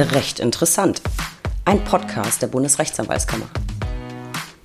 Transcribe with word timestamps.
Recht 0.00 0.38
interessant. 0.38 1.02
Ein 1.64 1.82
Podcast 1.82 2.40
der 2.40 2.46
Bundesrechtsanwaltskammer. 2.46 3.46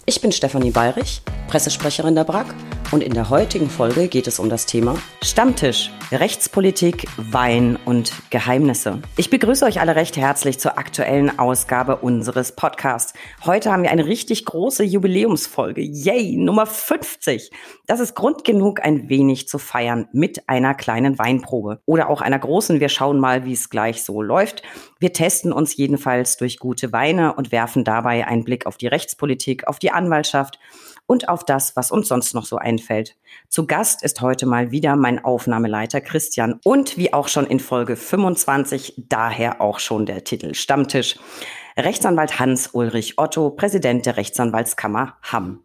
Ich 0.05 0.21
bin 0.21 0.31
Stefanie 0.31 0.69
Bayrich, 0.69 1.23
Pressesprecherin 1.47 2.13
der 2.13 2.23
BRAG 2.23 2.53
und 2.93 3.01
in 3.01 3.15
der 3.15 3.31
heutigen 3.31 3.71
Folge 3.71 4.07
geht 4.07 4.27
es 4.27 4.37
um 4.37 4.51
das 4.51 4.67
Thema 4.67 4.95
Stammtisch, 5.23 5.89
Rechtspolitik, 6.11 7.07
Wein 7.17 7.79
und 7.85 8.13
Geheimnisse. 8.29 9.01
Ich 9.17 9.31
begrüße 9.31 9.65
euch 9.65 9.81
alle 9.81 9.95
recht 9.95 10.15
herzlich 10.15 10.59
zur 10.59 10.77
aktuellen 10.77 11.39
Ausgabe 11.39 11.95
unseres 11.95 12.51
Podcasts. 12.51 13.15
Heute 13.45 13.71
haben 13.71 13.81
wir 13.81 13.89
eine 13.89 14.05
richtig 14.05 14.45
große 14.45 14.83
Jubiläumsfolge. 14.83 15.81
Yay, 15.81 16.35
Nummer 16.37 16.67
50. 16.67 17.49
Das 17.87 17.99
ist 17.99 18.13
Grund 18.13 18.43
genug, 18.43 18.85
ein 18.85 19.09
wenig 19.09 19.47
zu 19.47 19.57
feiern 19.57 20.07
mit 20.13 20.47
einer 20.47 20.75
kleinen 20.75 21.17
Weinprobe 21.17 21.81
oder 21.87 22.11
auch 22.11 22.21
einer 22.21 22.37
großen. 22.37 22.79
Wir 22.79 22.89
schauen 22.89 23.19
mal, 23.19 23.43
wie 23.43 23.53
es 23.53 23.71
gleich 23.71 24.03
so 24.03 24.21
läuft. 24.21 24.61
Wir 24.99 25.13
testen 25.13 25.51
uns 25.51 25.75
jedenfalls 25.75 26.37
durch 26.37 26.59
gute 26.59 26.91
Weine 26.91 27.33
und 27.33 27.51
werfen 27.51 27.83
dabei 27.83 28.27
einen 28.27 28.43
Blick 28.43 28.67
auf 28.67 28.77
die 28.77 28.87
Rechtspolitik, 28.87 29.67
auf 29.67 29.79
die 29.79 29.89
Anwaltschaft 29.89 30.59
und 31.05 31.29
auf 31.29 31.43
das, 31.45 31.75
was 31.75 31.91
uns 31.91 32.07
sonst 32.07 32.33
noch 32.33 32.45
so 32.45 32.57
einfällt. 32.57 33.15
Zu 33.49 33.67
Gast 33.67 34.03
ist 34.03 34.21
heute 34.21 34.45
mal 34.45 34.71
wieder 34.71 34.95
mein 34.95 35.23
Aufnahmeleiter 35.23 36.01
Christian 36.01 36.59
und 36.63 36.97
wie 36.97 37.13
auch 37.13 37.27
schon 37.27 37.45
in 37.45 37.59
Folge 37.59 37.95
25, 37.95 39.03
daher 39.09 39.61
auch 39.61 39.79
schon 39.79 40.05
der 40.05 40.23
Titel 40.23 40.53
Stammtisch. 40.53 41.17
Rechtsanwalt 41.75 42.39
Hans-Ulrich 42.39 43.17
Otto, 43.17 43.49
Präsident 43.49 44.05
der 44.05 44.17
Rechtsanwaltskammer 44.17 45.17
Hamm. 45.23 45.63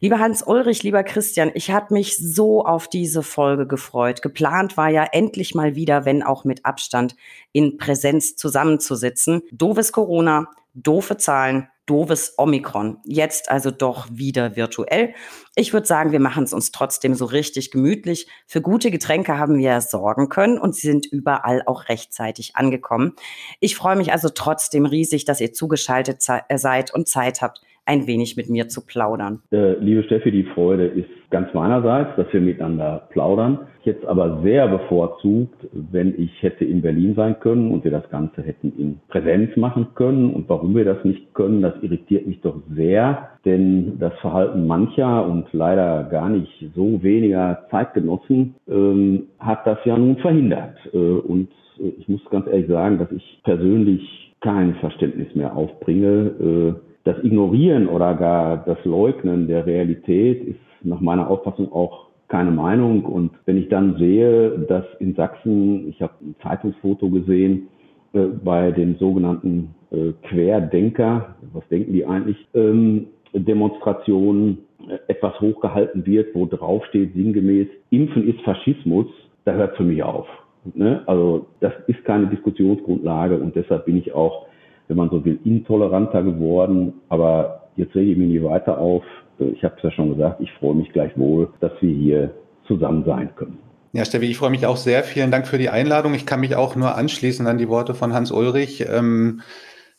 Lieber 0.00 0.20
Hans-Ulrich, 0.20 0.84
lieber 0.84 1.02
Christian, 1.02 1.50
ich 1.54 1.72
habe 1.72 1.92
mich 1.94 2.16
so 2.16 2.64
auf 2.64 2.86
diese 2.88 3.24
Folge 3.24 3.66
gefreut. 3.66 4.22
Geplant 4.22 4.76
war 4.76 4.88
ja 4.88 5.04
endlich 5.10 5.56
mal 5.56 5.74
wieder, 5.74 6.04
wenn 6.04 6.22
auch 6.22 6.44
mit 6.44 6.64
Abstand, 6.64 7.16
in 7.50 7.76
Präsenz 7.76 8.36
zusammenzusitzen. 8.36 9.42
Doofes 9.50 9.90
Corona, 9.90 10.46
doofe 10.74 11.16
Zahlen, 11.16 11.68
doofes 11.88 12.34
Omikron. 12.36 12.98
Jetzt 13.04 13.50
also 13.50 13.70
doch 13.70 14.06
wieder 14.10 14.56
virtuell. 14.56 15.14
Ich 15.56 15.72
würde 15.72 15.86
sagen, 15.86 16.12
wir 16.12 16.20
machen 16.20 16.44
es 16.44 16.52
uns 16.52 16.70
trotzdem 16.70 17.14
so 17.14 17.24
richtig 17.24 17.70
gemütlich. 17.70 18.28
Für 18.46 18.60
gute 18.60 18.90
Getränke 18.90 19.38
haben 19.38 19.58
wir 19.58 19.80
sorgen 19.80 20.28
können 20.28 20.58
und 20.58 20.74
sie 20.74 20.86
sind 20.86 21.06
überall 21.06 21.62
auch 21.66 21.88
rechtzeitig 21.88 22.54
angekommen. 22.56 23.14
Ich 23.60 23.76
freue 23.76 23.96
mich 23.96 24.12
also 24.12 24.28
trotzdem 24.28 24.86
riesig, 24.86 25.24
dass 25.24 25.40
ihr 25.40 25.52
zugeschaltet 25.52 26.24
äh, 26.28 26.58
seid 26.58 26.92
und 26.94 27.08
Zeit 27.08 27.42
habt, 27.42 27.60
ein 27.88 28.06
wenig 28.06 28.36
mit 28.36 28.50
mir 28.50 28.68
zu 28.68 28.84
plaudern. 28.86 29.40
Äh, 29.50 29.72
liebe 29.80 30.02
Steffi, 30.04 30.30
die 30.30 30.44
Freude 30.44 30.86
ist 30.86 31.08
ganz 31.30 31.52
meinerseits, 31.54 32.14
dass 32.16 32.32
wir 32.32 32.40
miteinander 32.40 33.08
plaudern. 33.10 33.60
Es 33.88 34.04
aber 34.06 34.42
sehr 34.42 34.68
bevorzugt, 34.68 35.66
wenn 35.72 36.14
ich 36.20 36.30
hätte 36.42 36.64
in 36.64 36.82
Berlin 36.82 37.14
sein 37.14 37.40
können 37.40 37.70
und 37.70 37.84
wir 37.84 37.90
das 37.90 38.08
Ganze 38.10 38.42
hätten 38.42 38.72
in 38.76 39.00
Präsenz 39.08 39.56
machen 39.56 39.88
können. 39.94 40.34
Und 40.34 40.48
warum 40.48 40.76
wir 40.76 40.84
das 40.84 41.02
nicht 41.04 41.32
können, 41.34 41.62
das 41.62 41.74
irritiert 41.82 42.26
mich 42.26 42.40
doch 42.42 42.56
sehr, 42.74 43.30
denn 43.44 43.98
das 43.98 44.12
Verhalten 44.20 44.66
mancher 44.66 45.26
und 45.26 45.46
leider 45.52 46.04
gar 46.04 46.28
nicht 46.28 46.52
so 46.74 47.02
weniger 47.02 47.66
Zeitgenossen 47.70 48.56
ähm, 48.68 49.28
hat 49.38 49.66
das 49.66 49.78
ja 49.84 49.96
nun 49.96 50.16
verhindert. 50.16 50.76
Äh, 50.92 50.98
und 50.98 51.48
äh, 51.78 51.88
ich 51.98 52.08
muss 52.08 52.20
ganz 52.30 52.46
ehrlich 52.46 52.68
sagen, 52.68 52.98
dass 52.98 53.10
ich 53.12 53.40
persönlich 53.44 54.34
kein 54.40 54.74
Verständnis 54.76 55.34
mehr 55.34 55.56
aufbringe, 55.56 56.74
äh, 56.76 56.87
das 57.08 57.24
Ignorieren 57.24 57.88
oder 57.88 58.14
gar 58.14 58.58
das 58.66 58.76
Leugnen 58.84 59.48
der 59.48 59.64
Realität 59.64 60.46
ist 60.46 60.60
nach 60.82 61.00
meiner 61.00 61.30
Auffassung 61.30 61.72
auch 61.72 62.08
keine 62.28 62.50
Meinung. 62.50 63.06
Und 63.06 63.30
wenn 63.46 63.56
ich 63.56 63.70
dann 63.70 63.96
sehe, 63.96 64.58
dass 64.68 64.84
in 64.98 65.14
Sachsen, 65.14 65.88
ich 65.88 66.02
habe 66.02 66.12
ein 66.20 66.34
Zeitungsfoto 66.42 67.08
gesehen, 67.08 67.68
äh, 68.12 68.26
bei 68.44 68.72
den 68.72 68.96
sogenannten 68.96 69.74
äh, 69.90 70.12
Querdenker, 70.28 71.36
was 71.54 71.66
denken 71.68 71.94
die 71.94 72.04
eigentlich, 72.04 72.36
ähm, 72.52 73.06
Demonstrationen 73.32 74.58
äh, 74.86 74.98
etwas 75.10 75.40
hochgehalten 75.40 76.04
wird, 76.04 76.34
wo 76.34 76.44
drauf 76.44 76.84
steht 76.90 77.14
sinngemäß, 77.14 77.68
Impfen 77.88 78.28
ist 78.28 78.42
Faschismus, 78.42 79.06
da 79.46 79.52
hört 79.52 79.78
für 79.78 79.84
mich 79.84 80.02
auf. 80.02 80.26
Ne? 80.74 81.02
Also 81.06 81.46
das 81.60 81.72
ist 81.86 82.04
keine 82.04 82.26
Diskussionsgrundlage 82.26 83.38
und 83.38 83.56
deshalb 83.56 83.86
bin 83.86 83.96
ich 83.96 84.12
auch 84.12 84.47
wenn 84.88 84.96
man 84.96 85.10
so 85.10 85.24
will, 85.24 85.38
intoleranter 85.44 86.22
geworden. 86.22 86.94
Aber 87.08 87.68
jetzt 87.76 87.94
rege 87.94 88.12
ich 88.12 88.18
mich 88.18 88.28
nie 88.28 88.42
weiter 88.42 88.78
auf. 88.78 89.04
Ich 89.38 89.62
habe 89.62 89.74
es 89.76 89.82
ja 89.82 89.90
schon 89.92 90.10
gesagt, 90.10 90.40
ich 90.40 90.50
freue 90.54 90.74
mich 90.74 90.92
gleichwohl, 90.92 91.48
dass 91.60 91.72
wir 91.80 91.94
hier 91.94 92.30
zusammen 92.66 93.04
sein 93.06 93.30
können. 93.36 93.58
Ja, 93.92 94.04
Steffi, 94.04 94.26
ich 94.26 94.36
freue 94.36 94.50
mich 94.50 94.66
auch 94.66 94.76
sehr. 94.76 95.02
Vielen 95.02 95.30
Dank 95.30 95.46
für 95.46 95.58
die 95.58 95.70
Einladung. 95.70 96.12
Ich 96.14 96.26
kann 96.26 96.40
mich 96.40 96.56
auch 96.56 96.76
nur 96.76 96.94
anschließen 96.94 97.46
an 97.46 97.56
die 97.56 97.68
Worte 97.68 97.94
von 97.94 98.12
Hans 98.12 98.30
Ulrich. 98.30 98.84
Ähm, 98.88 99.40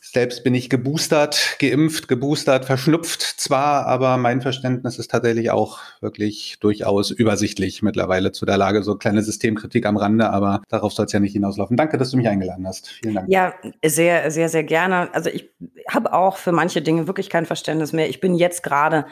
selbst 0.02 0.44
bin 0.44 0.56
ich 0.56 0.70
geboostert, 0.70 1.58
geimpft, 1.60 2.08
geboostert, 2.08 2.66
verschnupft 2.66 3.22
zwar, 3.22 3.86
aber 3.86 4.18
mein 4.18 4.42
Verständnis 4.42 4.98
ist 4.98 5.12
tatsächlich 5.12 5.52
auch 5.52 5.80
wirklich 6.00 6.58
durchaus 6.62 7.12
übersichtlich 7.12 7.82
mittlerweile 7.82 8.32
zu 8.32 8.46
der 8.46 8.58
Lage. 8.58 8.82
So 8.84 8.96
kleine 8.96 9.22
Systemkritik 9.22 9.86
am 9.86 9.98
Rande, 9.98 10.30
aber 10.30 10.62
darauf 10.70 10.94
soll 10.94 11.06
es 11.06 11.12
ja 11.12 11.20
nicht 11.20 11.34
hinauslaufen. 11.34 11.76
Danke, 11.76 11.98
dass 11.98 12.12
du 12.12 12.18
mich 12.18 12.30
eingeladen 12.30 12.66
hast. 12.66 12.88
Vielen 12.88 13.16
Dank. 13.16 13.30
Ja, 13.30 13.54
sehr, 13.86 14.32
sehr, 14.32 14.48
sehr 14.48 14.64
gerne. 14.64 15.14
Also 15.14 15.30
ich 15.30 15.50
habe 15.90 16.14
auch 16.14 16.38
für 16.38 16.54
manche 16.54 16.82
Dinge 16.82 17.08
wirklich 17.08 17.30
kein 17.30 17.46
Verständnis 17.46 17.92
mehr. 17.92 18.10
Ich 18.10 18.22
bin 18.22 18.36
jetzt 18.36 18.64
gerade 18.64 19.06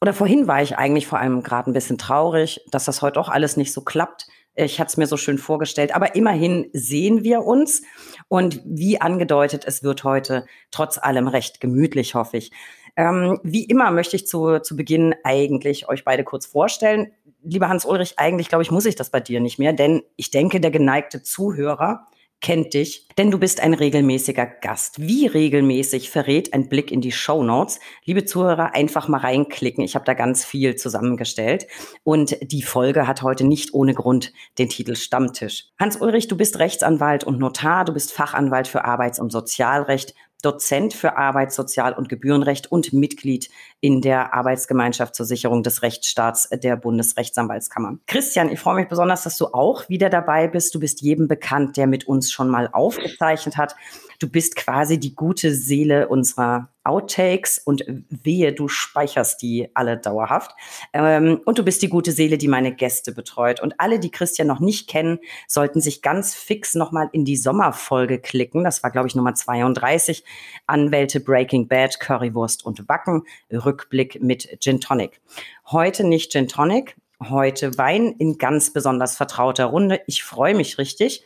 oder 0.00 0.12
vorhin 0.12 0.46
war 0.46 0.62
ich 0.62 0.78
eigentlich 0.78 1.06
vor 1.06 1.18
allem 1.18 1.42
gerade 1.42 1.70
ein 1.70 1.72
bisschen 1.72 1.98
traurig, 1.98 2.60
dass 2.70 2.84
das 2.84 3.02
heute 3.02 3.18
auch 3.18 3.28
alles 3.28 3.56
nicht 3.56 3.72
so 3.72 3.80
klappt. 3.80 4.28
Ich 4.60 4.80
hatte 4.80 4.88
es 4.88 4.96
mir 4.96 5.06
so 5.06 5.16
schön 5.16 5.38
vorgestellt. 5.38 5.94
Aber 5.94 6.16
immerhin 6.16 6.68
sehen 6.72 7.22
wir 7.22 7.44
uns. 7.44 7.82
Und 8.26 8.60
wie 8.64 9.00
angedeutet, 9.00 9.64
es 9.64 9.84
wird 9.84 10.02
heute 10.02 10.46
trotz 10.72 10.98
allem 10.98 11.28
recht 11.28 11.60
gemütlich, 11.60 12.16
hoffe 12.16 12.38
ich. 12.38 12.50
Ähm, 12.96 13.38
wie 13.44 13.62
immer 13.64 13.92
möchte 13.92 14.16
ich 14.16 14.26
zu, 14.26 14.58
zu 14.58 14.74
Beginn 14.74 15.14
eigentlich 15.22 15.88
euch 15.88 16.04
beide 16.04 16.24
kurz 16.24 16.46
vorstellen. 16.46 17.12
Lieber 17.44 17.68
Hans-Ulrich, 17.68 18.18
eigentlich 18.18 18.48
glaube 18.48 18.62
ich, 18.62 18.72
muss 18.72 18.86
ich 18.86 18.96
das 18.96 19.10
bei 19.10 19.20
dir 19.20 19.38
nicht 19.38 19.60
mehr, 19.60 19.72
denn 19.72 20.02
ich 20.16 20.32
denke, 20.32 20.60
der 20.60 20.72
geneigte 20.72 21.22
Zuhörer 21.22 22.08
kennt 22.40 22.74
dich, 22.74 23.08
denn 23.18 23.30
du 23.30 23.38
bist 23.38 23.60
ein 23.60 23.74
regelmäßiger 23.74 24.46
Gast. 24.46 25.00
Wie 25.00 25.26
regelmäßig 25.26 26.10
verrät 26.10 26.54
ein 26.54 26.68
Blick 26.68 26.92
in 26.92 27.00
die 27.00 27.12
Show 27.12 27.42
Notes? 27.42 27.80
Liebe 28.04 28.24
Zuhörer, 28.24 28.74
einfach 28.74 29.08
mal 29.08 29.18
reinklicken. 29.18 29.82
Ich 29.82 29.94
habe 29.94 30.04
da 30.04 30.14
ganz 30.14 30.44
viel 30.44 30.76
zusammengestellt 30.76 31.66
und 32.04 32.36
die 32.40 32.62
Folge 32.62 33.06
hat 33.06 33.22
heute 33.22 33.44
nicht 33.44 33.74
ohne 33.74 33.94
Grund 33.94 34.32
den 34.58 34.68
Titel 34.68 34.94
Stammtisch. 34.94 35.66
Hans-Ulrich, 35.80 36.28
du 36.28 36.36
bist 36.36 36.58
Rechtsanwalt 36.58 37.24
und 37.24 37.38
Notar, 37.38 37.84
du 37.84 37.92
bist 37.92 38.12
Fachanwalt 38.12 38.68
für 38.68 38.84
Arbeits- 38.84 39.18
und 39.18 39.30
Sozialrecht, 39.30 40.14
Dozent 40.42 40.94
für 40.94 41.16
Arbeits-, 41.16 41.56
Sozial- 41.56 41.94
und 41.94 42.08
Gebührenrecht 42.08 42.70
und 42.70 42.92
Mitglied 42.92 43.50
in 43.80 44.00
der 44.00 44.34
Arbeitsgemeinschaft 44.34 45.14
zur 45.14 45.26
Sicherung 45.26 45.62
des 45.62 45.82
Rechtsstaats 45.82 46.48
der 46.50 46.76
Bundesrechtsanwaltskammer. 46.76 47.98
Christian, 48.06 48.50
ich 48.50 48.58
freue 48.58 48.76
mich 48.76 48.88
besonders, 48.88 49.22
dass 49.22 49.36
du 49.36 49.46
auch 49.46 49.88
wieder 49.88 50.10
dabei 50.10 50.48
bist. 50.48 50.74
Du 50.74 50.80
bist 50.80 51.00
jedem 51.00 51.28
bekannt, 51.28 51.76
der 51.76 51.86
mit 51.86 52.08
uns 52.08 52.32
schon 52.32 52.48
mal 52.48 52.68
aufgezeichnet 52.72 53.56
hat. 53.56 53.76
Du 54.18 54.28
bist 54.28 54.56
quasi 54.56 54.98
die 54.98 55.14
gute 55.14 55.54
Seele 55.54 56.08
unserer 56.08 56.70
Outtakes 56.88 57.58
und 57.58 57.84
wehe, 58.08 58.52
du 58.52 58.66
speicherst 58.66 59.42
die 59.42 59.68
alle 59.74 59.98
dauerhaft. 59.98 60.52
Ähm, 60.92 61.40
und 61.44 61.58
du 61.58 61.64
bist 61.64 61.82
die 61.82 61.88
gute 61.88 62.12
Seele, 62.12 62.38
die 62.38 62.48
meine 62.48 62.74
Gäste 62.74 63.12
betreut. 63.12 63.60
Und 63.60 63.78
alle, 63.78 64.00
die 64.00 64.10
Christian 64.10 64.48
noch 64.48 64.58
nicht 64.58 64.88
kennen, 64.88 65.18
sollten 65.46 65.80
sich 65.80 66.02
ganz 66.02 66.34
fix 66.34 66.74
nochmal 66.74 67.10
in 67.12 67.24
die 67.24 67.36
Sommerfolge 67.36 68.18
klicken. 68.18 68.64
Das 68.64 68.82
war, 68.82 68.90
glaube 68.90 69.06
ich, 69.06 69.14
Nummer 69.14 69.34
32. 69.34 70.24
Anwälte 70.66 71.20
Breaking 71.20 71.68
Bad, 71.68 72.00
Currywurst 72.00 72.64
und 72.64 72.88
Wacken. 72.88 73.22
Rückblick 73.68 74.22
mit 74.22 74.60
Gin 74.60 74.80
Tonic. 74.80 75.20
Heute 75.66 76.04
nicht 76.04 76.32
Gin 76.32 76.48
Tonic, 76.48 76.96
heute 77.22 77.76
Wein 77.76 78.14
in 78.18 78.38
ganz 78.38 78.72
besonders 78.72 79.14
vertrauter 79.14 79.66
Runde. 79.66 80.00
Ich 80.06 80.24
freue 80.24 80.54
mich 80.54 80.78
richtig. 80.78 81.22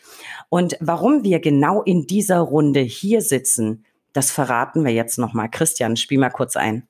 Und 0.48 0.76
warum 0.80 1.22
wir 1.22 1.38
genau 1.38 1.82
in 1.82 2.08
dieser 2.08 2.40
Runde 2.40 2.80
hier 2.80 3.20
sitzen, 3.20 3.84
das 4.12 4.32
verraten 4.32 4.84
wir 4.84 4.92
jetzt 4.92 5.18
nochmal. 5.18 5.50
Christian, 5.50 5.96
spiel 5.96 6.18
mal 6.18 6.30
kurz 6.30 6.56
ein 6.56 6.88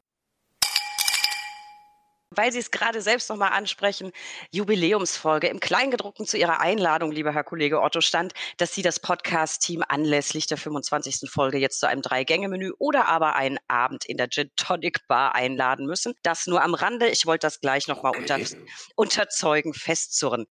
weil 2.37 2.53
Sie 2.53 2.59
es 2.59 2.71
gerade 2.71 3.01
selbst 3.01 3.29
nochmal 3.29 3.53
ansprechen, 3.53 4.13
Jubiläumsfolge. 4.51 5.49
Im 5.49 5.61
Kleingedruckten 5.61 6.27
zu 6.27 6.37
Ihrer 6.37 6.61
Einladung, 6.61 7.13
lieber 7.13 7.33
Herr 7.33 7.45
Kollege 7.45 7.81
Otto, 7.81 8.01
stand, 8.01 8.33
dass 8.57 8.75
Sie 8.75 8.83
das 8.83 9.01
Podcast-Team 9.01 9.83
anlässlich 9.89 10.47
der 10.47 10.59
25. 10.59 11.31
Folge 11.31 11.59
jetzt 11.59 11.81
zu 11.81 11.89
einem 11.89 12.03
Drei-Gänge-Menü 12.03 12.73
oder 12.79 13.09
aber 13.09 13.37
einen 13.37 13.59
Abend 13.69 14.05
in 14.05 14.17
der 14.17 14.29
Gin 14.29 14.51
Tonic 14.57 15.07
Bar 15.09 15.35
einladen 15.35 15.87
müssen. 15.87 16.15
Das 16.23 16.47
nur 16.47 16.63
am 16.63 16.75
Rande. 16.75 17.09
Ich 17.09 17.27
wollte 17.27 17.47
das 17.47 17.61
gleich 17.61 17.89
nochmal 17.89 18.17
unter, 18.17 18.39
unterzeugen, 18.97 19.75
festzurren. 19.75 20.47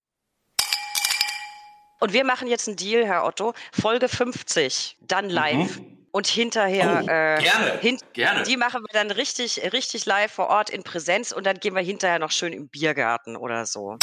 Und 2.00 2.14
wir 2.14 2.24
machen 2.24 2.48
jetzt 2.48 2.68
einen 2.68 2.78
Deal, 2.78 3.06
Herr 3.06 3.26
Otto. 3.26 3.54
Folge 3.72 4.10
50, 4.10 4.98
dann 5.02 5.30
live. 5.30 5.80
Mhm. 5.80 6.01
Und 6.12 6.28
hinterher, 6.28 7.04
oh, 7.04 7.08
äh, 7.08 7.42
gerne, 7.42 7.80
hin 7.80 7.98
gerne. 8.14 8.44
die 8.44 8.58
machen 8.58 8.82
wir 8.82 8.94
dann 8.94 9.12
richtig, 9.12 9.72
richtig 9.72 10.06
live 10.06 10.32
vor 10.32 10.48
Ort 10.48 10.70
in 10.70 10.84
Präsenz 10.84 11.32
und 11.32 11.46
dann 11.46 11.58
gehen 11.58 11.74
wir 11.74 11.82
hinterher 11.82 12.20
noch 12.20 12.32
schön 12.32 12.52
im 12.52 12.68
Biergarten 12.68 13.38
oder 13.38 13.66
so. 13.66 13.98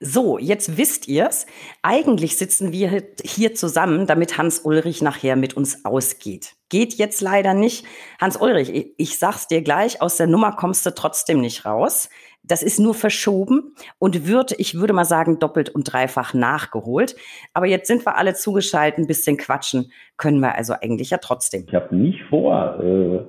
So, 0.00 0.38
jetzt 0.38 0.76
wisst 0.76 1.08
ihr's. 1.08 1.46
Eigentlich 1.82 2.36
sitzen 2.36 2.70
wir 2.70 3.02
hier 3.24 3.54
zusammen, 3.56 4.06
damit 4.06 4.38
Hans 4.38 4.60
Ulrich 4.60 5.02
nachher 5.02 5.34
mit 5.34 5.54
uns 5.54 5.84
ausgeht. 5.84 6.54
Geht 6.68 6.94
jetzt 6.94 7.20
leider 7.20 7.52
nicht. 7.52 7.84
Hans 8.20 8.36
Ulrich, 8.36 8.92
ich 8.96 9.18
sag's 9.18 9.48
dir 9.48 9.60
gleich, 9.60 10.00
aus 10.00 10.16
der 10.16 10.28
Nummer 10.28 10.52
kommst 10.52 10.86
du 10.86 10.94
trotzdem 10.94 11.40
nicht 11.40 11.64
raus. 11.64 12.10
Das 12.48 12.62
ist 12.62 12.80
nur 12.80 12.94
verschoben 12.94 13.74
und 13.98 14.26
wird, 14.26 14.52
ich 14.58 14.74
würde 14.74 14.92
mal 14.92 15.04
sagen, 15.04 15.38
doppelt 15.38 15.70
und 15.70 15.92
dreifach 15.92 16.34
nachgeholt. 16.34 17.14
Aber 17.54 17.66
jetzt 17.66 17.86
sind 17.86 18.04
wir 18.06 18.16
alle 18.16 18.34
zugeschaltet, 18.34 18.98
ein 18.98 19.06
bisschen 19.06 19.36
quatschen 19.36 19.92
können 20.16 20.40
wir 20.40 20.54
also 20.56 20.74
eigentlich 20.80 21.10
ja 21.10 21.18
trotzdem. 21.18 21.64
Ich 21.68 21.74
habe 21.74 21.94
nicht 21.94 22.20
vor, 22.28 22.80
äh, 22.80 23.20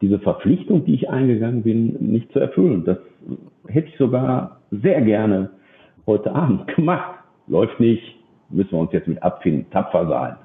diese 0.00 0.18
Verpflichtung, 0.18 0.84
die 0.84 0.94
ich 0.94 1.08
eingegangen 1.08 1.62
bin, 1.62 1.96
nicht 2.00 2.30
zu 2.32 2.38
erfüllen. 2.38 2.84
Das 2.84 2.98
hätte 3.68 3.88
ich 3.88 3.96
sogar 3.96 4.60
sehr 4.70 5.00
gerne 5.00 5.50
heute 6.06 6.32
Abend 6.32 6.66
gemacht. 6.76 7.18
Läuft 7.46 7.80
nicht, 7.80 8.02
müssen 8.50 8.72
wir 8.72 8.80
uns 8.80 8.92
jetzt 8.92 9.08
mit 9.08 9.22
abfinden, 9.22 9.70
tapfer 9.70 10.06
sein. 10.08 10.36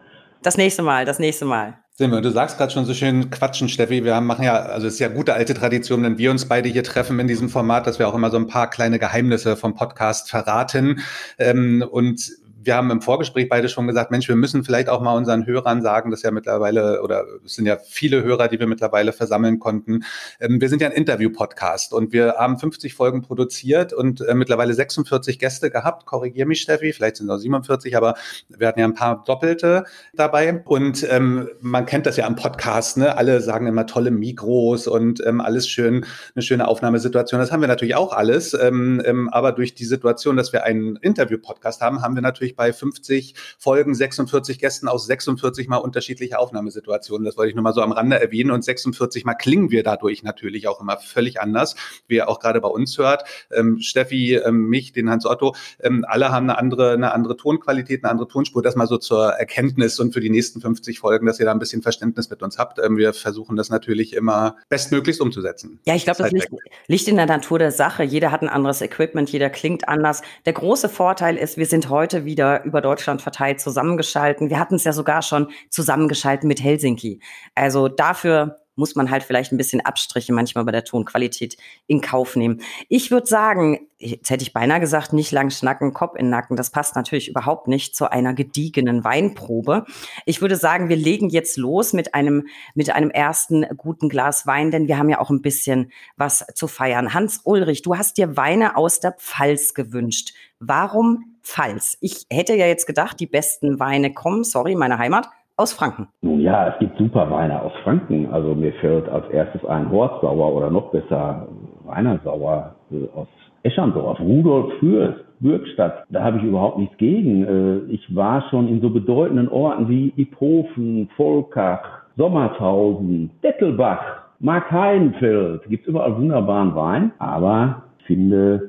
Das 0.43 0.57
nächste 0.57 0.83
Mal, 0.83 1.05
das 1.05 1.19
nächste 1.19 1.45
Mal. 1.45 1.77
Wir, 1.99 2.07
du 2.21 2.31
sagst 2.31 2.57
gerade 2.57 2.71
schon 2.71 2.85
so 2.85 2.93
schön 2.93 3.29
quatschen, 3.29 3.67
Steffi. 3.67 4.05
Wir 4.05 4.21
machen 4.21 4.43
ja, 4.43 4.55
also 4.55 4.87
es 4.87 4.93
ist 4.93 4.99
ja 4.99 5.09
gute 5.09 5.33
alte 5.33 5.53
Tradition, 5.53 6.01
wenn 6.03 6.17
wir 6.17 6.31
uns 6.31 6.45
beide 6.45 6.69
hier 6.69 6.83
treffen 6.83 7.19
in 7.19 7.27
diesem 7.27 7.49
Format, 7.49 7.87
dass 7.87 7.99
wir 7.99 8.07
auch 8.07 8.15
immer 8.15 8.31
so 8.31 8.37
ein 8.37 8.47
paar 8.47 8.69
kleine 8.69 8.99
Geheimnisse 8.99 9.57
vom 9.57 9.75
Podcast 9.75 10.29
verraten. 10.29 11.01
Ähm, 11.37 11.83
und 11.89 12.31
wir 12.69 12.75
haben 12.75 12.91
im 12.91 13.01
Vorgespräch 13.01 13.49
beide 13.49 13.67
schon 13.67 13.87
gesagt, 13.87 14.11
Mensch, 14.11 14.27
wir 14.27 14.35
müssen 14.35 14.63
vielleicht 14.63 14.89
auch 14.89 15.01
mal 15.01 15.17
unseren 15.17 15.47
Hörern 15.47 15.81
sagen, 15.81 16.11
dass 16.11 16.21
ja 16.21 16.29
mittlerweile, 16.29 17.01
oder 17.01 17.25
es 17.43 17.55
sind 17.55 17.65
ja 17.65 17.77
viele 17.77 18.21
Hörer, 18.21 18.47
die 18.47 18.59
wir 18.59 18.67
mittlerweile 18.67 19.11
versammeln 19.11 19.57
konnten. 19.57 20.03
Ähm, 20.39 20.61
wir 20.61 20.69
sind 20.69 20.79
ja 20.79 20.87
ein 20.87 20.93
Interview-Podcast 20.93 21.93
und 21.93 22.13
wir 22.13 22.35
haben 22.37 22.59
50 22.59 22.93
Folgen 22.93 23.23
produziert 23.23 23.91
und 23.91 24.21
äh, 24.21 24.35
mittlerweile 24.35 24.75
46 24.75 25.39
Gäste 25.39 25.71
gehabt. 25.71 26.05
Korrigier 26.05 26.45
mich, 26.45 26.61
Steffi, 26.61 26.93
vielleicht 26.93 27.15
sind 27.15 27.27
es 27.27 27.37
auch 27.37 27.39
47, 27.39 27.97
aber 27.97 28.13
wir 28.49 28.67
hatten 28.67 28.79
ja 28.79 28.85
ein 28.85 28.93
paar 28.93 29.23
Doppelte 29.23 29.85
dabei. 30.13 30.61
Und 30.65 31.07
ähm, 31.09 31.49
man 31.61 31.87
kennt 31.87 32.05
das 32.05 32.17
ja 32.17 32.27
am 32.27 32.35
Podcast, 32.35 32.97
ne? 32.97 33.17
Alle 33.17 33.41
sagen 33.41 33.65
immer 33.65 33.87
tolle 33.87 34.11
Mikros 34.11 34.85
und 34.85 35.25
ähm, 35.25 35.41
alles 35.41 35.67
schön, 35.67 36.05
eine 36.35 36.43
schöne 36.43 36.67
Aufnahmesituation. 36.67 37.39
Das 37.39 37.51
haben 37.51 37.61
wir 37.61 37.67
natürlich 37.67 37.95
auch 37.95 38.13
alles. 38.13 38.53
Ähm, 38.53 39.01
ähm, 39.05 39.27
aber 39.29 39.53
durch 39.53 39.73
die 39.73 39.85
Situation, 39.85 40.37
dass 40.37 40.53
wir 40.53 40.65
einen 40.65 40.97
Interview-Podcast 40.97 41.81
haben, 41.81 42.03
haben 42.03 42.13
wir 42.13 42.21
natürlich 42.21 42.49
natürlich 42.49 42.57
bei 42.59 42.73
50 42.73 43.35
Folgen 43.57 43.95
46 43.95 44.59
Gästen 44.59 44.89
aus 44.89 45.05
46 45.05 45.69
mal 45.69 45.77
unterschiedliche 45.77 46.37
Aufnahmesituationen. 46.37 47.23
Das 47.23 47.37
wollte 47.37 47.51
ich 47.51 47.55
nur 47.55 47.63
mal 47.63 47.73
so 47.73 47.81
am 47.81 47.93
Rande 47.93 48.19
erwähnen. 48.19 48.51
Und 48.51 48.65
46 48.65 49.23
mal 49.23 49.35
klingen 49.35 49.71
wir 49.71 49.81
dadurch 49.81 50.23
natürlich 50.23 50.67
auch 50.67 50.81
immer 50.81 50.97
völlig 50.97 51.39
anders, 51.39 51.75
wie 52.07 52.15
ihr 52.15 52.27
auch 52.27 52.41
gerade 52.41 52.59
bei 52.59 52.67
uns 52.67 52.97
hört. 52.97 53.23
Ähm, 53.49 53.79
Steffi, 53.79 54.35
ähm, 54.35 54.67
mich, 54.67 54.91
den 54.91 55.09
Hans 55.09 55.25
Otto, 55.25 55.55
ähm, 55.81 56.03
alle 56.05 56.33
haben 56.33 56.49
eine 56.49 56.59
andere, 56.59 56.91
eine 56.91 57.13
andere 57.13 57.37
Tonqualität, 57.37 58.03
eine 58.03 58.11
andere 58.11 58.27
Tonspur. 58.27 58.61
Das 58.61 58.75
mal 58.75 58.87
so 58.87 58.97
zur 58.97 59.29
Erkenntnis 59.29 59.97
und 60.01 60.13
für 60.13 60.19
die 60.19 60.29
nächsten 60.29 60.59
50 60.59 60.99
Folgen, 60.99 61.27
dass 61.27 61.39
ihr 61.39 61.45
da 61.45 61.53
ein 61.53 61.59
bisschen 61.59 61.81
Verständnis 61.81 62.29
mit 62.29 62.43
uns 62.43 62.57
habt. 62.57 62.77
Ähm, 62.83 62.97
wir 62.97 63.13
versuchen 63.13 63.55
das 63.55 63.69
natürlich 63.69 64.11
immer 64.11 64.57
bestmöglichst 64.67 65.21
umzusetzen. 65.21 65.79
Ja, 65.85 65.95
ich 65.95 66.03
glaube, 66.03 66.23
das, 66.23 66.31
das 66.31 66.33
liegt, 66.33 66.53
liegt 66.87 67.07
in 67.07 67.15
der 67.15 67.25
Natur 67.25 67.57
der 67.57 67.71
Sache. 67.71 68.03
Jeder 68.03 68.33
hat 68.33 68.41
ein 68.41 68.49
anderes 68.49 68.81
Equipment, 68.81 69.31
jeder 69.31 69.49
klingt 69.49 69.87
anders. 69.87 70.23
Der 70.45 70.51
große 70.51 70.89
Vorteil 70.89 71.37
ist, 71.37 71.55
wir 71.55 71.67
sind 71.67 71.89
heute 71.89 72.25
wieder 72.25 72.38
wieder 72.39 72.63
über 72.63 72.79
Deutschland 72.79 73.21
verteilt 73.21 73.59
zusammengeschalten. 73.59 74.49
Wir 74.49 74.59
hatten 74.59 74.75
es 74.75 74.85
ja 74.85 74.93
sogar 74.93 75.21
schon 75.21 75.49
zusammengeschalten 75.69 76.47
mit 76.47 76.63
Helsinki. 76.63 77.19
Also 77.53 77.89
dafür 77.89 78.59
muss 78.75 78.95
man 78.95 79.11
halt 79.11 79.23
vielleicht 79.23 79.51
ein 79.51 79.57
bisschen 79.57 79.85
Abstriche 79.85 80.31
manchmal 80.31 80.63
bei 80.63 80.71
der 80.71 80.85
Tonqualität 80.85 81.57
in 81.87 81.99
Kauf 81.99 82.37
nehmen. 82.37 82.61
Ich 82.87 83.11
würde 83.11 83.27
sagen, 83.27 83.89
jetzt 83.97 84.29
hätte 84.29 84.43
ich 84.43 84.53
beinahe 84.53 84.79
gesagt, 84.79 85.11
nicht 85.11 85.33
lang 85.33 85.49
schnacken, 85.49 85.93
Kopf 85.93 86.15
in 86.15 86.29
Nacken. 86.29 86.55
Das 86.55 86.71
passt 86.71 86.95
natürlich 86.95 87.27
überhaupt 87.27 87.67
nicht 87.67 87.93
zu 87.93 88.09
einer 88.09 88.33
gediegenen 88.33 89.03
Weinprobe. 89.03 89.83
Ich 90.25 90.39
würde 90.39 90.55
sagen, 90.55 90.87
wir 90.87 90.95
legen 90.95 91.27
jetzt 91.27 91.57
los 91.57 91.91
mit 91.91 92.15
einem, 92.15 92.47
mit 92.73 92.89
einem 92.89 93.11
ersten 93.11 93.65
guten 93.75 94.07
Glas 94.07 94.47
Wein, 94.47 94.71
denn 94.71 94.87
wir 94.87 94.97
haben 94.97 95.09
ja 95.09 95.19
auch 95.19 95.29
ein 95.29 95.41
bisschen 95.41 95.91
was 96.15 96.45
zu 96.55 96.69
feiern. 96.69 97.13
Hans 97.13 97.41
Ulrich, 97.43 97.81
du 97.81 97.97
hast 97.97 98.17
dir 98.17 98.37
Weine 98.37 98.77
aus 98.77 99.01
der 99.01 99.11
Pfalz 99.11 99.73
gewünscht. 99.73 100.33
Warum 100.59 101.38
Pfalz? 101.49 101.97
Ich 102.01 102.25
hätte 102.31 102.53
ja 102.53 102.67
jetzt 102.67 102.85
gedacht, 102.85 103.19
die 103.19 103.25
besten 103.25 103.79
Weine 103.79 104.13
kommen, 104.13 104.43
sorry, 104.43 104.75
meine 104.75 104.97
Heimat, 104.99 105.27
aus 105.57 105.73
Franken. 105.73 106.07
Nun 106.21 106.39
ja, 106.39 106.69
es 106.69 106.79
gibt 106.79 106.97
super 106.97 107.29
Weine 107.29 107.61
aus 107.61 107.73
Franken. 107.83 108.31
Also 108.31 108.55
mir 108.55 108.71
fällt 108.73 109.09
als 109.09 109.29
erstes 109.29 109.65
ein 109.65 109.91
Horstsauer 109.91 110.53
oder 110.55 110.69
noch 110.69 110.91
besser 110.91 111.47
Weinersauer 111.83 112.75
äh, 112.91 113.07
aus 113.13 113.27
Eschandorf, 113.63 114.19
Rudolf 114.21 114.71
Fürst, 114.79 115.19
Bürgstadt. 115.41 116.05
Da 116.09 116.23
habe 116.23 116.37
ich 116.37 116.43
überhaupt 116.43 116.77
nichts 116.77 116.95
gegen. 116.97 117.43
Äh, 117.43 117.91
ich 117.91 118.15
war 118.15 118.45
schon 118.49 118.69
in 118.69 118.79
so 118.79 118.89
bedeutenden 118.89 119.49
Orten 119.49 119.89
wie 119.89 120.13
Iphofen, 120.15 121.09
Volkach, 121.17 122.03
Sommershausen, 122.15 123.31
Dettelbach, 123.43 124.01
Markheidenfeld. 124.39 125.63
Gibt 125.67 125.83
es 125.83 125.89
überall 125.89 126.15
wunderbaren 126.15 126.73
Wein. 126.75 127.11
Aber 127.19 127.83
finde, 128.05 128.68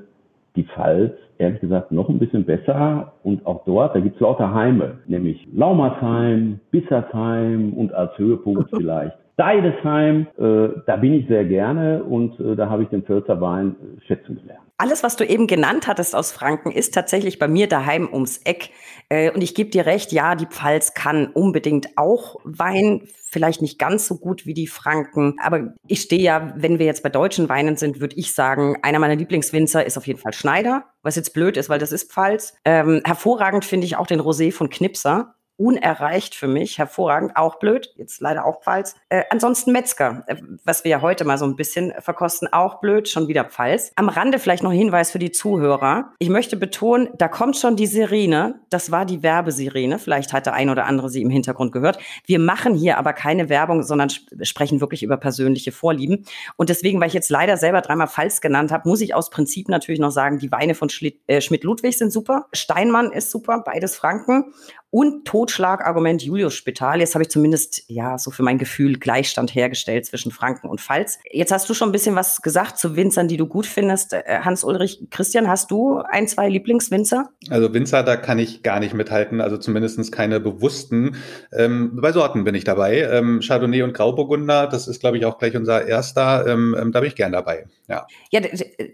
die 0.56 0.64
Pfalz 0.64 1.14
ehrlich 1.40 1.60
gesagt 1.60 1.90
noch 1.90 2.08
ein 2.08 2.18
bisschen 2.18 2.44
besser. 2.44 3.14
Und 3.22 3.44
auch 3.46 3.64
dort, 3.64 3.94
da 3.94 4.00
gibt 4.00 4.16
es 4.16 4.20
lauter 4.20 4.54
Heime, 4.54 4.98
nämlich 5.06 5.48
Laumersheim, 5.54 6.60
Bissersheim 6.70 7.72
und 7.72 7.92
als 7.94 8.16
Höhepunkt 8.18 8.70
vielleicht 8.76 9.16
Deidesheim. 9.36 10.26
Äh, 10.38 10.68
da 10.86 10.96
bin 10.96 11.14
ich 11.14 11.26
sehr 11.26 11.44
gerne 11.46 12.04
und 12.04 12.38
äh, 12.40 12.54
da 12.56 12.68
habe 12.68 12.82
ich 12.82 12.90
den 12.90 13.02
Pfälzer 13.02 13.40
Wein 13.40 13.74
schätzen 14.06 14.38
gelernt. 14.40 14.69
Alles, 14.80 15.02
was 15.02 15.16
du 15.16 15.26
eben 15.26 15.46
genannt 15.46 15.86
hattest 15.86 16.16
aus 16.16 16.32
Franken, 16.32 16.70
ist 16.70 16.94
tatsächlich 16.94 17.38
bei 17.38 17.48
mir 17.48 17.68
daheim 17.68 18.08
ums 18.10 18.38
Eck. 18.44 18.70
Äh, 19.10 19.30
und 19.30 19.42
ich 19.42 19.54
gebe 19.54 19.68
dir 19.68 19.84
recht, 19.84 20.10
ja, 20.10 20.34
die 20.34 20.46
Pfalz 20.46 20.94
kann 20.94 21.26
unbedingt 21.26 21.98
auch 21.98 22.36
Wein, 22.44 23.06
vielleicht 23.30 23.60
nicht 23.60 23.78
ganz 23.78 24.06
so 24.06 24.16
gut 24.16 24.46
wie 24.46 24.54
die 24.54 24.66
Franken. 24.66 25.36
Aber 25.38 25.74
ich 25.86 26.00
stehe 26.00 26.22
ja, 26.22 26.54
wenn 26.56 26.78
wir 26.78 26.86
jetzt 26.86 27.02
bei 27.02 27.10
deutschen 27.10 27.50
Weinen 27.50 27.76
sind, 27.76 28.00
würde 28.00 28.16
ich 28.16 28.32
sagen, 28.32 28.78
einer 28.80 28.98
meiner 28.98 29.16
Lieblingswinzer 29.16 29.84
ist 29.84 29.98
auf 29.98 30.06
jeden 30.06 30.18
Fall 30.18 30.32
Schneider, 30.32 30.86
was 31.02 31.14
jetzt 31.14 31.34
blöd 31.34 31.58
ist, 31.58 31.68
weil 31.68 31.78
das 31.78 31.92
ist 31.92 32.10
Pfalz. 32.10 32.54
Ähm, 32.64 33.02
hervorragend 33.04 33.66
finde 33.66 33.84
ich 33.84 33.96
auch 33.96 34.06
den 34.06 34.22
Rosé 34.22 34.50
von 34.50 34.70
Knipser 34.70 35.34
unerreicht 35.60 36.34
für 36.34 36.48
mich, 36.48 36.78
hervorragend, 36.78 37.36
auch 37.36 37.58
blöd, 37.58 37.92
jetzt 37.96 38.20
leider 38.22 38.46
auch 38.46 38.62
Pfalz. 38.62 38.96
Äh, 39.10 39.24
ansonsten 39.28 39.72
Metzger, 39.72 40.24
äh, 40.26 40.36
was 40.64 40.84
wir 40.84 40.90
ja 40.90 41.02
heute 41.02 41.26
mal 41.26 41.36
so 41.36 41.44
ein 41.44 41.54
bisschen 41.54 41.92
verkosten, 41.98 42.50
auch 42.50 42.80
blöd, 42.80 43.10
schon 43.10 43.28
wieder 43.28 43.44
Pfalz. 43.44 43.92
Am 43.96 44.08
Rande 44.08 44.38
vielleicht 44.38 44.62
noch 44.62 44.72
Hinweis 44.72 45.10
für 45.10 45.18
die 45.18 45.32
Zuhörer. 45.32 46.14
Ich 46.18 46.30
möchte 46.30 46.56
betonen, 46.56 47.10
da 47.18 47.28
kommt 47.28 47.58
schon 47.58 47.76
die 47.76 47.86
Sirene, 47.86 48.60
das 48.70 48.90
war 48.90 49.04
die 49.04 49.22
Werbesirene, 49.22 49.98
vielleicht 49.98 50.32
hat 50.32 50.46
der 50.46 50.54
ein 50.54 50.70
oder 50.70 50.86
andere 50.86 51.10
sie 51.10 51.20
im 51.20 51.28
Hintergrund 51.28 51.72
gehört. 51.72 51.98
Wir 52.24 52.38
machen 52.38 52.74
hier 52.74 52.96
aber 52.96 53.12
keine 53.12 53.50
Werbung, 53.50 53.82
sondern 53.82 54.08
sprechen 54.08 54.80
wirklich 54.80 55.02
über 55.02 55.18
persönliche 55.18 55.72
Vorlieben. 55.72 56.24
Und 56.56 56.70
deswegen, 56.70 57.00
weil 57.00 57.08
ich 57.08 57.14
jetzt 57.14 57.28
leider 57.28 57.58
selber 57.58 57.82
dreimal 57.82 58.08
Pfalz 58.08 58.40
genannt 58.40 58.72
habe, 58.72 58.88
muss 58.88 59.02
ich 59.02 59.14
aus 59.14 59.28
Prinzip 59.28 59.68
natürlich 59.68 60.00
noch 60.00 60.10
sagen, 60.10 60.38
die 60.38 60.50
Weine 60.50 60.74
von 60.74 60.88
äh, 61.26 61.42
Schmidt-Ludwig 61.42 61.98
sind 61.98 62.12
super, 62.12 62.46
Steinmann 62.54 63.12
ist 63.12 63.30
super, 63.30 63.62
beides 63.62 63.96
Franken 63.96 64.54
und 64.90 65.24
Totschlagargument 65.24 66.22
Julius 66.22 66.54
Spital. 66.54 67.00
Jetzt 67.00 67.14
habe 67.14 67.22
ich 67.22 67.30
zumindest 67.30 67.84
ja 67.88 68.18
so 68.18 68.30
für 68.30 68.42
mein 68.42 68.58
Gefühl 68.58 68.98
Gleichstand 68.98 69.54
hergestellt 69.54 70.06
zwischen 70.06 70.32
Franken 70.32 70.68
und 70.68 70.80
Pfalz. 70.80 71.20
Jetzt 71.30 71.52
hast 71.52 71.70
du 71.70 71.74
schon 71.74 71.90
ein 71.90 71.92
bisschen 71.92 72.16
was 72.16 72.42
gesagt 72.42 72.78
zu 72.78 72.96
Winzern, 72.96 73.28
die 73.28 73.36
du 73.36 73.46
gut 73.46 73.66
findest. 73.66 74.12
Äh, 74.12 74.40
Hans-Ulrich, 74.42 75.06
Christian, 75.10 75.48
hast 75.48 75.70
du 75.70 75.98
ein, 75.98 76.26
zwei 76.26 76.48
Lieblingswinzer? 76.48 77.30
Also 77.50 77.72
Winzer, 77.72 78.02
da 78.02 78.16
kann 78.16 78.38
ich 78.38 78.62
gar 78.62 78.80
nicht 78.80 78.94
mithalten, 78.94 79.40
also 79.40 79.56
zumindest 79.56 80.10
keine 80.12 80.40
bewussten. 80.40 81.16
Ähm, 81.52 81.98
bei 82.00 82.12
Sorten 82.12 82.44
bin 82.44 82.54
ich 82.54 82.64
dabei. 82.64 83.00
Ähm, 83.00 83.40
Chardonnay 83.40 83.82
und 83.82 83.94
Grauburgunder, 83.94 84.66
das 84.66 84.88
ist, 84.88 85.00
glaube 85.00 85.18
ich, 85.18 85.24
auch 85.24 85.38
gleich 85.38 85.56
unser 85.56 85.86
erster. 85.86 86.46
Ähm, 86.46 86.76
ähm 86.78 86.92
da 86.92 87.00
bin 87.00 87.08
ich 87.08 87.16
gern 87.16 87.32
dabei. 87.32 87.66
Ja. 87.88 88.06
ja, 88.30 88.40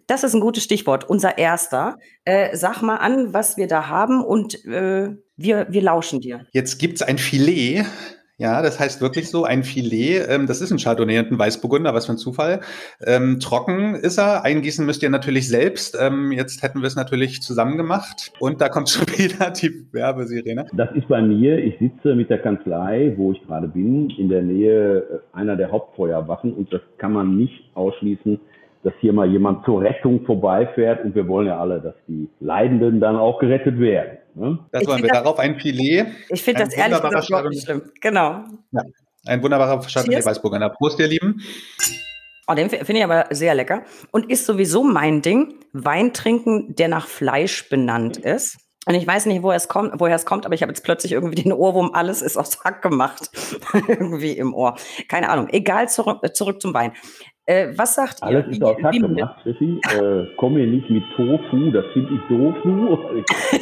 das 0.07 0.25
ist 0.25 0.35
ein 0.35 0.41
gutes 0.41 0.65
Stichwort, 0.65 1.09
unser 1.09 1.38
erster. 1.38 1.99
Äh, 2.25 2.57
sag 2.57 2.83
mal 2.83 2.97
an, 2.97 3.33
was 3.33 3.57
wir 3.57 3.67
da 3.67 3.88
haben 3.88 4.25
und 4.25 4.65
äh, 4.65 5.17
wir, 5.37 5.66
wir 5.71 5.83
lauschen 5.83 6.21
dir. 6.21 6.47
Jetzt 6.52 6.78
gibt's 6.78 7.02
ein 7.02 7.19
Filet. 7.19 7.85
Ja, 8.38 8.61
das 8.61 8.78
heißt 8.78 9.00
wirklich 9.00 9.31
so, 9.31 9.45
ein 9.45 9.62
Filet. 9.62 10.26
Ähm, 10.28 10.47
das 10.47 10.61
ist 10.61 10.71
ein 10.71 10.76
Chardonnay 10.76 11.21
und 11.21 11.33
ein 11.33 11.38
Weißburgunder, 11.38 11.95
was 11.95 12.05
für 12.05 12.12
ein 12.12 12.19
Zufall. 12.19 12.61
Ähm, 13.07 13.40
trocken 13.40 13.95
ist 13.95 14.19
er. 14.19 14.45
Eingießen 14.45 14.85
müsst 14.85 15.02
ihr 15.02 15.09
natürlich 15.09 15.49
selbst. 15.49 15.97
Ähm, 15.99 16.33
jetzt 16.33 16.62
hätten 16.62 16.81
wir 16.81 16.87
es 16.87 16.97
natürlich 16.97 17.40
zusammen 17.40 17.78
gemacht. 17.78 18.33
Und 18.38 18.61
da 18.61 18.69
kommt 18.69 18.88
schon 18.90 19.07
wieder 19.07 19.50
die 19.50 19.87
Werbesirene. 19.90 20.66
Das 20.75 20.90
ist 20.95 21.09
bei 21.09 21.23
mir. 21.23 21.59
Ich 21.59 21.78
sitze 21.78 22.14
mit 22.14 22.28
der 22.28 22.38
Kanzlei, 22.38 23.14
wo 23.16 23.33
ich 23.33 23.43
gerade 23.47 23.69
bin, 23.69 24.11
in 24.11 24.28
der 24.28 24.43
Nähe 24.43 24.99
äh, 24.99 25.19
einer 25.33 25.57
der 25.57 25.71
Hauptfeuerwachen. 25.71 26.52
Und 26.52 26.71
das 26.75 26.83
kann 26.99 27.14
man 27.14 27.38
nicht 27.38 27.71
ausschließen, 27.75 28.38
dass 28.83 28.93
hier 29.00 29.14
mal 29.14 29.31
jemand 29.31 29.64
zur 29.64 29.81
Rettung 29.81 30.25
vorbeifährt 30.26 31.05
und 31.05 31.14
wir 31.14 31.26
wollen 31.26 31.49
ja 31.49 31.59
alle, 31.59 31.81
dass 31.81 31.95
die 32.07 32.28
Leidenden 32.38 33.00
dann 33.00 33.16
auch 33.16 33.40
gerettet 33.40 33.81
werden. 33.81 34.19
Ne? 34.37 34.59
Das 34.71 34.83
ich 34.83 34.88
wollen 34.88 35.02
wir. 35.02 35.09
Das, 35.09 35.23
Darauf 35.23 35.38
ein 35.38 35.59
Filet. 35.59 36.07
Ich 36.28 36.43
finde 36.43 36.64
das 36.64 36.75
ehrlich 36.75 37.00
gesagt 37.00 37.28
überhaupt 37.28 37.49
nicht 37.49 37.64
schlimm. 37.64 37.83
Genau. 38.00 38.45
Ja, 38.71 38.83
ein 39.25 39.43
wunderbarer 39.43 39.83
Chardonnay 39.83 40.25
Weißburgunder. 40.25 40.69
Prost, 40.71 41.00
ihr 41.00 41.09
Lieben. 41.09 41.43
Oh, 42.47 42.55
den 42.55 42.71
finde 42.71 42.99
ich 42.99 43.05
aber 43.05 43.26
sehr 43.31 43.55
lecker 43.55 43.85
und 44.12 44.31
ist 44.31 44.47
sowieso 44.47 44.85
mein 44.85 45.23
Ding. 45.23 45.55
Wein 45.73 46.12
trinken, 46.12 46.75
der 46.76 46.88
nach 46.88 47.09
Fleisch 47.09 47.69
benannt 47.69 48.19
ist. 48.19 48.59
Und 48.88 48.95
ich 48.95 49.07
weiß 49.07 49.26
nicht, 49.26 49.43
woher 49.43 49.57
es 49.57 49.69
kommt, 49.69 49.93
woher 49.99 50.14
es 50.14 50.25
kommt, 50.25 50.47
aber 50.47 50.55
ich 50.55 50.62
habe 50.62 50.71
jetzt 50.71 50.85
plötzlich 50.85 51.12
irgendwie 51.12 51.43
den 51.43 51.52
Ohrwurm, 51.52 51.90
alles 51.93 52.23
ist 52.23 52.37
aus 52.37 52.64
Hack 52.64 52.83
gemacht. 52.83 53.31
irgendwie 53.88 54.33
im 54.33 54.55
Ohr. 54.55 54.76
Keine 55.09 55.28
Ahnung. 55.28 55.49
Egal, 55.50 55.88
zurück, 55.88 56.21
zurück 56.35 56.61
zum 56.62 56.73
Wein. 56.73 56.93
Äh, 57.47 57.69
was 57.76 57.97
sagt 57.97 58.23
Alles 58.23 58.47
ihr? 58.47 58.52
ist 58.52 58.62
aus 58.62 58.76
Hack 58.83 58.93
gemacht, 58.93 59.40
Chrissy. 59.43 59.81
Äh, 59.93 60.26
komm 60.37 60.57
hier 60.57 60.66
nicht 60.66 60.88
mit 60.88 61.02
Tofu, 61.16 61.71
das 61.73 61.85
finde 61.93 62.14
ich 62.14 62.21
Tofu. 62.28 62.99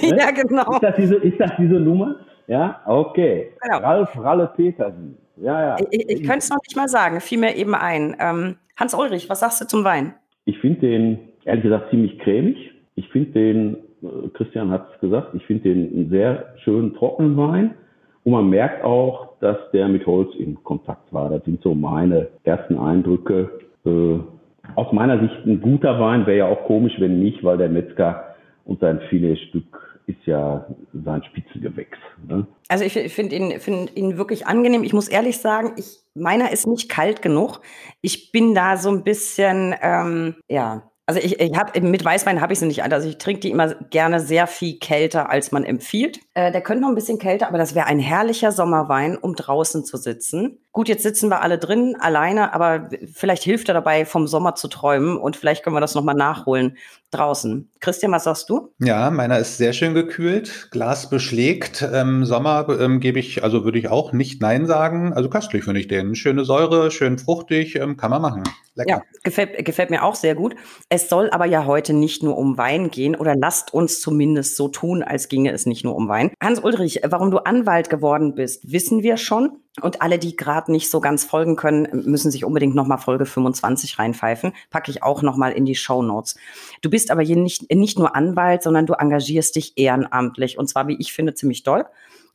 ja, 0.16 0.30
genau. 0.30 0.72
Ist 0.72 0.82
das, 0.82 0.96
diese, 0.96 1.16
ist 1.16 1.40
das 1.40 1.50
diese 1.58 1.74
Nummer? 1.74 2.16
Ja, 2.46 2.82
okay. 2.86 3.52
Genau. 3.62 3.78
Ralf 3.78 4.10
Ralle 4.18 4.52
Petersen. 4.54 5.16
Ja, 5.36 5.60
ja. 5.60 5.76
Ich, 5.90 6.08
ich 6.08 6.22
könnte 6.22 6.38
es 6.38 6.50
noch 6.50 6.58
nicht 6.66 6.76
mal 6.76 6.88
sagen, 6.88 7.20
fiel 7.20 7.38
mir 7.38 7.56
eben 7.56 7.74
ein. 7.74 8.16
Ähm, 8.18 8.56
Hans 8.76 8.94
Ulrich, 8.94 9.28
was 9.28 9.40
sagst 9.40 9.60
du 9.60 9.66
zum 9.66 9.84
Wein? 9.84 10.14
Ich 10.44 10.58
finde 10.58 10.80
den, 10.80 11.18
ehrlich 11.44 11.64
gesagt, 11.64 11.90
ziemlich 11.90 12.18
cremig. 12.18 12.56
Ich 12.96 13.08
finde 13.10 13.30
den, 13.30 13.74
äh, 13.74 13.78
Christian 14.34 14.70
hat 14.70 14.88
es 14.94 15.00
gesagt, 15.00 15.34
ich 15.34 15.44
finde 15.46 15.64
den 15.64 15.92
einen 15.92 16.10
sehr 16.10 16.54
schönen 16.64 16.94
trockenen 16.94 17.36
Wein. 17.36 17.74
Und 18.24 18.32
man 18.32 18.48
merkt 18.48 18.82
auch, 18.84 19.38
dass 19.40 19.58
der 19.72 19.88
mit 19.88 20.06
Holz 20.06 20.34
in 20.38 20.62
Kontakt 20.64 21.12
war. 21.12 21.28
Das 21.28 21.44
sind 21.44 21.62
so 21.62 21.74
meine 21.74 22.28
ersten 22.44 22.78
Eindrücke. 22.78 23.50
Äh, 23.84 24.18
aus 24.76 24.92
meiner 24.92 25.20
Sicht 25.20 25.44
ein 25.44 25.60
guter 25.60 26.00
Wein 26.00 26.26
wäre 26.26 26.38
ja 26.38 26.46
auch 26.46 26.64
komisch, 26.64 26.94
wenn 26.98 27.20
nicht, 27.20 27.44
weil 27.44 27.58
der 27.58 27.68
Metzger 27.68 28.34
und 28.64 28.80
sein 28.80 29.00
Filetstück 29.10 29.84
ist 30.06 30.24
ja 30.26 30.66
sein 31.04 31.22
Spitzengewächs. 31.24 31.98
Ne? 32.26 32.46
Also 32.68 32.84
ich 32.84 32.92
finde 33.12 33.36
ihn, 33.36 33.60
find 33.60 33.94
ihn 33.96 34.16
wirklich 34.16 34.46
angenehm. 34.46 34.84
Ich 34.84 34.92
muss 34.92 35.08
ehrlich 35.08 35.38
sagen, 35.38 35.72
ich, 35.76 36.02
meiner 36.14 36.50
ist 36.50 36.66
nicht 36.66 36.90
kalt 36.90 37.22
genug. 37.22 37.60
Ich 38.00 38.32
bin 38.32 38.54
da 38.54 38.76
so 38.76 38.90
ein 38.90 39.04
bisschen, 39.04 39.74
ähm, 39.82 40.36
ja, 40.48 40.82
also 41.06 41.20
ich, 41.20 41.38
ich 41.38 41.54
habe 41.54 41.78
mit 41.82 42.04
Weißwein 42.04 42.40
habe 42.40 42.54
ich 42.54 42.58
sie 42.58 42.66
nicht 42.66 42.82
an. 42.82 42.92
Also 42.92 43.08
ich 43.08 43.18
trinke 43.18 43.40
die 43.40 43.50
immer 43.50 43.74
gerne 43.90 44.20
sehr 44.20 44.46
viel 44.46 44.78
kälter, 44.78 45.28
als 45.28 45.52
man 45.52 45.64
empfiehlt. 45.64 46.20
Äh, 46.32 46.50
der 46.50 46.62
könnte 46.62 46.82
noch 46.82 46.88
ein 46.88 46.94
bisschen 46.94 47.18
kälter, 47.18 47.48
aber 47.48 47.58
das 47.58 47.74
wäre 47.74 47.86
ein 47.86 47.98
herrlicher 47.98 48.52
Sommerwein, 48.52 49.18
um 49.18 49.34
draußen 49.34 49.84
zu 49.84 49.98
sitzen. 49.98 50.58
Gut, 50.72 50.88
jetzt 50.88 51.02
sitzen 51.02 51.30
wir 51.30 51.42
alle 51.42 51.58
drin, 51.58 51.96
alleine, 52.00 52.52
aber 52.52 52.88
vielleicht 53.12 53.44
hilft 53.44 53.68
er 53.68 53.74
dabei, 53.74 54.04
vom 54.04 54.26
Sommer 54.26 54.56
zu 54.56 54.66
träumen 54.66 55.16
und 55.18 55.36
vielleicht 55.36 55.62
können 55.62 55.76
wir 55.76 55.80
das 55.80 55.94
nochmal 55.94 56.16
nachholen 56.16 56.76
draußen. 57.12 57.70
Christian, 57.80 58.10
was 58.10 58.24
sagst 58.24 58.50
du? 58.50 58.72
Ja, 58.80 59.10
meiner 59.10 59.38
ist 59.38 59.56
sehr 59.56 59.72
schön 59.72 59.94
gekühlt, 59.94 60.68
Glas 60.72 61.08
beschlägt. 61.08 61.86
Ähm, 61.92 62.24
Sommer 62.24 62.66
ähm, 62.80 62.98
gebe 62.98 63.20
ich, 63.20 63.44
also 63.44 63.64
würde 63.64 63.78
ich 63.78 63.88
auch 63.88 64.12
nicht 64.12 64.40
Nein 64.40 64.66
sagen. 64.66 65.12
Also 65.12 65.30
köstlich 65.30 65.64
finde 65.64 65.78
ich 65.80 65.86
den. 65.86 66.16
Schöne 66.16 66.44
Säure, 66.44 66.90
schön 66.90 67.18
fruchtig, 67.18 67.76
ähm, 67.76 67.96
kann 67.96 68.10
man 68.10 68.22
machen. 68.22 68.42
Lecker. 68.74 68.90
Ja, 68.90 69.02
gefällt, 69.22 69.64
gefällt 69.64 69.90
mir 69.90 70.02
auch 70.02 70.16
sehr 70.16 70.34
gut. 70.34 70.56
Es 70.94 71.08
soll 71.08 71.28
aber 71.30 71.44
ja 71.44 71.66
heute 71.66 71.92
nicht 71.92 72.22
nur 72.22 72.38
um 72.38 72.56
Wein 72.56 72.88
gehen 72.88 73.16
oder 73.16 73.34
lasst 73.34 73.74
uns 73.74 74.00
zumindest 74.00 74.54
so 74.54 74.68
tun, 74.68 75.02
als 75.02 75.28
ginge 75.28 75.50
es 75.50 75.66
nicht 75.66 75.82
nur 75.82 75.96
um 75.96 76.06
Wein. 76.06 76.30
Hans 76.40 76.60
Ulrich, 76.60 77.00
warum 77.04 77.32
du 77.32 77.38
Anwalt 77.38 77.90
geworden 77.90 78.36
bist, 78.36 78.70
wissen 78.70 79.02
wir 79.02 79.16
schon. 79.16 79.58
Und 79.80 80.02
alle, 80.02 80.20
die 80.20 80.36
gerade 80.36 80.70
nicht 80.70 80.88
so 80.88 81.00
ganz 81.00 81.24
folgen 81.24 81.56
können, 81.56 81.88
müssen 82.06 82.30
sich 82.30 82.44
unbedingt 82.44 82.76
nochmal 82.76 82.98
Folge 82.98 83.26
25 83.26 83.98
reinpfeifen. 83.98 84.52
Packe 84.70 84.92
ich 84.92 85.02
auch 85.02 85.22
nochmal 85.22 85.50
in 85.50 85.64
die 85.64 85.74
Show 85.74 86.00
Notes. 86.00 86.36
Du 86.80 86.90
bist 86.90 87.10
aber 87.10 87.22
hier 87.22 87.38
nicht, 87.38 87.74
nicht 87.74 87.98
nur 87.98 88.14
Anwalt, 88.14 88.62
sondern 88.62 88.86
du 88.86 88.92
engagierst 88.92 89.56
dich 89.56 89.72
ehrenamtlich. 89.74 90.58
Und 90.58 90.68
zwar, 90.68 90.86
wie 90.86 90.96
ich 91.00 91.12
finde, 91.12 91.34
ziemlich 91.34 91.64
doll. 91.64 91.86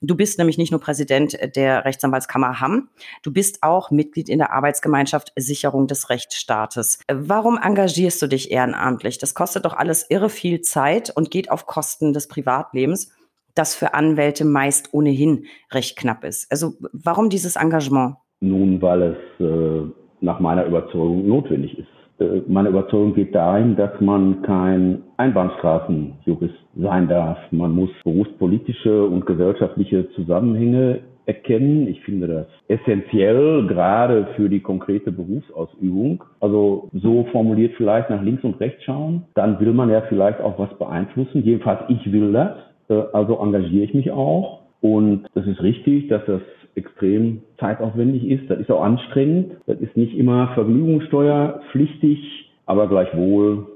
Du 0.02 0.16
bist 0.16 0.38
nämlich 0.38 0.58
nicht 0.58 0.72
nur 0.72 0.80
Präsident 0.80 1.38
der 1.56 1.84
Rechtsanwaltskammer 1.84 2.62
Hamm, 2.62 2.90
du 3.22 3.34
bist 3.34 3.64
auch 3.64 3.92
Mitglied 3.92 4.30
in 4.30 4.40
der 4.40 4.54
Arbeitsgemeinschaft 4.54 5.34
Sicherung 5.36 5.88
des 5.88 6.10
Rechtsstaates. 6.10 7.00
Warum 7.12 7.60
engagierst 7.62 8.22
du 8.22 8.28
dich 8.28 8.52
ehrenamtlich? 8.52 9.18
Das 9.18 9.36
kostet 9.36 9.66
doch 9.66 9.74
alles 9.74 10.06
irre 10.10 10.30
viel 10.30 10.62
Zeit 10.62 11.10
und 11.16 11.32
geht 11.32 11.52
auf 11.52 11.66
Kosten 11.66 12.14
des 12.14 12.28
Privatlebens 12.28 13.12
das 13.60 13.76
für 13.76 13.94
Anwälte 13.94 14.46
meist 14.46 14.94
ohnehin 14.94 15.46
recht 15.72 15.98
knapp 15.98 16.24
ist. 16.24 16.50
Also 16.52 16.74
warum 16.94 17.30
dieses 17.30 17.58
Engagement? 17.58 18.16
Nun, 18.40 18.82
weil 18.82 19.02
es 19.02 19.46
äh, 19.46 19.92
nach 20.22 20.40
meiner 20.40 20.66
Überzeugung 20.66 21.28
notwendig 21.28 21.78
ist. 21.78 21.88
Äh, 22.20 22.42
meine 22.48 22.70
Überzeugung 22.70 23.14
geht 23.14 23.34
dahin, 23.34 23.76
dass 23.76 24.00
man 24.02 24.42
kein 24.44 25.04
Einbahnstraßenjurist 25.18 26.56
sein 26.78 27.08
darf. 27.08 27.38
Man 27.52 27.72
muss 27.74 27.90
berufspolitische 28.04 29.06
und 29.06 29.26
gesellschaftliche 29.26 30.10
Zusammenhänge 30.12 31.00
erkennen. 31.26 31.88
Ich 31.88 32.02
finde 32.02 32.28
das 32.28 32.48
essentiell, 32.68 33.68
gerade 33.68 34.28
für 34.36 34.50
die 34.50 34.62
konkrete 34.62 35.12
Berufsausübung. 35.12 36.24
Also 36.40 36.90
so 36.92 37.26
formuliert 37.32 37.76
vielleicht 37.78 38.10
nach 38.10 38.24
links 38.24 38.44
und 38.44 38.60
rechts 38.60 38.84
schauen. 38.84 39.26
Dann 39.36 39.60
will 39.60 39.74
man 39.74 39.90
ja 39.90 40.02
vielleicht 40.10 40.42
auch 40.42 40.58
was 40.58 40.76
beeinflussen. 40.80 41.44
Jedenfalls 41.44 41.82
ich 41.90 42.12
will 42.12 42.34
das. 42.34 42.58
Äh, 42.90 43.04
also 43.14 43.40
engagiere 43.40 43.86
ich 43.86 43.94
mich 43.94 44.12
auch. 44.12 44.62
Und 44.82 45.28
das 45.36 45.46
ist 45.46 45.62
richtig, 45.62 46.08
dass 46.08 46.26
das 46.26 46.42
extrem 46.80 47.44
zeitaufwendig 47.60 48.26
ist. 48.26 48.50
Das 48.50 48.60
ist 48.60 48.72
auch 48.72 48.84
anstrengend. 48.84 49.58
Das 49.68 49.80
ist 49.80 49.96
nicht 49.96 50.18
immer 50.18 50.54
vergnügungssteuerpflichtig, 50.56 52.52
aber 52.66 52.88
gleichwohl 52.88 53.68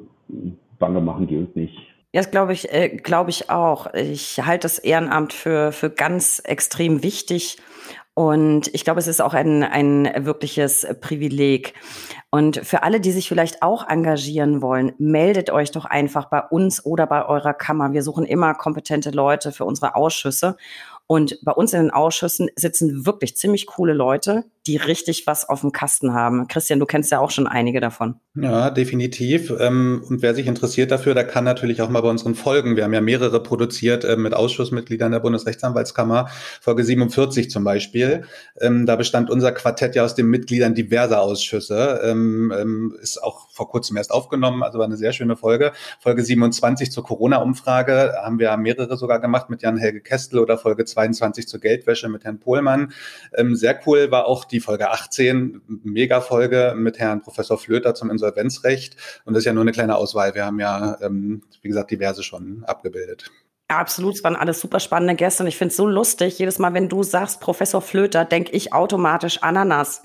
Bange 0.80 1.02
machen 1.02 1.28
gilt 1.28 1.56
nicht. 1.56 1.78
Ja, 2.12 2.22
das 2.22 2.30
glaube 2.30 2.54
ich, 2.54 2.72
äh, 2.72 2.90
glaube 2.90 3.32
ich 3.32 3.50
auch. 3.50 3.92
Ich 3.94 4.46
halte 4.46 4.64
das 4.64 4.80
Ehrenamt 4.80 5.34
für, 5.34 5.72
für 5.72 5.90
ganz 5.90 6.42
extrem 6.46 7.02
wichtig. 7.02 7.58
Und 8.16 8.68
ich 8.76 8.84
glaube, 8.84 9.00
es 9.00 9.08
ist 9.08 9.22
auch 9.22 9.34
ein, 9.34 9.64
ein 9.64 10.26
wirkliches 10.26 10.86
Privileg. 11.02 11.74
Und 12.30 12.58
für 12.58 12.84
alle, 12.84 13.00
die 13.00 13.12
sich 13.12 13.28
vielleicht 13.28 13.64
auch 13.64 13.88
engagieren 13.90 14.62
wollen, 14.62 14.94
meldet 15.00 15.50
euch 15.50 15.72
doch 15.72 15.86
einfach 15.86 16.30
bei 16.30 16.42
uns 16.42 16.86
oder 16.86 17.08
bei 17.08 17.26
eurer 17.26 17.56
Kammer. 17.56 17.94
Wir 17.94 18.04
suchen 18.04 18.26
immer 18.26 18.54
kompetente 18.54 19.10
Leute 19.10 19.52
für 19.52 19.66
unsere 19.66 19.96
Ausschüsse. 19.96 20.58
Und 21.14 21.38
bei 21.44 21.52
uns 21.52 21.74
in 21.74 21.80
den 21.80 21.92
Ausschüssen 21.92 22.50
sitzen 22.56 23.06
wirklich 23.06 23.38
ziemlich 23.38 23.68
coole 23.68 23.94
Leute, 23.94 24.46
die 24.66 24.78
richtig 24.78 25.28
was 25.28 25.48
auf 25.48 25.62
dem 25.62 25.72
Kasten 25.74 26.14
haben. 26.14 26.48
Christian, 26.48 26.80
du 26.80 26.86
kennst 26.86 27.12
ja 27.12 27.20
auch 27.20 27.32
schon 27.32 27.48
einige 27.48 27.82
davon. 27.82 28.16
Ja, 28.36 28.70
definitiv. 28.72 29.54
Ähm, 29.60 30.04
und 30.10 30.22
wer 30.22 30.34
sich 30.34 30.48
interessiert 30.48 30.90
dafür, 30.90 31.14
der 31.14 31.26
kann 31.26 31.44
natürlich 31.44 31.82
auch 31.82 31.90
mal 31.90 32.02
bei 32.02 32.10
unseren 32.10 32.34
Folgen, 32.34 32.76
wir 32.76 32.86
haben 32.86 32.94
ja 32.94 33.02
mehrere 33.02 33.44
produziert 33.44 34.06
äh, 34.06 34.16
mit 34.16 34.34
Ausschussmitgliedern 34.34 35.12
der 35.12 35.20
Bundesrechtsanwaltskammer, 35.20 36.30
Folge 36.62 36.84
47 36.84 37.52
zum 37.52 37.64
Beispiel. 37.64 38.24
Ähm, 38.60 38.86
da 38.86 38.96
bestand 38.96 39.30
unser 39.30 39.52
Quartett 39.52 39.96
ja 39.96 40.04
aus 40.04 40.16
den 40.16 40.28
Mitgliedern 40.28 40.74
diverser 40.74 41.22
Ausschüsse. 41.22 42.02
Ähm, 42.04 42.96
ist 43.02 43.22
auch 43.22 43.50
vor 43.52 43.70
kurzem 43.70 43.98
erst 43.98 44.12
aufgenommen, 44.12 44.64
also 44.64 44.80
war 44.80 44.86
eine 44.86 44.98
sehr 44.98 45.14
schöne 45.14 45.36
Folge. 45.36 45.74
Folge 46.00 46.24
27 46.24 46.92
zur 46.92 47.04
Corona-Umfrage 47.04 48.14
haben 48.24 48.40
wir 48.40 48.56
mehrere 48.58 48.96
sogar 48.98 49.20
gemacht 49.20 49.50
mit 49.50 49.62
Jan-Helge 49.62 50.02
Kestel 50.02 50.40
oder 50.40 50.58
Folge 50.58 50.86
22 50.86 51.48
zur 51.48 51.60
Geldwäsche 51.60 52.08
mit 52.08 52.24
Herrn 52.24 52.40
Pohlmann. 52.40 52.94
sehr 53.52 53.80
cool 53.86 54.10
war 54.10 54.26
auch 54.26 54.46
die 54.46 54.53
Folge 54.60 54.90
18, 54.90 55.62
Mega-Folge 55.84 56.74
mit 56.76 57.00
Herrn 57.00 57.22
Professor 57.22 57.58
Flöter 57.58 57.96
zum 57.96 58.10
Insolvenzrecht. 58.10 58.96
Und 59.26 59.34
das 59.34 59.42
ist 59.42 59.46
ja 59.46 59.54
nur 59.54 59.64
eine 59.64 59.72
kleine 59.72 59.96
Auswahl. 59.96 60.36
Wir 60.36 60.46
haben 60.46 60.60
ja, 60.60 60.98
ähm, 61.02 61.44
wie 61.62 61.68
gesagt, 61.68 61.92
diverse 61.92 62.24
schon 62.24 62.64
abgebildet. 62.66 63.32
Absolut, 63.68 64.16
es 64.16 64.24
waren 64.24 64.36
alles 64.36 64.60
super 64.60 64.80
spannende 64.80 65.16
Gäste 65.16 65.44
und 65.44 65.48
ich 65.48 65.58
finde 65.58 65.72
es 65.72 65.78
so 65.78 65.88
lustig. 65.88 66.38
Jedes 66.38 66.60
Mal, 66.60 66.74
wenn 66.74 66.90
du 66.90 67.02
sagst 67.02 67.40
Professor 67.40 67.82
Flöter, 67.82 68.26
denke 68.26 68.52
ich 68.52 68.74
automatisch 68.74 69.42
Ananas. 69.42 70.04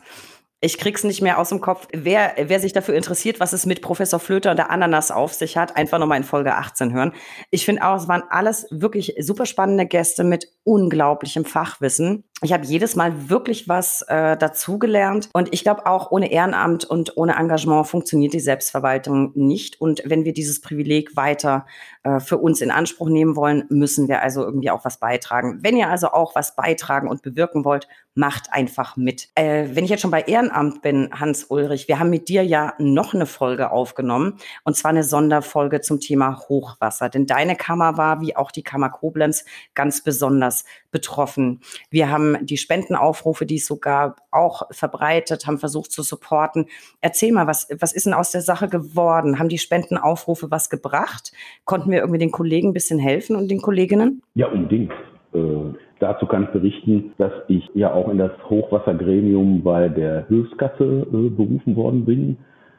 Ich 0.61 0.79
krieg's 0.79 1.05
nicht 1.05 1.23
mehr 1.23 1.39
aus 1.39 1.51
dem 1.51 1.61
Kopf. 1.61 1.87
Wer, 1.93 2.35
wer 2.37 2.59
sich 2.59 2.73
dafür 2.73 2.97
interessiert, 2.97 3.39
was 3.39 3.53
es 3.53 3.65
mit 3.65 3.81
Professor 3.81 4.19
Flöter 4.19 4.51
und 4.51 4.57
der 4.57 4.71
Ananas 4.71 5.13
auf 5.13 5.33
sich 5.33 5.57
hat, 5.57 5.77
einfach 5.77 6.01
nochmal 6.01 6.19
in 6.19 6.25
Folge 6.25 6.55
18 6.57 6.93
hören. 6.93 7.13
Ich 7.51 7.65
finde 7.65 7.87
auch, 7.87 7.97
es 7.97 8.09
waren 8.09 8.25
alles 8.29 8.67
wirklich 8.71 9.15
super 9.21 9.47
spannende 9.47 9.87
Gäste 9.87 10.25
mit 10.25 10.49
unglaublichem 10.65 11.45
Fachwissen. 11.45 12.25
Ich 12.41 12.53
habe 12.53 12.65
jedes 12.65 12.95
Mal 12.95 13.29
wirklich 13.29 13.69
was 13.69 14.03
äh, 14.03 14.37
dazugelernt 14.37 15.29
und 15.33 15.49
ich 15.53 15.65
glaube 15.65 15.87
auch 15.87 16.13
ohne 16.13 16.31
Ehrenamt 16.31 16.85
und 16.85 17.17
ohne 17.17 17.35
Engagement 17.35 17.89
funktioniert 17.89 18.33
die 18.33 18.39
Selbstverwaltung 18.39 19.33
nicht. 19.35 19.81
Und 19.81 20.03
wenn 20.05 20.25
wir 20.25 20.33
dieses 20.33 20.61
Privileg 20.61 21.17
weiter 21.17 21.67
äh, 22.05 22.21
für 22.21 22.39
uns 22.39 22.61
in 22.61 22.71
Anspruch 22.71 23.09
nehmen 23.09 23.35
wollen, 23.35 23.65
müssen 23.71 24.07
wir 24.07 24.23
also 24.23 24.45
irgendwie 24.45 24.71
auch 24.71 24.85
was 24.85 25.01
beitragen. 25.01 25.59
Wenn 25.63 25.77
ihr 25.77 25.89
also 25.89 26.13
auch 26.13 26.37
was 26.37 26.55
beitragen 26.55 27.09
und 27.09 27.23
bewirken 27.23 27.65
wollt, 27.65 27.89
macht 28.15 28.53
einfach 28.53 28.97
mit. 28.97 29.29
Äh, 29.35 29.71
wenn 29.73 29.83
ich 29.83 29.91
jetzt 29.91 30.03
schon 30.03 30.13
bei 30.13 30.23
Ehrenamt 30.23 30.81
bin, 30.81 31.09
Hans 31.13 31.45
Ulrich, 31.45 31.89
wir 31.89 31.99
haben 31.99 32.11
mit 32.11 32.29
dir 32.29 32.45
ja 32.45 32.75
noch 32.79 33.15
eine 33.15 33.27
Folge 33.27 33.73
aufgenommen 33.73 34.39
und 34.63 34.77
zwar 34.77 34.91
eine 34.91 35.03
Sonderfolge 35.03 35.81
zum 35.81 35.99
Thema 35.99 36.39
Hochwasser. 36.49 37.09
Denn 37.09 37.27
deine 37.27 37.57
Kammer 37.57 37.97
war, 37.97 38.21
wie 38.21 38.37
auch 38.37 38.53
die 38.53 38.63
Kammer 38.63 38.91
Koblenz, 38.91 39.45
ganz 39.75 40.03
besonders 40.03 40.65
betroffen. 40.91 41.61
Wir 41.91 42.11
haben 42.11 42.28
die 42.43 42.57
Spendenaufrufe, 42.57 43.47
die 43.47 43.57
es 43.57 43.67
so 43.67 43.77
gab, 43.77 44.21
auch 44.31 44.63
verbreitet, 44.71 45.47
haben 45.47 45.59
versucht 45.59 45.93
zu 45.93 46.03
supporten. 46.03 46.67
Erzähl 47.01 47.33
mal, 47.33 47.47
was, 47.47 47.69
was 47.81 47.93
ist 47.93 48.07
denn 48.07 48.15
aus 48.15 48.31
der 48.31 48.41
Sache 48.43 48.69
geworden? 48.69 49.39
Haben 49.39 49.49
die 49.49 49.59
Spendenaufrufe 49.59 50.51
was 50.51 50.71
gebracht? 50.71 51.33
Konnten 51.65 51.91
wir 51.91 52.01
irgendwie 52.01 52.19
den 52.19 52.31
Kollegen 52.31 52.69
ein 52.69 52.75
bisschen 52.75 52.99
helfen 52.99 53.37
und 53.37 53.51
den 53.51 53.61
Kolleginnen? 53.61 54.23
Ja, 54.35 54.49
unbedingt. 54.49 54.93
Äh, 55.33 55.75
dazu 56.01 56.27
kann 56.27 56.45
ich 56.45 56.51
berichten, 56.51 57.13
dass 57.19 57.33
ich 57.49 57.69
ja 57.75 57.93
auch 57.93 58.09
in 58.09 58.19
das 58.19 58.33
Hochwassergremium 58.49 59.63
bei 59.63 59.89
der 59.89 60.27
Hilfskasse 60.29 61.07
äh, 61.13 61.29
berufen 61.29 61.77
worden 61.77 62.05
bin. 62.05 62.39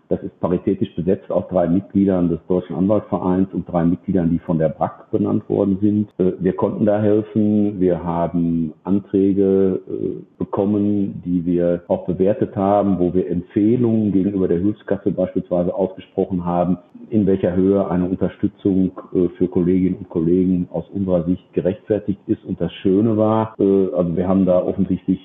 Das 0.10 0.24
ist 0.24 0.40
paritätisch 0.40 0.94
besetzt 0.96 1.30
aus 1.30 1.44
drei 1.50 1.68
Mitgliedern 1.68 2.30
des 2.30 2.40
Deutschen 2.48 2.76
Anwaltsvereins 2.76 3.48
und 3.54 3.70
drei 3.70 3.86
Mitgliedern, 3.86 4.32
die 4.32 4.40
von 4.40 4.58
der 4.58 4.70
BRAC 4.70 5.12
benannt 5.12 5.48
worden 5.48 5.78
sind. 5.82 6.10
Äh, 6.18 6.34
wir 6.40 6.54
konnten 6.54 6.88
da 6.88 7.00
helfen. 7.00 7.80
Wir 7.80 8.04
haben 8.04 8.74
Anträge 8.84 9.80
äh, 9.88 10.24
bekommen, 10.40 11.22
die 11.24 11.46
wir 11.46 11.84
auch 11.88 12.08
bewertet 12.08 12.56
haben, 12.56 12.98
wo 12.98 13.14
wir 13.14 13.30
Empfehlungen 13.30 14.12
gegenüber 14.12 14.48
der 14.48 14.58
Hilfskasse 14.58 15.12
beispielsweise 15.12 15.76
ausgesprochen 15.76 16.44
haben, 16.44 16.80
in 17.12 17.28
welcher 17.28 17.56
Höhe 17.56 17.88
eine 17.88 18.06
Unterstützung 18.06 19.00
äh, 19.14 19.28
für 19.38 19.48
Kolleginnen 19.48 19.98
und 19.98 20.10
Kollegen 20.10 20.68
aus 20.72 20.90
unserer 20.90 21.24
Sicht 21.26 21.54
gerechtfertigt 21.54 22.22
ist. 22.26 22.44
Und 22.46 22.60
das 22.60 22.74
Schöne 22.82 23.16
war, 23.16 23.54
also 23.60 24.16
wir 24.16 24.28
haben 24.28 24.46
da 24.46 24.64
offensichtlich 24.64 25.20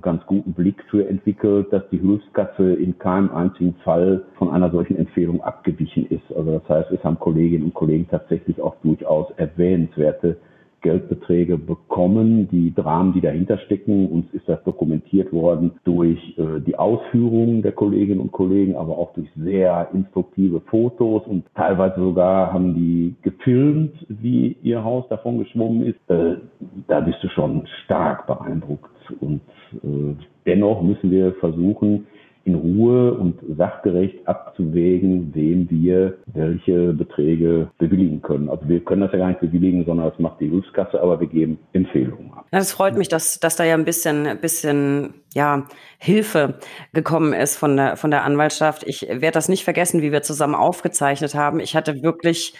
ganz 0.00 0.24
guten 0.26 0.52
Blick 0.52 0.82
für 0.90 1.08
entwickelt, 1.08 1.72
dass 1.72 1.82
die 1.90 1.98
Hilfskasse 1.98 2.74
in 2.74 2.98
keinem 2.98 3.30
einzigen 3.30 3.74
Fall 3.84 4.24
von 4.36 4.50
einer 4.50 4.70
solchen 4.70 4.96
Empfehlung 4.96 5.40
abgewichen 5.42 6.06
ist. 6.06 6.32
Also 6.34 6.58
das 6.58 6.68
heißt, 6.68 6.90
es 6.92 7.02
haben 7.04 7.18
Kolleginnen 7.18 7.64
und 7.64 7.74
Kollegen 7.74 8.08
tatsächlich 8.08 8.60
auch 8.60 8.76
durchaus 8.82 9.30
erwähnenswerte 9.36 10.36
Geldbeträge 10.80 11.58
bekommen. 11.58 12.48
Die 12.50 12.74
Dramen, 12.74 13.12
die 13.12 13.20
dahinter 13.20 13.58
stecken, 13.58 14.08
uns 14.08 14.26
ist 14.32 14.48
das 14.48 14.62
dokumentiert 14.64 15.32
worden 15.32 15.72
durch 15.84 16.18
äh, 16.38 16.60
die 16.60 16.76
Ausführungen 16.76 17.62
der 17.62 17.72
Kolleginnen 17.72 18.20
und 18.20 18.32
Kollegen, 18.32 18.76
aber 18.76 18.98
auch 18.98 19.12
durch 19.14 19.28
sehr 19.36 19.88
instruktive 19.92 20.60
Fotos 20.60 21.26
und 21.26 21.44
teilweise 21.54 22.00
sogar 22.00 22.52
haben 22.52 22.74
die 22.74 23.14
gefilmt, 23.22 23.94
wie 24.08 24.56
ihr 24.62 24.82
Haus 24.84 25.06
davon 25.08 25.38
geschwommen 25.38 25.86
ist. 25.86 26.10
Äh, 26.10 26.36
da 26.88 27.00
bist 27.00 27.18
du 27.22 27.28
schon 27.28 27.66
stark 27.84 28.26
beeindruckt 28.26 28.90
und 29.20 29.40
äh, 29.74 30.14
dennoch 30.46 30.82
müssen 30.82 31.10
wir 31.10 31.32
versuchen, 31.34 32.06
in 32.44 32.54
Ruhe 32.54 33.14
und 33.14 33.38
sachgerecht 33.56 34.26
abzuwägen, 34.26 35.34
wem 35.34 35.68
wir 35.70 36.18
welche 36.26 36.92
Beträge 36.92 37.70
bewilligen 37.78 38.22
können. 38.22 38.48
Also 38.48 38.68
wir 38.68 38.80
können 38.80 39.02
das 39.02 39.12
ja 39.12 39.18
gar 39.18 39.28
nicht 39.28 39.40
bewilligen, 39.40 39.84
sondern 39.84 40.08
das 40.10 40.18
macht 40.18 40.40
die 40.40 40.48
Hilfskasse, 40.48 41.00
aber 41.00 41.20
wir 41.20 41.26
geben 41.26 41.58
Empfehlungen 41.72 42.32
ab. 42.32 42.46
Ja, 42.52 42.58
das 42.58 42.72
freut 42.72 42.96
mich, 42.96 43.08
dass, 43.08 43.40
dass 43.40 43.56
da 43.56 43.64
ja 43.64 43.74
ein 43.74 43.84
bisschen, 43.84 44.38
bisschen 44.40 45.14
ja, 45.34 45.66
Hilfe 45.98 46.58
gekommen 46.92 47.32
ist 47.32 47.56
von 47.56 47.76
der, 47.76 47.96
von 47.96 48.10
der 48.10 48.24
Anwaltschaft. 48.24 48.84
Ich 48.86 49.02
werde 49.02 49.32
das 49.32 49.48
nicht 49.48 49.64
vergessen, 49.64 50.02
wie 50.02 50.12
wir 50.12 50.22
zusammen 50.22 50.54
aufgezeichnet 50.54 51.34
haben. 51.34 51.60
Ich 51.60 51.76
hatte 51.76 52.02
wirklich 52.02 52.54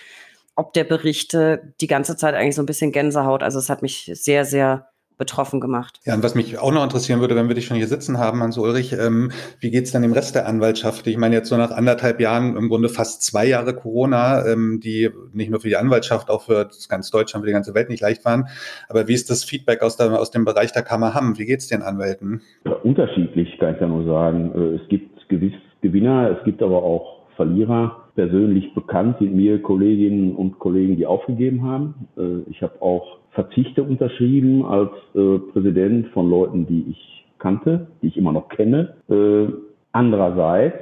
ob 0.57 0.75
der 0.75 0.85
Berichte 0.85 1.73
die 1.81 1.87
ganze 1.87 2.17
Zeit 2.17 2.35
eigentlich 2.35 2.55
so 2.55 2.63
ein 2.63 2.67
bisschen 2.67 2.93
Gänsehaut. 2.93 3.43
Also 3.43 3.59
es 3.59 3.71
hat 3.71 3.81
mich 3.81 4.11
sehr, 4.13 4.45
sehr 4.45 4.91
betroffen 5.21 5.61
gemacht. 5.61 6.01
Ja, 6.05 6.15
und 6.15 6.25
was 6.25 6.35
mich 6.35 6.59
auch 6.59 6.73
noch 6.73 6.83
interessieren 6.83 7.21
würde, 7.21 7.37
wenn 7.37 7.47
wir 7.47 7.55
dich 7.55 7.67
schon 7.67 7.77
hier 7.77 7.87
sitzen 7.87 8.19
haben, 8.19 8.43
Hans 8.43 8.59
Ulrich, 8.59 8.93
ähm, 8.93 9.31
wie 9.61 9.71
geht's 9.71 9.93
dann 9.93 10.03
dem 10.03 10.13
Rest 10.13 10.35
der 10.35 10.49
Anwaltschaft? 10.49 11.07
Ich 11.07 11.17
meine, 11.17 11.37
jetzt 11.37 11.49
so 11.49 11.57
nach 11.57 11.71
anderthalb 11.71 12.21
Jahren, 12.21 12.57
im 12.57 12.69
Grunde 12.69 12.89
fast 12.89 13.23
zwei 13.23 13.47
Jahre 13.47 13.75
Corona, 13.75 14.45
ähm, 14.47 14.81
die 14.83 15.11
nicht 15.33 15.51
nur 15.51 15.61
für 15.61 15.69
die 15.69 15.77
Anwaltschaft, 15.77 16.31
auch 16.31 16.43
für 16.43 16.69
ganz 16.89 17.11
Deutschland, 17.11 17.45
für 17.45 17.49
die 17.49 17.53
ganze 17.53 17.75
Welt 17.75 17.91
nicht 17.91 18.01
leicht 18.01 18.25
waren. 18.25 18.47
Aber 18.89 19.07
wie 19.07 19.15
ist 19.15 19.31
das 19.31 19.45
Feedback 19.45 19.83
aus, 19.83 19.97
der, 19.97 20.19
aus 20.19 20.31
dem 20.31 20.45
Bereich 20.45 20.73
der 20.73 20.83
Kammer 20.83 21.15
Hamm? 21.15 21.39
Wie 21.39 21.45
geht's 21.45 21.69
den 21.69 21.83
Anwälten? 21.83 22.41
Ja, 22.65 22.73
unterschiedlich, 22.73 23.57
kann 23.61 23.75
ich 23.75 23.81
ja 23.81 23.87
nur 23.87 24.05
sagen. 24.07 24.53
Äh, 24.55 24.83
es 24.83 24.89
gibt 24.89 25.29
gewiss 25.29 25.53
Gewinner, 25.83 26.37
es 26.37 26.45
gibt 26.45 26.63
aber 26.63 26.83
auch 26.83 27.21
Verlierer. 27.37 28.09
Persönlich 28.17 28.75
bekannt 28.75 29.17
sind 29.19 29.35
mir 29.35 29.63
Kolleginnen 29.63 30.37
und 30.37 30.59
Kollegen, 30.59 30.97
die 30.97 31.07
aufgegeben 31.07 31.63
haben. 31.63 32.09
Äh, 32.19 32.51
ich 32.51 32.61
habe 32.63 32.83
auch 32.83 33.20
Verzichte 33.33 33.83
unterschrieben 33.83 34.65
als 34.65 34.91
äh, 35.15 35.39
Präsident 35.53 36.09
von 36.09 36.29
Leuten, 36.29 36.67
die 36.67 36.87
ich 36.91 37.27
kannte, 37.39 37.89
die 38.03 38.09
ich 38.09 38.17
immer 38.17 38.33
noch 38.33 38.49
kenne. 38.49 38.95
Äh, 39.09 39.53
andererseits, 39.93 40.79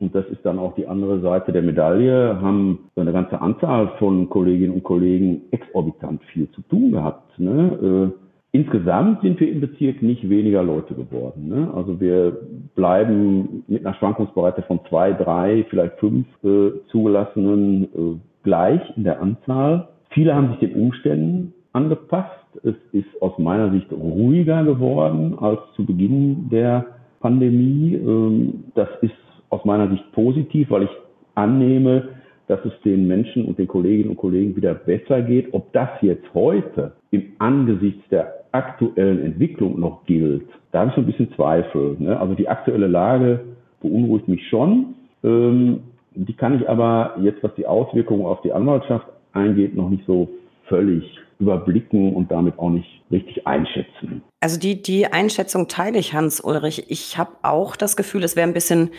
und 0.00 0.14
das 0.14 0.26
ist 0.26 0.44
dann 0.44 0.58
auch 0.58 0.74
die 0.74 0.86
andere 0.86 1.20
Seite 1.20 1.52
der 1.52 1.62
Medaille, 1.62 2.40
haben 2.40 2.90
eine 2.96 3.12
ganze 3.12 3.40
Anzahl 3.40 3.92
von 3.98 4.28
Kolleginnen 4.28 4.74
und 4.74 4.82
Kollegen 4.82 5.42
exorbitant 5.52 6.22
viel 6.32 6.50
zu 6.50 6.62
tun 6.62 6.92
gehabt. 6.92 7.38
Ne? 7.38 8.12
Äh, 8.12 8.22
Insgesamt 8.54 9.22
sind 9.22 9.40
wir 9.40 9.50
im 9.50 9.62
Bezirk 9.62 10.02
nicht 10.02 10.28
weniger 10.28 10.62
Leute 10.62 10.92
geworden. 10.92 11.48
Ne? 11.48 11.72
Also 11.74 11.98
wir 12.00 12.36
bleiben 12.74 13.64
mit 13.66 13.84
einer 13.84 13.94
Schwankungsbreite 13.94 14.60
von 14.62 14.80
zwei, 14.90 15.14
drei, 15.14 15.64
vielleicht 15.70 15.98
fünf 15.98 16.26
äh, 16.44 16.72
zugelassenen 16.88 17.84
äh, 17.84 18.20
gleich 18.42 18.82
in 18.94 19.04
der 19.04 19.22
Anzahl. 19.22 19.88
Viele 20.10 20.34
haben 20.34 20.50
sich 20.50 20.58
den 20.58 20.74
Umständen 20.74 21.54
angepasst. 21.72 22.30
Es 22.62 22.74
ist 22.92 23.20
aus 23.20 23.38
meiner 23.38 23.70
Sicht 23.70 23.90
ruhiger 23.92 24.64
geworden 24.64 25.38
als 25.38 25.60
zu 25.74 25.84
Beginn 25.84 26.48
der 26.50 26.86
Pandemie. 27.20 27.94
Ähm, 27.94 28.64
das 28.74 28.88
ist 29.00 29.14
aus 29.50 29.64
meiner 29.64 29.88
Sicht 29.88 30.10
positiv, 30.12 30.70
weil 30.70 30.84
ich 30.84 30.90
annehme, 31.34 32.08
dass 32.48 32.64
es 32.64 32.72
den 32.84 33.06
Menschen 33.06 33.46
und 33.46 33.58
den 33.58 33.68
Kolleginnen 33.68 34.10
und 34.10 34.16
Kollegen 34.16 34.56
wieder 34.56 34.74
besser 34.74 35.22
geht. 35.22 35.54
Ob 35.54 35.72
das 35.72 35.88
jetzt 36.02 36.24
heute 36.34 36.92
im 37.10 37.24
Angesichts 37.38 38.02
der 38.10 38.34
aktuellen 38.52 39.22
Entwicklung 39.22 39.80
noch 39.80 40.04
gilt, 40.04 40.46
da 40.72 40.80
habe 40.80 40.90
ich 40.90 40.94
so 40.96 41.00
ein 41.00 41.06
bisschen 41.06 41.32
Zweifel. 41.34 41.96
Ne? 41.98 42.18
Also 42.18 42.34
die 42.34 42.48
aktuelle 42.48 42.86
Lage 42.86 43.40
beunruhigt 43.80 44.28
mich 44.28 44.46
schon. 44.48 44.94
Ähm, 45.24 45.80
die 46.14 46.34
kann 46.34 46.60
ich 46.60 46.68
aber 46.68 47.16
jetzt, 47.20 47.42
was 47.42 47.54
die 47.54 47.66
Auswirkungen 47.66 48.26
auf 48.26 48.42
die 48.42 48.52
Anwaltschaft 48.52 49.06
eingeht, 49.32 49.74
noch 49.74 49.88
nicht 49.88 50.04
so 50.06 50.28
völlig 50.66 51.04
überblicken 51.42 52.14
und 52.14 52.30
damit 52.30 52.58
auch 52.58 52.70
nicht 52.70 53.02
richtig 53.10 53.46
einschätzen. 53.46 54.22
Also 54.40 54.58
die, 54.58 54.80
die 54.80 55.06
Einschätzung 55.06 55.68
teile 55.68 55.98
ich, 55.98 56.14
Hans 56.14 56.40
Ulrich. 56.40 56.86
Ich 56.88 57.18
habe 57.18 57.32
auch 57.42 57.76
das 57.76 57.96
Gefühl, 57.96 58.24
es 58.24 58.36
wäre 58.36 58.48
ein 58.48 58.54
bisschen 58.54 58.90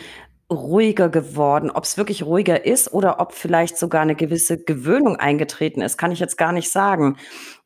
ruhiger 0.50 1.08
geworden. 1.08 1.70
Ob 1.70 1.84
es 1.84 1.96
wirklich 1.96 2.24
ruhiger 2.24 2.64
ist 2.64 2.92
oder 2.92 3.18
ob 3.18 3.32
vielleicht 3.32 3.78
sogar 3.78 4.02
eine 4.02 4.14
gewisse 4.14 4.62
Gewöhnung 4.62 5.16
eingetreten 5.16 5.80
ist, 5.80 5.96
kann 5.96 6.12
ich 6.12 6.20
jetzt 6.20 6.36
gar 6.36 6.52
nicht 6.52 6.70
sagen. 6.70 7.16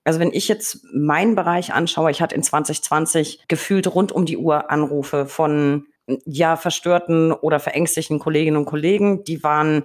Also 0.04 0.20
wenn 0.20 0.32
ich 0.32 0.48
jetzt 0.48 0.86
meinen 0.94 1.34
Bereich 1.34 1.74
anschaue, 1.74 2.10
ich 2.10 2.22
hatte 2.22 2.36
in 2.36 2.42
2020 2.42 3.44
gefühlt 3.48 3.94
rund 3.94 4.12
um 4.12 4.24
die 4.26 4.38
Uhr 4.38 4.70
Anrufe 4.70 5.26
von 5.26 5.86
ja 6.24 6.56
verstörten 6.56 7.32
oder 7.32 7.58
verängstigten 7.58 8.18
Kolleginnen 8.18 8.56
und 8.56 8.64
Kollegen, 8.64 9.24
die 9.24 9.42
waren 9.42 9.84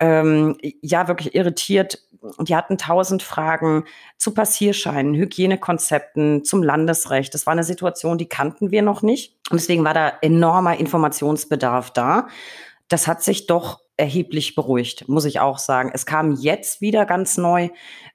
ähm, 0.00 0.56
ja 0.80 1.06
wirklich 1.06 1.34
irritiert. 1.34 2.02
Die 2.40 2.54
hatten 2.54 2.76
tausend 2.76 3.22
Fragen 3.22 3.84
zu 4.18 4.34
Passierscheinen, 4.34 5.14
Hygienekonzepten, 5.14 6.44
zum 6.44 6.62
Landesrecht. 6.62 7.32
Das 7.32 7.46
war 7.46 7.52
eine 7.52 7.64
Situation, 7.64 8.18
die 8.18 8.28
kannten 8.28 8.70
wir 8.70 8.82
noch 8.82 9.02
nicht. 9.02 9.36
Und 9.50 9.60
deswegen 9.60 9.84
war 9.84 9.94
da 9.94 10.12
enormer 10.20 10.76
Informationsbedarf 10.78 11.90
da. 11.92 12.28
Das 12.88 13.06
hat 13.06 13.22
sich 13.22 13.46
doch 13.46 13.80
erheblich 13.96 14.54
beruhigt, 14.54 15.08
muss 15.08 15.24
ich 15.26 15.40
auch 15.40 15.58
sagen. 15.58 15.90
Es 15.92 16.06
kam 16.06 16.32
jetzt 16.32 16.80
wieder 16.80 17.06
ganz 17.06 17.36
neu 17.36 17.68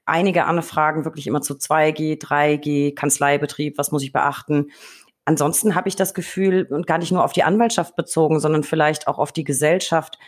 einige 0.04 0.44
Anfragen 0.44 1.04
wirklich 1.04 1.26
immer 1.26 1.42
zu 1.42 1.54
2G, 1.54 2.20
3G, 2.20 2.94
Kanzleibetrieb, 2.94 3.78
was 3.78 3.92
muss 3.92 4.02
ich 4.02 4.12
beachten. 4.12 4.70
Ansonsten 5.24 5.74
habe 5.74 5.88
ich 5.88 5.96
das 5.96 6.14
Gefühl, 6.14 6.66
und 6.70 6.86
gar 6.86 6.98
nicht 6.98 7.12
nur 7.12 7.24
auf 7.24 7.32
die 7.32 7.42
Anwaltschaft 7.42 7.96
bezogen, 7.96 8.38
sondern 8.38 8.62
vielleicht 8.62 9.08
auch 9.08 9.18
auf 9.18 9.32
die 9.32 9.44
Gesellschaft, 9.44 10.18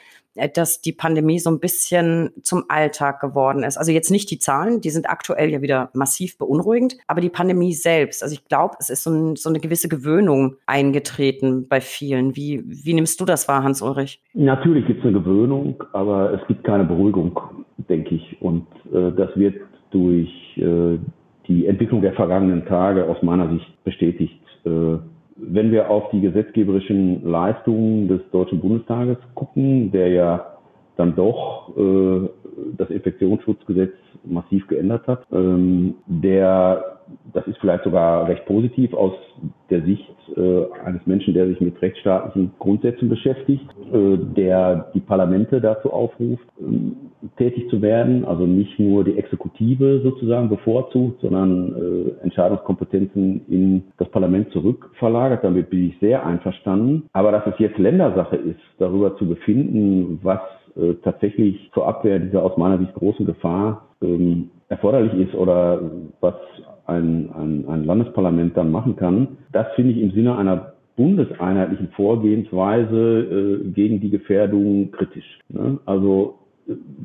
dass 0.55 0.81
die 0.81 0.93
Pandemie 0.93 1.39
so 1.39 1.51
ein 1.51 1.61
bisschen 1.61 2.31
zum 2.43 2.65
Alltag 2.69 3.21
geworden 3.21 3.63
ist. 3.63 3.77
Also 3.77 3.93
jetzt 3.93 4.11
nicht 4.11 4.31
die 4.31 4.39
Zahlen, 4.39 4.81
die 4.81 4.91
sind 4.91 5.09
aktuell 5.09 5.51
ja 5.51 5.63
wieder 5.63 5.91
massiv 5.95 6.39
beunruhigend, 6.39 6.97
aber 7.07 7.21
die 7.21 7.29
Pandemie 7.29 7.73
selbst. 7.73 8.23
Also 8.23 8.35
ich 8.35 8.45
glaube, 8.45 8.77
es 8.79 8.91
ist 8.91 9.03
so, 9.03 9.11
ein, 9.11 9.37
so, 9.37 9.49
eine 9.49 9.61
gewisse 9.61 9.89
Gewöhnung 9.89 10.57
eingetreten 10.67 11.67
bei 11.69 11.81
vielen. 11.81 12.37
Wie, 12.37 12.63
wie 12.67 12.95
nimmst 12.95 13.21
du 13.21 13.25
das 13.25 13.49
wahr, 13.49 13.63
Hans-Ulrich? 13.65 14.23
Natürlich 14.35 14.87
gibt 14.87 15.01
es 15.01 15.07
eine 15.07 15.19
Gewöhnung, 15.21 15.83
aber 15.93 16.33
es 16.33 16.47
gibt 16.47 16.65
keine 16.65 16.85
Beruhigung, 16.85 17.39
denke 17.89 18.15
ich. 18.15 18.37
Und 18.41 18.67
äh, 18.93 19.13
das 19.17 19.31
wird 19.37 19.57
durch 19.91 20.29
äh, 20.57 20.99
die 21.49 21.67
Entwicklung 21.67 22.03
der 22.03 22.13
vergangenen 22.13 22.67
Tage 22.67 23.07
aus 23.07 23.23
meiner 23.23 23.51
Sicht 23.51 23.85
bestätigt. 23.85 24.41
Äh, 24.65 24.99
wenn 25.39 25.71
wir 25.71 25.91
auf 25.91 26.11
die 26.11 26.21
gesetzgeberischen 26.21 27.25
Leistungen 27.25 28.09
des 28.09 28.21
Deutschen 28.31 28.61
Bundestages 28.61 29.19
gucken, 29.35 29.91
der 29.93 30.09
ja 30.09 30.58
dann 30.99 31.15
doch 31.15 31.73
äh, 31.77 32.29
das 32.77 32.91
Infektionsschutzgesetz 32.91 33.95
massiv 34.25 34.67
geändert 34.67 35.07
hat, 35.07 35.25
ähm, 35.33 35.95
der 36.07 36.99
das 37.33 37.47
ist 37.47 37.59
vielleicht 37.59 37.85
sogar 37.85 38.29
recht 38.29 38.45
positiv 38.47 38.93
aus 38.95 39.13
der 39.71 39.83
Sicht 39.83 40.15
äh, 40.37 40.65
eines 40.85 41.07
Menschen, 41.07 41.35
der 41.35 41.47
sich 41.47 41.61
mit 41.61 41.81
rechtsstaatlichen 41.81 42.53
Grundsätzen 42.59 43.09
beschäftigt, 43.09 43.67
äh, 43.93 44.19
der 44.37 44.91
die 44.95 45.01
Parlamente 45.01 45.61
dazu 45.61 45.93
aufruft, 45.93 46.45
äh, 46.61 47.29
tätig 47.37 47.69
zu 47.71 47.83
werden, 47.83 48.25
also 48.25 48.47
nicht 48.47 48.79
nur 48.79 49.05
die 49.05 49.19
Exekutive 49.19 50.01
sozusagen 50.03 50.49
bevorzugt, 50.49 51.21
sondern 51.21 51.75
äh, 52.21 52.25
Entscheidungskompetenzen 52.25 53.43
in 53.49 53.85
das 53.99 54.09
Parlament 54.11 54.51
zurückverlagert. 54.53 55.45
Damit 55.45 55.71
bin 55.71 55.89
ich 55.89 55.99
sehr 56.01 56.25
einverstanden. 56.27 57.09
Aber 57.13 57.33
dass 57.33 57.47
es 57.47 57.59
jetzt 57.59 57.79
Ländersache 57.79 58.37
ist, 58.37 58.61
darüber 58.79 59.17
zu 59.17 59.27
befinden, 59.27 60.19
was 60.23 60.41
äh, 60.79 60.95
tatsächlich 61.03 61.71
zur 61.75 61.87
Abwehr 61.87 62.19
dieser 62.19 62.43
aus 62.43 62.57
meiner 62.57 62.79
Sicht 62.79 62.95
großen 62.95 63.27
Gefahr 63.27 63.89
ähm, 64.03 64.51
erforderlich 64.69 65.15
ist 65.15 65.35
oder 65.35 65.81
was 66.21 66.35
ein, 66.87 67.31
ein, 67.35 67.65
ein 67.69 67.85
Landesparlament 67.85 68.57
dann 68.57 68.71
machen 68.71 68.97
kann, 68.97 69.39
das 69.53 69.67
finde 69.75 69.93
ich 69.93 70.01
im 70.01 70.13
Sinne 70.13 70.37
einer 70.37 70.75
bundeseinheitlichen 70.97 71.89
Vorgehensweise 71.89 73.61
äh, 73.65 73.71
gegen 73.71 74.01
die 74.01 74.11
Gefährdung 74.11 74.91
kritisch. 74.91 75.39
Ne? 75.49 75.79
Also 75.87 76.39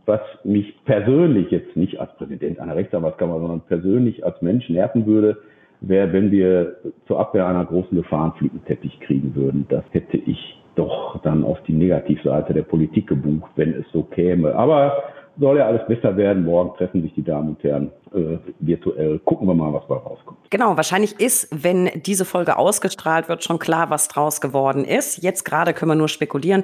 was 0.05 0.21
mich 0.43 0.73
persönlich 0.85 1.49
jetzt 1.51 1.75
nicht 1.75 1.99
als 1.99 2.13
Präsident 2.17 2.59
einer 2.59 2.75
Rechtsanwaltskammer, 2.75 3.39
sondern 3.39 3.61
persönlich 3.61 4.25
als 4.25 4.41
Mensch 4.41 4.69
nerven 4.69 5.05
würde, 5.05 5.37
wäre, 5.79 6.11
wenn 6.11 6.31
wir 6.31 6.77
zur 7.07 7.19
Abwehr 7.19 7.47
einer 7.47 7.65
großen 7.65 7.95
Gefahr 7.95 8.23
einen 8.23 8.33
Flickenteppich 8.33 8.99
kriegen 9.01 9.35
würden. 9.35 9.65
Das 9.69 9.83
hätte 9.91 10.17
ich 10.17 10.62
doch 10.75 11.19
dann 11.23 11.43
auf 11.43 11.61
die 11.67 11.73
Negativseite 11.73 12.53
der 12.53 12.63
Politik 12.63 13.07
gebucht, 13.07 13.51
wenn 13.55 13.73
es 13.73 13.85
so 13.91 14.03
käme. 14.03 14.55
Aber 14.55 15.03
soll 15.39 15.57
ja 15.57 15.67
alles 15.67 15.85
besser 15.87 16.15
werden. 16.15 16.45
Morgen 16.45 16.75
treffen 16.77 17.01
sich 17.01 17.13
die 17.15 17.23
Damen 17.23 17.49
und 17.49 17.63
Herren 17.63 17.91
äh, 18.13 18.37
virtuell. 18.59 19.19
Gucken 19.19 19.47
wir 19.47 19.55
mal, 19.55 19.73
was 19.73 19.83
da 19.87 19.95
rauskommt. 19.95 20.37
Genau, 20.49 20.77
wahrscheinlich 20.77 21.19
ist, 21.19 21.47
wenn 21.51 21.89
diese 22.05 22.25
Folge 22.25 22.57
ausgestrahlt 22.57 23.29
wird, 23.29 23.43
schon 23.43 23.59
klar, 23.59 23.89
was 23.89 24.07
draus 24.07 24.41
geworden 24.41 24.85
ist. 24.85 25.23
Jetzt 25.23 25.43
gerade 25.43 25.73
können 25.73 25.91
wir 25.91 25.95
nur 25.95 26.09
spekulieren. 26.09 26.63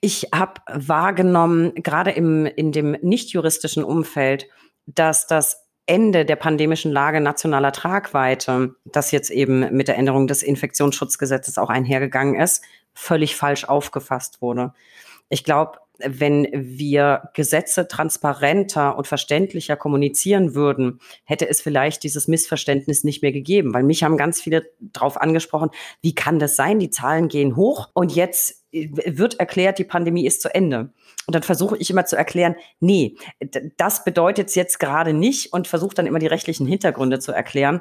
Ich 0.00 0.28
habe 0.34 0.54
wahrgenommen, 0.72 1.74
gerade 1.74 2.12
im, 2.12 2.46
in 2.46 2.72
dem 2.72 2.92
nicht 3.02 3.30
juristischen 3.32 3.84
Umfeld, 3.84 4.46
dass 4.86 5.26
das 5.26 5.64
Ende 5.86 6.24
der 6.24 6.36
pandemischen 6.36 6.92
Lage 6.92 7.20
nationaler 7.20 7.72
Tragweite, 7.72 8.74
das 8.84 9.10
jetzt 9.10 9.30
eben 9.30 9.76
mit 9.76 9.88
der 9.88 9.98
Änderung 9.98 10.26
des 10.26 10.42
Infektionsschutzgesetzes 10.42 11.58
auch 11.58 11.68
einhergegangen 11.68 12.40
ist, 12.40 12.64
völlig 12.94 13.36
falsch 13.36 13.64
aufgefasst 13.64 14.40
wurde. 14.40 14.72
Ich 15.28 15.44
glaube, 15.44 15.78
wenn 15.98 16.48
wir 16.52 17.30
Gesetze 17.34 17.86
transparenter 17.86 18.96
und 18.98 19.06
verständlicher 19.06 19.76
kommunizieren 19.76 20.54
würden, 20.54 20.98
hätte 21.24 21.48
es 21.48 21.60
vielleicht 21.60 22.02
dieses 22.02 22.26
Missverständnis 22.26 23.04
nicht 23.04 23.22
mehr 23.22 23.32
gegeben. 23.32 23.72
Weil 23.74 23.84
mich 23.84 24.02
haben 24.02 24.16
ganz 24.16 24.40
viele 24.40 24.64
darauf 24.80 25.20
angesprochen, 25.20 25.70
wie 26.02 26.14
kann 26.14 26.38
das 26.38 26.56
sein? 26.56 26.80
Die 26.80 26.90
Zahlen 26.90 27.28
gehen 27.28 27.54
hoch 27.54 27.90
und 27.94 28.14
jetzt 28.14 28.64
äh, 28.72 28.88
wird 28.92 29.38
erklärt, 29.38 29.78
die 29.78 29.84
Pandemie 29.84 30.26
ist 30.26 30.42
zu 30.42 30.52
Ende. 30.52 30.92
Und 31.26 31.34
dann 31.34 31.42
versuche 31.42 31.76
ich 31.78 31.90
immer 31.90 32.04
zu 32.04 32.16
erklären, 32.16 32.56
nee, 32.80 33.16
das 33.76 34.04
bedeutet 34.04 34.54
jetzt 34.56 34.78
gerade 34.80 35.12
nicht 35.12 35.52
und 35.52 35.68
versuche 35.68 35.94
dann 35.94 36.06
immer 36.06 36.18
die 36.18 36.26
rechtlichen 36.26 36.66
Hintergründe 36.66 37.18
zu 37.18 37.32
erklären. 37.32 37.80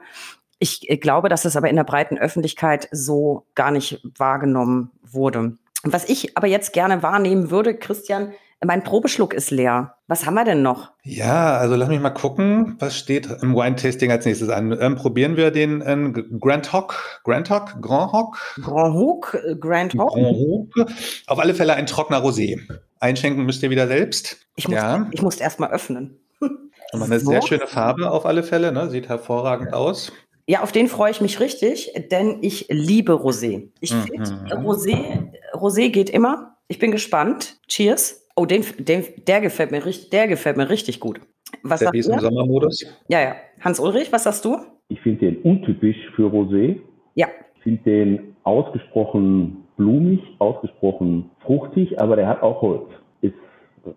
Ich 0.60 0.90
äh, 0.90 0.98
glaube, 0.98 1.30
dass 1.30 1.46
es 1.46 1.56
aber 1.56 1.70
in 1.70 1.76
der 1.76 1.84
breiten 1.84 2.18
Öffentlichkeit 2.18 2.88
so 2.92 3.46
gar 3.56 3.72
nicht 3.72 4.02
wahrgenommen 4.18 4.92
wurde. 5.04 5.58
Was 5.84 6.08
ich 6.08 6.38
aber 6.38 6.48
jetzt 6.48 6.74
gerne 6.74 7.04
wahrnehmen 7.04 7.52
würde, 7.52 7.76
Christian, 7.76 8.34
mein 8.66 8.84
Probeschluck 8.84 9.34
ist 9.34 9.52
leer. 9.52 9.96
Was 10.08 10.26
haben 10.26 10.36
wir 10.36 10.46
denn 10.46 10.62
noch? 10.62 10.92
Ja, 11.04 11.58
also 11.58 11.76
lass 11.76 11.90
mich 11.90 12.00
mal 12.00 12.12
gucken, 12.12 12.76
was 12.80 12.98
steht 12.98 13.28
im 13.42 13.56
Wine-Tasting 13.56 14.12
als 14.12 14.26
nächstes 14.26 14.50
an. 14.50 14.78
Ähm, 14.80 14.96
probieren 14.96 15.36
wir 15.36 15.52
den 15.52 15.82
äh, 15.82 16.24
Grand 16.40 16.72
Hock, 16.72 17.22
Grand 17.24 17.50
Hock, 17.50 17.82
Grand 17.82 18.12
Hock? 18.14 18.38
Grand 18.62 18.94
Hock, 18.94 19.38
Grand 19.60 19.94
Hock. 19.96 20.14
Grand 20.14 20.38
Hock. 20.38 20.92
Auf 21.28 21.40
alle 21.40 21.54
Fälle 21.54 21.74
ein 21.74 21.86
trockener 21.86 22.24
Rosé. 22.24 22.60
Einschenken 23.00 23.46
müsst 23.46 23.64
ihr 23.64 23.70
wieder 23.70 23.88
selbst. 23.88 24.38
Ich 24.56 24.68
muss, 24.68 24.78
ja. 24.78 25.08
ich 25.12 25.22
muss 25.22 25.38
erst 25.38 25.60
mal 25.60 25.72
öffnen. 25.72 26.20
Und 26.40 27.02
eine 27.02 27.20
so. 27.20 27.32
sehr 27.32 27.42
schöne 27.42 27.68
Farbe 27.68 28.12
auf 28.12 28.26
alle 28.26 28.44
Fälle, 28.44 28.72
ne? 28.72 28.90
sieht 28.90 29.10
hervorragend 29.10 29.74
aus. 29.74 30.12
Ja, 30.48 30.62
auf 30.62 30.72
den 30.72 30.88
freue 30.88 31.12
ich 31.12 31.22
mich 31.22 31.40
richtig, 31.40 31.94
denn 32.12 32.40
ich 32.42 32.68
liebe 32.70 33.14
Rosé. 33.14 33.70
Ich 33.80 33.94
mhm. 33.94 34.04
finde, 34.04 34.30
Rosé, 34.58 35.32
Rosé 35.54 35.90
geht 35.90 36.10
immer. 36.10 36.58
Ich 36.68 36.80
bin 36.80 36.92
gespannt. 36.92 37.60
Cheers. 37.68 38.28
Oh, 38.36 38.46
den, 38.46 38.66
den, 38.80 39.06
der, 39.28 39.42
gefällt 39.42 39.72
mir, 39.72 39.82
der 40.12 40.28
gefällt 40.28 40.58
mir 40.58 40.70
richtig 40.70 41.00
gut. 41.00 41.22
Was 41.62 41.80
der 41.80 41.94
ist 41.94 42.08
im 42.08 42.20
Sommermodus? 42.20 42.86
Ja, 43.08 43.22
ja. 43.22 43.36
Hans-Ulrich, 43.62 44.12
was 44.12 44.24
sagst 44.24 44.44
du? 44.44 44.58
Ich 44.90 45.00
finde 45.02 45.32
den 45.32 45.38
untypisch 45.44 45.98
für 46.16 46.24
Rosé. 46.24 46.80
Ja. 47.16 47.28
Ich 47.56 47.64
finde 47.64 47.84
den 47.84 48.36
ausgesprochen 48.44 49.64
blumig, 49.78 50.20
ausgesprochen 50.40 51.30
fruchtig, 51.46 52.00
aber 52.02 52.16
der 52.16 52.28
hat 52.28 52.42
auch 52.42 52.62
Holz. 52.62 52.90
Ist 53.22 53.36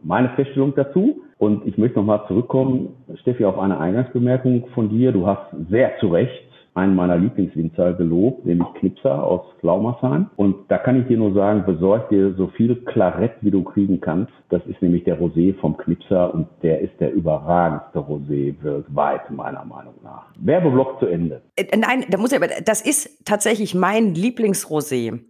meine 0.03 0.29
Feststellung 0.37 0.75
dazu. 0.77 1.23
Und 1.39 1.67
ich 1.67 1.77
möchte 1.77 1.99
nochmal 1.99 2.23
zurückkommen, 2.29 2.89
Steffi, 3.21 3.45
auf 3.45 3.59
eine 3.59 3.79
Eingangsbemerkung 3.79 4.69
von 4.75 4.89
dir. 4.89 5.13
Du 5.13 5.27
hast 5.27 5.45
sehr 5.71 5.99
zu 5.99 6.09
Recht 6.09 6.47
einen 6.77 6.95
meiner 6.95 7.17
Lieblingswinzer 7.17 7.95
gelobt, 7.95 8.45
nämlich 8.45 8.69
Knipser 8.75 9.25
aus 9.25 9.41
Flaumersheim. 9.61 10.29
Und 10.37 10.57
da 10.69 10.77
kann 10.77 11.01
ich 11.01 11.09
dir 11.09 11.17
nur 11.17 11.33
sagen, 11.33 11.65
besorg 11.65 12.11
dir 12.11 12.35
so 12.35 12.49
viel 12.49 12.77
Klarett, 12.77 13.33
wie 13.41 13.51
du 13.51 13.65
kriegen 13.65 14.01
kannst. 14.01 14.33
Das 14.51 14.61
ist 14.67 14.83
nämlich 14.83 15.05
der 15.05 15.19
Rosé 15.19 15.55
vom 15.59 15.77
Knipser 15.79 16.35
und 16.35 16.47
der 16.63 16.81
ist 16.81 16.93
der 17.01 17.15
überragendste 17.15 17.99
Rosé 17.99 18.55
weltweit, 18.63 19.31
meiner 19.31 19.65
Meinung 19.65 19.95
nach. 20.05 20.27
Werbeblock 20.39 21.01
zu 21.01 21.07
Ende. 21.07 21.41
Äh, 21.57 21.77
nein, 21.79 22.05
da 22.11 22.19
muss 22.19 22.33
ich 22.33 22.37
aber, 22.37 22.49
das 22.63 22.83
ist 22.83 23.25
tatsächlich 23.25 23.75
mein 23.75 24.15
Lieblingsrosé. 24.15 25.21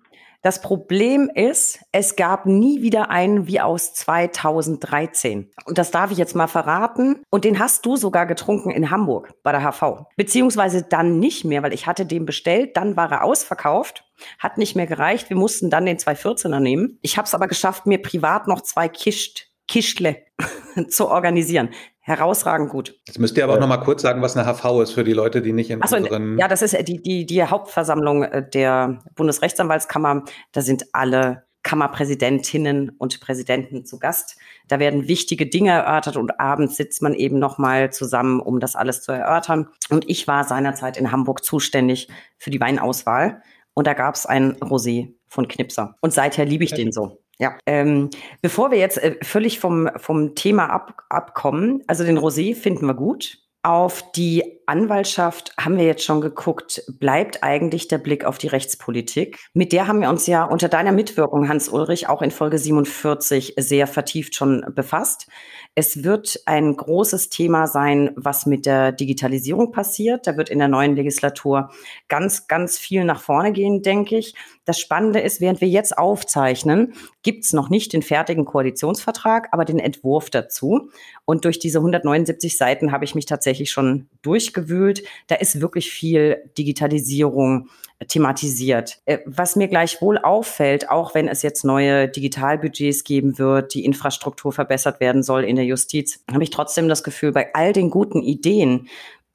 Das 0.43 0.61
Problem 0.61 1.31
ist, 1.35 1.81
es 1.93 2.17
gab 2.17 2.47
nie 2.47 2.83
wieder 2.83 3.11
einen 3.11 3.47
wie 3.47 3.61
aus 3.61 3.95
2013. 3.95 5.51
Und 5.65 5.79
das 5.79 5.91
darf 5.91 6.11
ich 6.11 6.19
jetzt 6.19 6.35
mal 6.35 6.47
verraten. 6.47 7.23
Und 7.31 7.45
den 7.45 7.59
hast 7.59 7.85
du 7.87 7.97
sogar 7.97 8.27
getrunken 8.27 8.71
in 8.71 8.91
Hamburg 8.91 9.35
bei 9.43 9.53
der 9.53 9.63
HV. 9.63 10.07
Beziehungsweise 10.17 10.83
dann 10.83 11.19
nicht 11.19 11.45
mehr, 11.45 11.63
weil 11.63 11.73
ich 11.73 11.87
hatte 11.87 12.07
den 12.07 12.27
bestellt, 12.27 12.77
dann 12.77 12.97
war 12.97 13.11
er 13.11 13.25
ausverkauft. 13.25 14.05
Hat 14.39 14.57
nicht 14.57 14.77
mehr 14.77 14.87
gereicht. 14.87 15.29
Wir 15.29 15.37
mussten 15.37 15.69
dann 15.69 15.85
den 15.87 15.99
214er 15.99 16.61
nehmen. 16.61 16.99
Ich 17.03 17.17
habe 17.19 17.27
es 17.27 17.35
aber 17.35 17.49
geschafft, 17.49 17.87
mir 17.87 18.01
privat 18.01 18.49
noch 18.49 18.63
zwei 18.63 18.89
Kischt, 18.89 19.46
Kischle 19.67 20.17
zu 20.89 21.09
organisieren 21.09 21.71
herausragend 22.07 22.71
gut. 22.71 22.95
Jetzt 23.09 23.19
müsst 23.19 23.37
ihr 23.37 23.43
aber 23.43 23.55
auch 23.55 23.59
noch 23.59 23.67
mal 23.67 23.79
kurz 23.79 24.03
sagen, 24.03 24.23
was 24.23 24.37
eine 24.37 24.47
HV 24.47 24.81
ist 24.81 24.93
für 24.93 25.03
die 25.03 25.13
Leute, 25.13 25.43
die 25.43 25.53
nicht 25.53 25.71
in 25.71 25.83
Achso, 25.83 25.97
unseren... 25.97 26.39
Ja, 26.39 26.47
das 26.47 26.63
ist 26.63 26.77
die, 26.87 27.03
die, 27.03 27.27
die 27.27 27.43
Hauptversammlung 27.43 28.23
äh, 28.23 28.49
der 28.49 29.01
Bundesrechtsanwaltskammer. 29.17 30.23
Da 30.53 30.61
sind 30.61 30.85
alle 30.93 31.47
Kammerpräsidentinnen 31.65 32.91
und 32.91 33.21
Präsidenten 33.21 33.85
zu 33.85 33.99
Gast. 33.99 34.39
Da 34.69 34.79
werden 34.79 35.09
wichtige 35.09 35.47
Dinge 35.47 35.73
erörtert 35.73 36.17
und 36.17 36.39
abends 36.39 36.77
sitzt 36.77 37.03
man 37.03 37.13
eben 37.13 37.41
noch 37.41 37.59
mal 37.59 37.93
zusammen, 37.93 38.39
um 38.39 38.61
das 38.61 38.77
alles 38.77 39.03
zu 39.03 39.11
erörtern. 39.11 39.69
Und 39.91 40.09
ich 40.09 40.29
war 40.29 40.45
seinerzeit 40.45 40.97
in 40.97 41.11
Hamburg 41.11 41.45
zuständig 41.45 42.07
für 42.39 42.51
die 42.51 42.61
Weinauswahl. 42.61 43.43
Und 43.75 43.89
da 43.89 43.95
gab 43.95 44.15
es 44.15 44.27
ein 44.27 44.55
Rosé 44.59 45.15
von 45.27 45.49
Knipser. 45.49 45.97
Und 46.01 46.13
seither 46.13 46.45
liebe 46.45 46.63
ich 46.63 46.73
den 46.73 46.93
so. 46.93 47.21
Ja, 47.39 47.59
ähm, 47.67 48.11
bevor 48.41 48.71
wir 48.71 48.79
jetzt 48.79 49.03
äh, 49.03 49.17
völlig 49.23 49.61
vom, 49.61 49.91
vom 49.97 50.35
Thema 50.35 50.71
ab, 50.71 51.03
abkommen, 51.11 51.83
also 51.87 52.05
den 52.05 52.19
Rosé 52.19 52.55
finden 52.55 52.87
wir 52.87 52.95
gut. 52.95 53.39
Auf 53.63 54.13
die 54.13 54.61
Anwaltschaft 54.67 55.53
haben 55.59 55.77
wir 55.77 55.85
jetzt 55.85 56.05
schon 56.05 56.21
geguckt, 56.21 56.85
bleibt 57.01 57.43
eigentlich 57.43 57.89
der 57.89 57.99
Blick 57.99 58.25
auf 58.25 58.39
die 58.39 58.47
Rechtspolitik? 58.47 59.39
Mit 59.55 59.73
der 59.73 59.89
haben 59.89 60.01
wir 60.01 60.09
uns 60.09 60.27
ja 60.29 60.45
unter 60.45 60.69
deiner 60.69 60.93
Mitwirkung, 60.93 61.49
Hans 61.49 61.69
Ulrich, 61.69 62.09
auch 62.09 62.23
in 62.23 62.31
Folge 62.31 62.59
47 62.59 63.55
sehr 63.57 63.89
vertieft 63.89 64.37
schon 64.37 64.65
befasst. 64.75 65.29
Es 65.79 66.03
wird 66.03 66.41
ein 66.47 66.75
großes 66.75 67.29
Thema 67.29 67.67
sein, 67.67 68.11
was 68.17 68.47
mit 68.47 68.65
der 68.65 68.93
Digitalisierung 68.93 69.73
passiert. 69.73 70.27
Da 70.27 70.39
wird 70.39 70.49
in 70.49 70.59
der 70.59 70.69
neuen 70.69 70.97
Legislatur 70.97 71.71
ganz, 72.09 72.49
ganz 72.49 72.79
viel 72.79 73.05
nach 73.05 73.21
vorne 73.21 73.53
gehen, 73.53 73.83
denke 73.83 74.17
ich. 74.17 74.35
Das 74.65 74.81
Spannende 74.81 75.21
ist, 75.21 75.43
während 75.43 75.61
wir 75.61 75.69
jetzt 75.69 75.99
aufzeichnen, 75.99 76.95
gibt 77.23 77.45
es 77.45 77.53
noch 77.53 77.69
nicht 77.69 77.93
den 77.93 78.01
fertigen 78.01 78.47
Koalitionsvertrag, 78.47 79.49
aber 79.53 79.67
den 79.67 79.79
Entwurf 79.79 80.31
dazu. 80.31 80.89
Und 81.27 81.45
durch 81.45 81.59
diese 81.59 81.81
179 81.81 82.57
Seiten 82.57 82.91
habe 82.91 83.05
ich 83.05 83.15
mich 83.15 83.27
tatsächlich 83.27 83.71
schon 83.71 84.09
durchgewühlt. 84.23 85.03
Da 85.27 85.35
ist 85.35 85.61
wirklich 85.61 85.91
viel 85.91 86.51
Digitalisierung 86.57 87.69
thematisiert. 88.09 88.99
Äh, 89.07 89.19
was 89.25 89.57
mir 89.57 89.69
gleichwohl 89.69 90.19
auffällt, 90.19 90.91
auch 90.91 91.15
wenn 91.15 91.29
es 91.29 91.43
jetzt 91.43 91.65
neue 91.65 92.09
Digitalbudgets 92.09 93.05
geben 93.05 93.39
wird, 93.39 93.75
die 93.75 93.85
Infrastruktur 93.85 94.53
verbessert 94.53 95.01
werden 95.01 95.23
soll 95.23 95.45
in 95.45 95.57
der 95.57 95.65
Justiz, 95.65 96.23
habe 96.31 96.45
ich 96.45 96.51
trotzdem 96.51 96.89
das 96.89 97.03
Gefühl, 97.03 97.33
bei 97.33 97.55
all 97.55 97.73
den 97.73 97.91
guten 97.91 98.23
Ideen, 98.23 98.89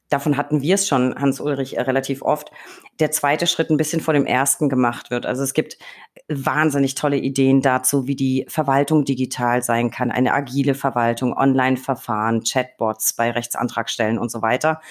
davon 0.09 0.37
hatten 0.37 0.61
wir 0.61 0.75
es 0.75 0.87
schon, 0.87 1.15
Hans-Ulrich, 1.15 1.77
äh, 1.77 1.81
relativ 1.81 2.21
oft, 2.21 2.51
der 2.99 3.09
zweite 3.09 3.47
Schritt 3.47 3.71
ein 3.71 3.77
bisschen 3.77 4.01
vor 4.01 4.13
dem 4.13 4.27
ersten 4.27 4.69
gemacht 4.69 5.09
wird. 5.09 5.25
Also 5.25 5.41
es 5.41 5.55
gibt 5.55 5.79
wahnsinnig 6.27 6.93
tolle 6.93 7.17
Ideen 7.17 7.61
dazu, 7.61 8.05
wie 8.05 8.15
die 8.15 8.45
Verwaltung 8.47 9.05
digital 9.05 9.63
sein 9.63 9.89
kann, 9.89 10.11
eine 10.11 10.33
agile 10.33 10.75
Verwaltung, 10.75 11.35
Online-Verfahren, 11.35 12.43
Chatbots 12.43 13.13
bei 13.13 13.31
Rechtsantragstellen 13.31 14.19
und 14.19 14.29
so 14.29 14.43
weiter. 14.43 14.81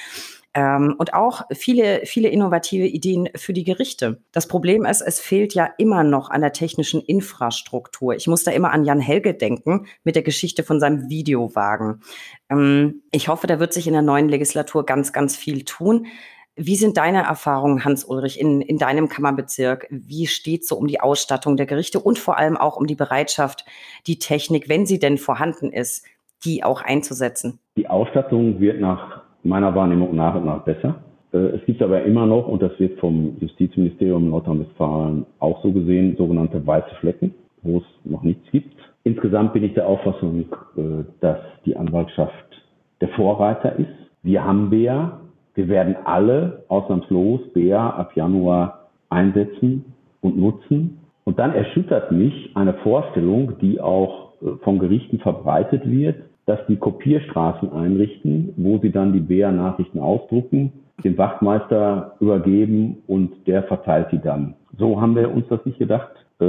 Ähm, 0.60 0.94
und 0.98 1.14
auch 1.14 1.42
viele, 1.52 2.02
viele 2.04 2.28
innovative 2.28 2.86
Ideen 2.86 3.30
für 3.34 3.54
die 3.54 3.64
Gerichte. 3.64 4.20
Das 4.30 4.46
Problem 4.46 4.84
ist, 4.84 5.00
es 5.00 5.18
fehlt 5.18 5.54
ja 5.54 5.70
immer 5.78 6.04
noch 6.04 6.28
an 6.28 6.42
der 6.42 6.52
technischen 6.52 7.00
Infrastruktur. 7.00 8.14
Ich 8.14 8.26
muss 8.26 8.44
da 8.44 8.50
immer 8.50 8.70
an 8.70 8.84
Jan 8.84 9.00
Helge 9.00 9.32
denken 9.32 9.86
mit 10.04 10.16
der 10.16 10.22
Geschichte 10.22 10.62
von 10.62 10.78
seinem 10.78 11.08
Videowagen. 11.08 12.02
Ähm, 12.50 13.02
ich 13.10 13.28
hoffe, 13.28 13.46
da 13.46 13.58
wird 13.58 13.72
sich 13.72 13.86
in 13.86 13.94
der 13.94 14.02
neuen 14.02 14.28
Legislatur 14.28 14.84
ganz, 14.84 15.14
ganz 15.14 15.34
viel 15.34 15.64
tun. 15.64 16.08
Wie 16.56 16.76
sind 16.76 16.98
deine 16.98 17.22
Erfahrungen, 17.22 17.82
Hans-Ulrich, 17.86 18.38
in, 18.38 18.60
in 18.60 18.76
deinem 18.76 19.08
Kammerbezirk? 19.08 19.86
Wie 19.88 20.26
steht 20.26 20.66
so 20.66 20.76
um 20.76 20.88
die 20.88 21.00
Ausstattung 21.00 21.56
der 21.56 21.64
Gerichte 21.64 22.00
und 22.00 22.18
vor 22.18 22.36
allem 22.36 22.58
auch 22.58 22.76
um 22.76 22.86
die 22.86 22.96
Bereitschaft, 22.96 23.64
die 24.06 24.18
Technik, 24.18 24.68
wenn 24.68 24.84
sie 24.84 24.98
denn 24.98 25.16
vorhanden 25.16 25.72
ist, 25.72 26.04
die 26.44 26.62
auch 26.62 26.82
einzusetzen? 26.82 27.60
Die 27.76 27.88
Ausstattung 27.88 28.60
wird 28.60 28.78
nach 28.78 29.29
meiner 29.42 29.74
Wahrnehmung 29.74 30.14
nach 30.14 30.34
und 30.34 30.46
nach 30.46 30.62
besser. 30.62 30.96
Äh, 31.32 31.38
es 31.38 31.64
gibt 31.66 31.82
aber 31.82 32.02
immer 32.02 32.26
noch, 32.26 32.48
und 32.48 32.62
das 32.62 32.78
wird 32.78 32.98
vom 32.98 33.36
Justizministerium 33.40 34.30
Nordrhein-Westfalen 34.30 35.26
auch 35.38 35.62
so 35.62 35.72
gesehen, 35.72 36.16
sogenannte 36.16 36.64
weiße 36.66 36.94
Flecken, 37.00 37.34
wo 37.62 37.78
es 37.78 37.84
noch 38.04 38.22
nichts 38.22 38.50
gibt. 38.50 38.74
Insgesamt 39.04 39.52
bin 39.52 39.64
ich 39.64 39.74
der 39.74 39.86
Auffassung, 39.86 40.46
äh, 40.76 40.80
dass 41.20 41.38
die 41.64 41.76
Anwaltschaft 41.76 42.34
der 43.00 43.08
Vorreiter 43.10 43.78
ist. 43.78 43.88
Wir 44.22 44.44
haben 44.44 44.70
BEA. 44.70 45.20
Wir 45.54 45.68
werden 45.68 45.96
alle 46.04 46.64
ausnahmslos 46.68 47.40
BEA 47.54 47.90
ab 47.90 48.14
Januar 48.14 48.88
einsetzen 49.08 49.84
und 50.20 50.38
nutzen. 50.38 50.98
Und 51.24 51.38
dann 51.38 51.54
erschüttert 51.54 52.12
mich 52.12 52.52
eine 52.54 52.74
Vorstellung, 52.74 53.58
die 53.60 53.80
auch 53.80 54.32
äh, 54.42 54.56
von 54.62 54.78
Gerichten 54.78 55.18
verbreitet 55.18 55.88
wird, 55.90 56.16
dass 56.50 56.66
die 56.66 56.76
Kopierstraßen 56.76 57.72
einrichten, 57.72 58.52
wo 58.56 58.78
sie 58.78 58.90
dann 58.90 59.12
die 59.12 59.20
BEA-Nachrichten 59.20 60.00
ausdrucken, 60.00 60.72
dem 61.04 61.16
Wachtmeister 61.16 62.16
übergeben 62.18 63.04
und 63.06 63.46
der 63.46 63.62
verteilt 63.62 64.08
sie 64.10 64.18
dann. 64.18 64.54
So 64.76 65.00
haben 65.00 65.14
wir 65.14 65.32
uns 65.32 65.46
das 65.48 65.64
nicht 65.64 65.78
gedacht. 65.78 66.10
Äh, 66.40 66.44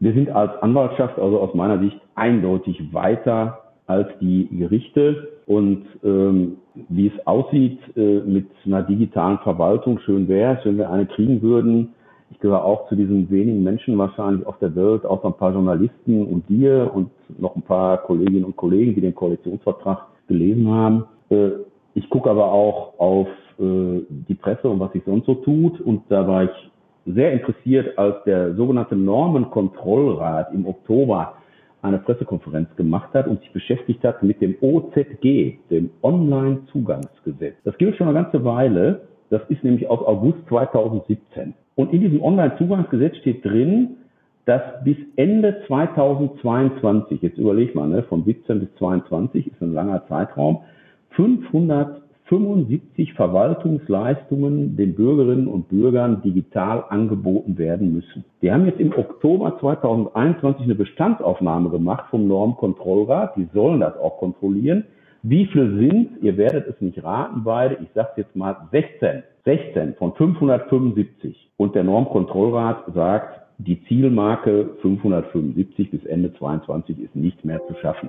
wir 0.00 0.12
sind 0.12 0.28
als 0.30 0.60
Anwaltschaft, 0.60 1.20
also 1.20 1.38
aus 1.38 1.54
meiner 1.54 1.78
Sicht, 1.78 1.96
eindeutig 2.16 2.92
weiter 2.92 3.60
als 3.86 4.08
die 4.20 4.48
Gerichte. 4.50 5.28
Und 5.46 5.84
ähm, 6.02 6.56
wie 6.88 7.06
es 7.06 7.26
aussieht 7.26 7.78
äh, 7.96 8.18
mit 8.18 8.48
einer 8.66 8.82
digitalen 8.82 9.38
Verwaltung, 9.38 10.00
schön 10.00 10.26
wäre 10.26 10.58
es, 10.58 10.64
wenn 10.64 10.78
wir 10.78 10.90
eine 10.90 11.06
kriegen 11.06 11.42
würden. 11.42 11.94
Ich 12.30 12.40
gehöre 12.40 12.64
auch 12.64 12.88
zu 12.88 12.94
diesen 12.94 13.30
wenigen 13.30 13.62
Menschen 13.62 13.96
wahrscheinlich 13.98 14.46
auf 14.46 14.58
der 14.58 14.74
Welt, 14.76 15.04
außer 15.04 15.26
ein 15.26 15.36
paar 15.36 15.52
Journalisten 15.52 16.26
und 16.26 16.48
dir 16.48 16.90
und 16.94 17.10
noch 17.38 17.56
ein 17.56 17.62
paar 17.62 17.98
Kolleginnen 17.98 18.44
und 18.44 18.56
Kollegen, 18.56 18.94
die 18.94 19.00
den 19.00 19.14
Koalitionsvertrag 19.14 20.06
gelesen 20.28 20.68
haben. 20.68 21.04
Äh, 21.30 21.50
ich 21.94 22.08
gucke 22.10 22.30
aber 22.30 22.52
auch 22.52 22.98
auf 22.98 23.28
äh, 23.58 24.00
die 24.08 24.34
Presse 24.34 24.68
und 24.68 24.78
was 24.78 24.92
sich 24.92 25.02
sonst 25.04 25.26
so 25.26 25.34
tut. 25.34 25.80
Und 25.80 26.02
da 26.08 26.26
war 26.28 26.44
ich 26.44 26.70
sehr 27.06 27.32
interessiert, 27.32 27.98
als 27.98 28.22
der 28.24 28.54
sogenannte 28.54 28.94
Normenkontrollrat 28.94 30.52
im 30.52 30.66
Oktober 30.66 31.34
eine 31.82 31.98
Pressekonferenz 31.98 32.74
gemacht 32.76 33.14
hat 33.14 33.26
und 33.26 33.40
sich 33.40 33.52
beschäftigt 33.52 34.02
hat 34.04 34.22
mit 34.22 34.40
dem 34.40 34.56
OZG, 34.60 35.58
dem 35.70 35.90
Online-Zugangsgesetz. 36.02 37.54
Das 37.64 37.76
gilt 37.78 37.96
schon 37.96 38.08
eine 38.08 38.22
ganze 38.22 38.44
Weile. 38.44 39.02
Das 39.30 39.42
ist 39.48 39.62
nämlich 39.62 39.88
aus 39.88 40.00
August 40.06 40.38
2017. 40.48 41.54
Und 41.78 41.92
in 41.92 42.00
diesem 42.00 42.20
Online-Zugangsgesetz 42.20 43.18
steht 43.18 43.44
drin, 43.44 43.98
dass 44.46 44.62
bis 44.82 44.96
Ende 45.14 45.62
2022, 45.68 47.22
jetzt 47.22 47.38
überleg 47.38 47.76
mal, 47.76 47.86
ne, 47.86 48.02
von 48.02 48.24
17 48.24 48.58
bis 48.58 48.68
22 48.78 49.46
ist 49.46 49.62
ein 49.62 49.74
langer 49.74 50.04
Zeitraum, 50.08 50.62
500 51.10 52.02
75 52.28 53.14
Verwaltungsleistungen 53.14 54.76
den 54.76 54.94
Bürgerinnen 54.94 55.46
und 55.46 55.68
Bürgern 55.68 56.20
digital 56.20 56.84
angeboten 56.90 57.56
werden 57.56 57.94
müssen. 57.94 58.22
Wir 58.40 58.52
haben 58.52 58.66
jetzt 58.66 58.80
im 58.80 58.92
Oktober 58.92 59.58
2021 59.58 60.64
eine 60.64 60.74
Bestandsaufnahme 60.74 61.70
gemacht 61.70 62.04
vom 62.10 62.28
Normkontrollrat. 62.28 63.34
Die 63.36 63.48
sollen 63.54 63.80
das 63.80 63.96
auch 63.96 64.18
kontrollieren. 64.18 64.84
Wie 65.22 65.46
viel 65.46 65.76
sind, 65.78 66.22
ihr 66.22 66.36
werdet 66.36 66.68
es 66.68 66.80
nicht 66.80 67.02
raten 67.02 67.42
beide, 67.44 67.78
ich 67.82 67.88
sage 67.94 68.10
jetzt 68.16 68.36
mal 68.36 68.56
16, 68.70 69.22
16 69.44 69.94
von 69.94 70.14
575. 70.14 71.50
Und 71.56 71.74
der 71.74 71.84
Normkontrollrat 71.84 72.84
sagt, 72.94 73.40
die 73.58 73.82
Zielmarke 73.86 74.70
575 74.82 75.90
bis 75.90 76.04
Ende 76.06 76.32
22 76.34 77.00
ist 77.00 77.16
nicht 77.16 77.44
mehr 77.44 77.60
zu 77.66 77.74
schaffen. 77.80 78.08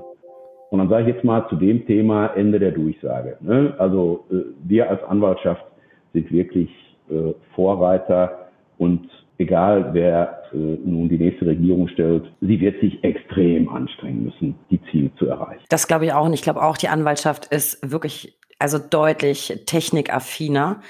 Und 0.69 0.77
dann 0.77 0.89
sage 0.89 1.09
ich 1.09 1.15
jetzt 1.15 1.23
mal 1.23 1.47
zu 1.49 1.55
dem 1.55 1.87
Thema 1.87 2.27
Ende 2.35 2.59
der 2.59 2.71
Durchsage. 2.71 3.37
Ne? 3.41 3.73
Also 3.79 4.25
äh, 4.31 4.41
wir 4.63 4.89
als 4.89 5.03
Anwaltschaft 5.03 5.65
sind 6.13 6.31
wirklich 6.31 6.69
äh, 7.09 7.33
Vorreiter 7.55 8.49
und 8.77 9.09
egal 9.39 9.93
wer 9.93 10.43
äh, 10.53 10.57
nun 10.57 11.09
die 11.09 11.17
nächste 11.17 11.45
Regierung 11.45 11.87
stellt, 11.87 12.31
sie 12.41 12.59
wird 12.59 12.79
sich 12.81 13.03
extrem 13.03 13.69
anstrengen 13.69 14.25
müssen, 14.25 14.55
die 14.69 14.79
Ziele 14.91 15.11
zu 15.17 15.25
erreichen. 15.25 15.63
Das 15.69 15.87
glaube 15.87 16.05
ich 16.05 16.13
auch. 16.13 16.25
Und 16.25 16.33
ich 16.33 16.43
glaube 16.43 16.61
auch, 16.61 16.77
die 16.77 16.89
Anwaltschaft 16.89 17.47
ist 17.47 17.89
wirklich 17.89 18.37
also 18.59 18.77
deutlich 18.77 19.63
technikaffiner. 19.65 20.81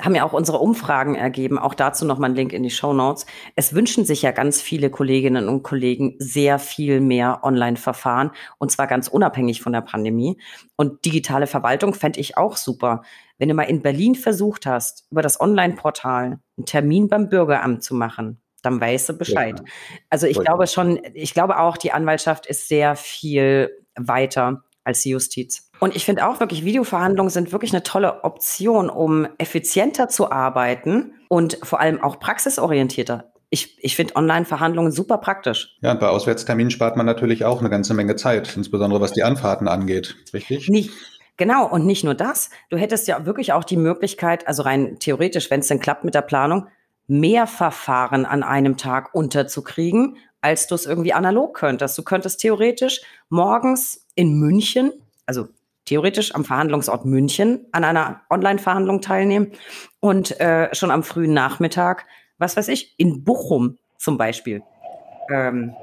Haben 0.00 0.14
ja 0.14 0.24
auch 0.24 0.32
unsere 0.32 0.58
Umfragen 0.58 1.14
ergeben. 1.14 1.58
Auch 1.58 1.74
dazu 1.74 2.06
nochmal 2.06 2.30
ein 2.30 2.36
Link 2.36 2.52
in 2.52 2.62
die 2.62 2.70
Show 2.70 2.94
Notes. 2.94 3.26
Es 3.54 3.74
wünschen 3.74 4.06
sich 4.06 4.22
ja 4.22 4.30
ganz 4.30 4.62
viele 4.62 4.88
Kolleginnen 4.90 5.48
und 5.48 5.62
Kollegen 5.62 6.14
sehr 6.18 6.58
viel 6.58 7.00
mehr 7.00 7.40
Online-Verfahren 7.42 8.30
und 8.58 8.70
zwar 8.70 8.86
ganz 8.86 9.08
unabhängig 9.08 9.60
von 9.60 9.72
der 9.72 9.82
Pandemie. 9.82 10.38
Und 10.76 11.04
digitale 11.04 11.46
Verwaltung 11.46 11.92
fände 11.92 12.20
ich 12.20 12.38
auch 12.38 12.56
super. 12.56 13.02
Wenn 13.38 13.48
du 13.48 13.54
mal 13.54 13.64
in 13.64 13.82
Berlin 13.82 14.14
versucht 14.14 14.66
hast, 14.66 15.06
über 15.10 15.22
das 15.22 15.40
Online-Portal 15.40 16.40
einen 16.56 16.66
Termin 16.66 17.08
beim 17.08 17.28
Bürgeramt 17.28 17.82
zu 17.82 17.94
machen, 17.94 18.40
dann 18.62 18.80
weißt 18.80 19.10
du 19.10 19.12
Bescheid. 19.14 19.58
Ja. 19.58 19.64
Also 20.10 20.26
ich 20.26 20.38
glaube 20.38 20.66
schon, 20.66 21.00
ich 21.14 21.32
glaube 21.32 21.58
auch, 21.58 21.76
die 21.76 21.92
Anwaltschaft 21.92 22.46
ist 22.46 22.68
sehr 22.68 22.96
viel 22.96 23.70
weiter 23.94 24.64
als 24.84 25.02
die 25.02 25.10
Justiz. 25.10 25.70
Und 25.80 25.94
ich 25.94 26.04
finde 26.04 26.26
auch 26.26 26.40
wirklich, 26.40 26.64
Videoverhandlungen 26.64 27.30
sind 27.30 27.52
wirklich 27.52 27.72
eine 27.72 27.82
tolle 27.82 28.24
Option, 28.24 28.90
um 28.90 29.28
effizienter 29.38 30.08
zu 30.08 30.32
arbeiten 30.32 31.12
und 31.28 31.58
vor 31.62 31.80
allem 31.80 32.02
auch 32.02 32.18
praxisorientierter. 32.18 33.32
Ich, 33.50 33.82
ich 33.82 33.96
finde 33.96 34.16
Online-Verhandlungen 34.16 34.90
super 34.90 35.18
praktisch. 35.18 35.76
Ja, 35.80 35.92
und 35.92 36.00
bei 36.00 36.08
Auswärtsterminen 36.08 36.70
spart 36.70 36.96
man 36.96 37.06
natürlich 37.06 37.44
auch 37.44 37.60
eine 37.60 37.70
ganze 37.70 37.94
Menge 37.94 38.16
Zeit, 38.16 38.54
insbesondere 38.56 39.00
was 39.00 39.12
die 39.12 39.22
Anfahrten 39.22 39.68
angeht, 39.68 40.16
richtig? 40.34 40.68
Nicht, 40.68 40.90
genau, 41.38 41.66
und 41.66 41.86
nicht 41.86 42.04
nur 42.04 42.14
das. 42.14 42.50
Du 42.68 42.76
hättest 42.76 43.08
ja 43.08 43.24
wirklich 43.24 43.54
auch 43.54 43.64
die 43.64 43.78
Möglichkeit, 43.78 44.46
also 44.46 44.62
rein 44.62 44.98
theoretisch, 44.98 45.50
wenn 45.50 45.60
es 45.60 45.68
denn 45.68 45.80
klappt 45.80 46.04
mit 46.04 46.14
der 46.14 46.22
Planung, 46.22 46.66
mehr 47.06 47.46
Verfahren 47.46 48.26
an 48.26 48.42
einem 48.42 48.76
Tag 48.76 49.14
unterzukriegen, 49.14 50.18
als 50.42 50.66
du 50.66 50.74
es 50.74 50.84
irgendwie 50.84 51.14
analog 51.14 51.54
könntest. 51.54 51.96
Du 51.96 52.02
könntest 52.02 52.40
theoretisch 52.40 53.00
morgens 53.30 54.06
in 54.14 54.38
München, 54.38 54.92
also 55.24 55.48
theoretisch 55.86 56.34
am 56.34 56.44
Verhandlungsort 56.44 57.06
München 57.06 57.66
an 57.72 57.82
einer 57.82 58.20
Online-Verhandlung 58.28 59.00
teilnehmen 59.00 59.52
und 60.00 60.38
äh, 60.38 60.72
schon 60.74 60.90
am 60.90 61.02
frühen 61.02 61.32
Nachmittag, 61.32 62.04
was 62.36 62.56
weiß 62.56 62.68
ich, 62.68 62.94
in 62.98 63.24
Bochum 63.24 63.78
zum 63.96 64.18
Beispiel. 64.18 64.62
Ähm, 65.30 65.74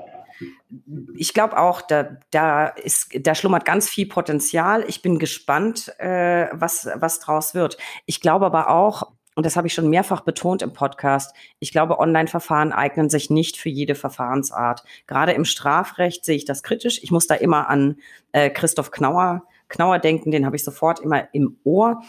ich 1.16 1.34
glaube 1.34 1.58
auch, 1.58 1.82
da, 1.82 2.18
da, 2.32 2.68
ist, 2.68 3.10
da 3.20 3.36
schlummert 3.36 3.66
ganz 3.66 3.90
viel 3.90 4.08
Potenzial. 4.08 4.84
Ich 4.88 5.02
bin 5.02 5.20
gespannt, 5.20 5.94
äh, 6.00 6.48
was, 6.52 6.88
was 6.96 7.20
draus 7.20 7.54
wird. 7.54 7.78
Ich 8.06 8.22
glaube 8.22 8.46
aber 8.46 8.70
auch, 8.70 9.12
und 9.36 9.46
das 9.46 9.58
habe 9.58 9.68
ich 9.68 9.74
schon 9.74 9.90
mehrfach 9.90 10.22
betont 10.22 10.62
im 10.62 10.72
Podcast, 10.74 11.36
ich 11.60 11.72
glaube, 11.72 12.00
Online-Verfahren 12.00 12.72
eignen 12.72 13.10
sich 13.10 13.30
nicht 13.30 13.58
für 13.58 13.70
jede 13.70 13.94
Verfahrensart. 13.96 14.84
Gerade 15.08 15.34
im 15.34 15.44
Strafrecht 15.44 16.24
sehe 16.24 16.38
ich 16.38 16.46
das 16.46 16.64
kritisch. 16.64 17.04
Ich 17.04 17.12
muss 17.12 17.28
da 17.28 17.36
immer 17.36 17.70
an 17.70 17.98
äh, 18.32 18.50
Christoph 18.50 18.92
Knauer, 18.92 19.44
Knauer 19.68 20.00
denken, 20.00 20.32
den 20.32 20.46
habe 20.46 20.56
ich 20.56 20.64
sofort 20.64 21.02
immer 21.02 21.28
im 21.34 21.58
Ohr. 21.64 22.02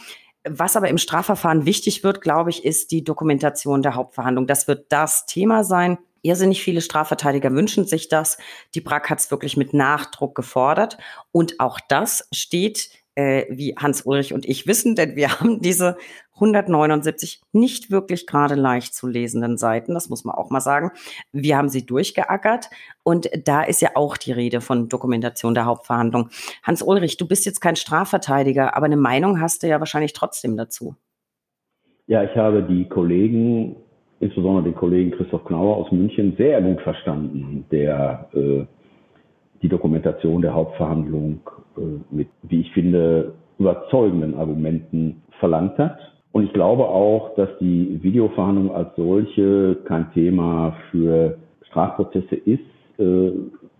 Was 0.49 0.77
aber 0.77 0.87
im 0.87 0.97
Strafverfahren 0.97 1.65
wichtig 1.65 2.03
wird, 2.03 2.21
glaube 2.21 2.49
ich, 2.49 2.63
ist 2.63 2.91
die 2.91 3.03
Dokumentation 3.03 3.81
der 3.81 3.95
Hauptverhandlung. 3.95 4.47
Das 4.47 4.67
wird 4.69 4.85
das 4.89 5.25
Thema 5.25 5.65
sein. 5.65 5.97
Irrsinnig 6.21 6.63
viele 6.63 6.81
Strafverteidiger 6.81 7.51
wünschen 7.51 7.85
sich 7.85 8.09
das. 8.09 8.37
Die 8.75 8.81
BRAC 8.81 9.09
hat 9.09 9.19
es 9.19 9.31
wirklich 9.31 9.57
mit 9.57 9.73
Nachdruck 9.73 10.35
gefordert. 10.35 10.97
Und 11.31 11.59
auch 11.59 11.79
das 11.87 12.27
steht 12.33 12.89
äh, 13.17 13.45
wie 13.49 13.75
Hans-Ulrich 13.75 14.33
und 14.33 14.45
ich 14.45 14.67
wissen, 14.67 14.95
denn 14.95 15.15
wir 15.15 15.29
haben 15.39 15.59
diese 15.59 15.97
179 16.35 17.41
nicht 17.51 17.89
wirklich 17.89 18.27
gerade 18.27 18.53
leicht 18.53 18.93
zu 18.93 19.07
lesenden 19.07 19.57
Seiten, 19.57 19.95
das 19.95 20.07
muss 20.07 20.23
man 20.23 20.35
auch 20.35 20.51
mal 20.51 20.61
sagen. 20.61 20.91
Wir 21.31 21.57
haben 21.57 21.67
sie 21.67 21.83
durchgeackert 21.83 22.69
und 23.03 23.27
da 23.43 23.63
ist 23.63 23.81
ja 23.81 23.89
auch 23.95 24.17
die 24.17 24.31
Rede 24.31 24.61
von 24.61 24.87
Dokumentation 24.87 25.55
der 25.55 25.65
Hauptverhandlung. 25.65 26.29
Hans-Ulrich, 26.61 27.17
du 27.17 27.27
bist 27.27 27.47
jetzt 27.47 27.59
kein 27.59 27.75
Strafverteidiger, 27.75 28.77
aber 28.77 28.85
eine 28.85 28.97
Meinung 28.97 29.41
hast 29.41 29.63
du 29.63 29.67
ja 29.67 29.79
wahrscheinlich 29.79 30.13
trotzdem 30.13 30.55
dazu. 30.55 30.95
Ja, 32.05 32.23
ich 32.23 32.35
habe 32.37 32.61
die 32.63 32.87
Kollegen, 32.87 33.75
insbesondere 34.19 34.63
den 34.63 34.75
Kollegen 34.75 35.11
Christoph 35.11 35.45
Knauer 35.45 35.77
aus 35.77 35.91
München, 35.91 36.33
sehr 36.37 36.61
gut 36.61 36.81
verstanden, 36.81 37.65
der 37.71 38.27
äh, 38.33 38.65
die 39.61 39.69
Dokumentation 39.69 40.41
der 40.41 40.53
Hauptverhandlung 40.53 41.41
äh, 41.77 41.81
mit, 42.15 42.27
wie 42.43 42.61
ich 42.61 42.71
finde, 42.71 43.33
überzeugenden 43.59 44.35
Argumenten 44.35 45.23
verlangt 45.39 45.77
hat. 45.77 45.97
Und 46.31 46.43
ich 46.43 46.53
glaube 46.53 46.85
auch, 46.85 47.33
dass 47.35 47.49
die 47.59 47.99
Videoverhandlung 48.03 48.71
als 48.71 48.89
solche 48.95 49.77
kein 49.85 50.11
Thema 50.13 50.75
für 50.91 51.37
Strafprozesse 51.63 52.35
ist. 52.35 52.61
Äh, 52.99 53.31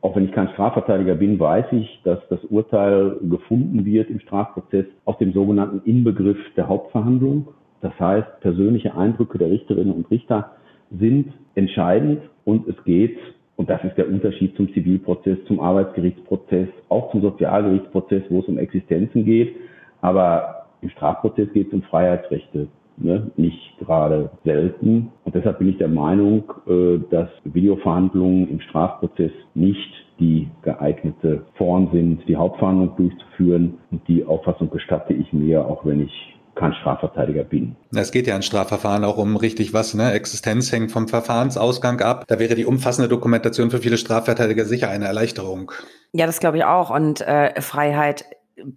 auch 0.01 0.15
wenn 0.15 0.25
ich 0.25 0.31
kein 0.31 0.49
Strafverteidiger 0.49 1.15
bin, 1.15 1.39
weiß 1.39 1.65
ich, 1.71 2.01
dass 2.03 2.19
das 2.29 2.43
Urteil 2.45 3.17
gefunden 3.23 3.83
wird 3.85 4.09
im 4.09 4.19
Strafprozess 4.19 4.85
aus 5.05 5.17
dem 5.17 5.33
sogenannten 5.33 5.81
Inbegriff 5.89 6.37
der 6.55 6.67
Hauptverhandlung. 6.67 7.49
Das 7.81 7.97
heißt, 7.99 8.41
persönliche 8.41 8.95
Eindrücke 8.95 9.37
der 9.37 9.49
Richterinnen 9.49 9.93
und 9.93 10.09
Richter 10.09 10.51
sind 10.91 11.33
entscheidend 11.55 12.21
und 12.45 12.67
es 12.67 12.81
geht 12.83 13.17
und 13.57 13.69
das 13.71 13.83
ist 13.83 13.97
der 13.97 14.07
Unterschied 14.07 14.55
zum 14.55 14.71
Zivilprozess, 14.71 15.39
zum 15.47 15.59
Arbeitsgerichtsprozess, 15.59 16.69
auch 16.89 17.11
zum 17.11 17.21
Sozialgerichtsprozess, 17.21 18.23
wo 18.29 18.39
es 18.39 18.45
um 18.45 18.59
Existenzen 18.59 19.25
geht. 19.25 19.55
Aber 19.99 20.67
im 20.81 20.89
Strafprozess 20.89 21.51
geht 21.53 21.67
es 21.67 21.73
um 21.73 21.81
Freiheitsrechte 21.81 22.67
ne, 22.97 23.31
nicht 23.35 23.77
gerade 23.79 24.29
selten. 24.45 25.11
Und 25.25 25.33
deshalb 25.33 25.57
bin 25.57 25.69
ich 25.69 25.77
der 25.79 25.87
Meinung, 25.87 26.43
äh, 26.67 26.99
dass 27.09 27.29
Videoverhandlungen 27.45 28.47
im 28.47 28.59
Strafprozess 28.59 29.31
nicht 29.55 29.91
die 30.19 30.47
geeignete 30.61 31.43
Form 31.55 31.89
sind, 31.91 32.27
die 32.27 32.35
Hauptverhandlung 32.35 32.95
durchzuführen. 32.95 33.79
Und 33.89 34.07
die 34.07 34.23
Auffassung 34.23 34.69
gestatte 34.69 35.13
ich 35.13 35.33
mir, 35.33 35.65
auch 35.65 35.83
wenn 35.83 36.01
ich 36.01 36.36
kein 36.57 36.73
Strafverteidiger 36.73 37.43
bin. 37.43 37.75
Es 37.95 38.11
geht 38.11 38.27
ja 38.27 38.35
in 38.35 38.41
Strafverfahren 38.41 39.03
auch 39.03 39.17
um 39.17 39.35
richtig 39.35 39.73
was, 39.73 39.93
ne? 39.93 40.11
Existenz 40.11 40.71
hängt 40.71 40.91
vom 40.91 41.07
Verfahrensausgang 41.07 42.01
ab. 42.01 42.25
Da 42.27 42.39
wäre 42.39 42.55
die 42.55 42.65
umfassende 42.65 43.09
Dokumentation 43.09 43.71
für 43.71 43.79
viele 43.79 43.97
Strafverteidiger 43.97 44.65
sicher 44.65 44.89
eine 44.89 45.05
Erleichterung. 45.05 45.71
Ja, 46.13 46.25
das 46.25 46.39
glaube 46.39 46.57
ich 46.57 46.65
auch. 46.65 46.89
Und 46.89 47.21
äh, 47.21 47.59
Freiheit 47.61 48.25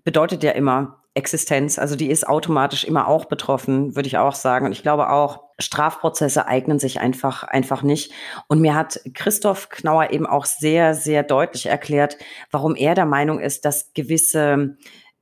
bedeutet 0.05 0.43
ja 0.43 0.53
immer 0.53 1.01
Existenz. 1.15 1.79
Also 1.79 1.97
die 1.97 2.11
ist 2.11 2.29
automatisch 2.29 2.85
immer 2.85 3.09
auch 3.09 3.25
betroffen, 3.25 3.97
würde 3.97 4.07
ich 4.07 4.19
auch 4.19 4.35
sagen. 4.35 4.67
Und 4.67 4.73
ich 4.73 4.83
glaube 4.83 5.11
auch, 5.11 5.41
Strafprozesse 5.59 6.47
eignen 6.47 6.79
sich 6.79 7.01
einfach, 7.01 7.43
einfach 7.43 7.83
nicht. 7.83 8.13
Und 8.47 8.61
mir 8.61 8.75
hat 8.75 9.01
Christoph 9.15 9.69
Knauer 9.71 10.11
eben 10.11 10.27
auch 10.27 10.45
sehr, 10.45 10.95
sehr 10.95 11.23
deutlich 11.23 11.67
erklärt, 11.67 12.17
warum 12.51 12.77
er 12.77 12.95
der 12.95 13.07
Meinung 13.07 13.41
ist, 13.41 13.65
dass 13.65 13.93
gewisse 13.93 14.77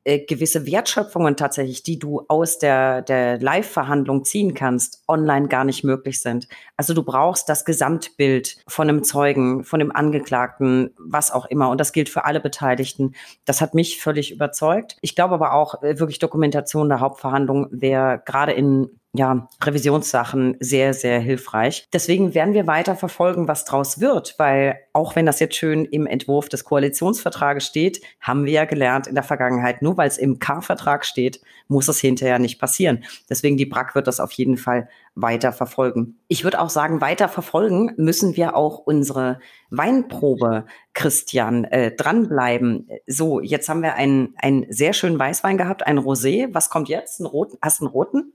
äh, 0.09 0.21
gewisse 0.21 0.65
Wertschöpfungen 0.65 1.37
tatsächlich, 1.37 1.83
die 1.83 1.99
du 1.99 2.25
aus 2.29 2.59
der, 2.59 3.03
der 3.03 3.39
Live-Verhandlung 3.41 4.25
ziehen 4.25 4.55
kannst, 4.55 5.03
online 5.07 5.49
gar 5.49 5.65
nicht 5.65 5.85
möglich 5.85 6.23
sind. 6.23 6.49
Also 6.79 6.95
du 6.95 7.03
brauchst 7.03 7.47
das 7.51 7.67
Gesamtbild 7.67 8.57
von 8.67 8.89
einem 8.89 9.05
Zeugen, 9.05 9.65
von 9.65 9.81
dem 9.81 9.95
Angeklagten, 9.95 10.95
was 10.99 11.31
auch 11.31 11.45
immer. 11.45 11.69
Und 11.69 11.79
das 11.79 11.93
gilt 11.93 12.09
für 12.09 12.25
alle 12.25 12.41
Beteiligten. 12.41 13.15
Das 13.45 13.61
hat 13.61 13.75
mich 13.75 14.01
völlig 14.01 14.33
überzeugt. 14.33 14.97
Ich 15.03 15.15
glaube 15.15 15.35
aber 15.35 15.53
auch, 15.53 15.83
äh, 15.83 15.99
wirklich 15.99 16.19
Dokumentation 16.19 16.89
der 16.89 17.01
Hauptverhandlung 17.01 17.67
wäre 17.71 18.23
gerade 18.25 18.53
in 18.53 18.98
ja, 19.15 19.49
Revisionssachen 19.63 20.57
sehr, 20.61 20.93
sehr 20.93 21.19
hilfreich. 21.19 21.89
Deswegen 21.93 22.35
werden 22.35 22.53
wir 22.53 22.67
weiter 22.67 22.95
verfolgen, 22.95 23.49
was 23.49 23.65
draus 23.65 24.01
wird, 24.01 24.35
weil 24.39 24.79
auch 24.93 25.17
wenn 25.17 25.25
das 25.25 25.41
jetzt 25.41 25.57
schön 25.57 25.87
im 25.87 26.07
Entwurf 26.07 26.51
des 26.51 26.65
Koalitionsvertrages 26.65 27.65
steht, 27.65 28.03
haben 28.21 28.45
wir 28.45 28.53
ja 28.53 28.65
gelernt 28.67 29.07
in 29.07 29.15
der 29.15 29.25
Vergangenheit, 29.25 29.81
nur 29.81 29.97
weil 29.97 30.09
es 30.09 30.19
im 30.19 30.39
K-Vertrag 30.39 31.07
steht, 31.07 31.41
muss 31.69 31.89
es 31.89 32.01
hinterher 32.01 32.39
nicht 32.39 32.59
passieren. 32.59 33.05
Deswegen 33.31 33.57
die 33.57 33.67
BRAC 33.67 33.95
wird 33.95 34.07
das 34.07 34.21
auf 34.21 34.33
jeden 34.33 34.59
Fall 34.59 34.89
weiter 35.15 35.53
verfolgen. 35.53 36.19
Ich 36.29 36.45
würde 36.45 36.61
auch 36.61 36.71
sagen, 36.71 37.01
weiter 37.01 37.29
verfolgen 37.29 37.93
müssen 37.97 38.37
wir 38.37 38.57
auch 38.57 38.79
unsere 38.79 39.41
Weinprobe, 39.71 40.67
Christian, 40.93 41.65
äh, 41.65 41.93
dranbleiben. 41.95 42.89
So, 43.07 43.41
jetzt 43.41 43.69
haben 43.69 43.83
wir 43.83 43.95
einen, 43.95 44.35
einen 44.37 44.67
sehr 44.71 44.93
schönen 44.93 45.19
Weißwein 45.19 45.57
gehabt, 45.57 45.87
einen 45.87 45.99
Rosé. 45.99 46.49
Was 46.53 46.71
kommt 46.71 46.89
jetzt? 46.89 47.21
Einen 47.21 47.27
roten? 47.27 47.59
Hast 47.63 47.81
du 47.81 47.87
einen 47.87 47.93
roten? 47.93 48.33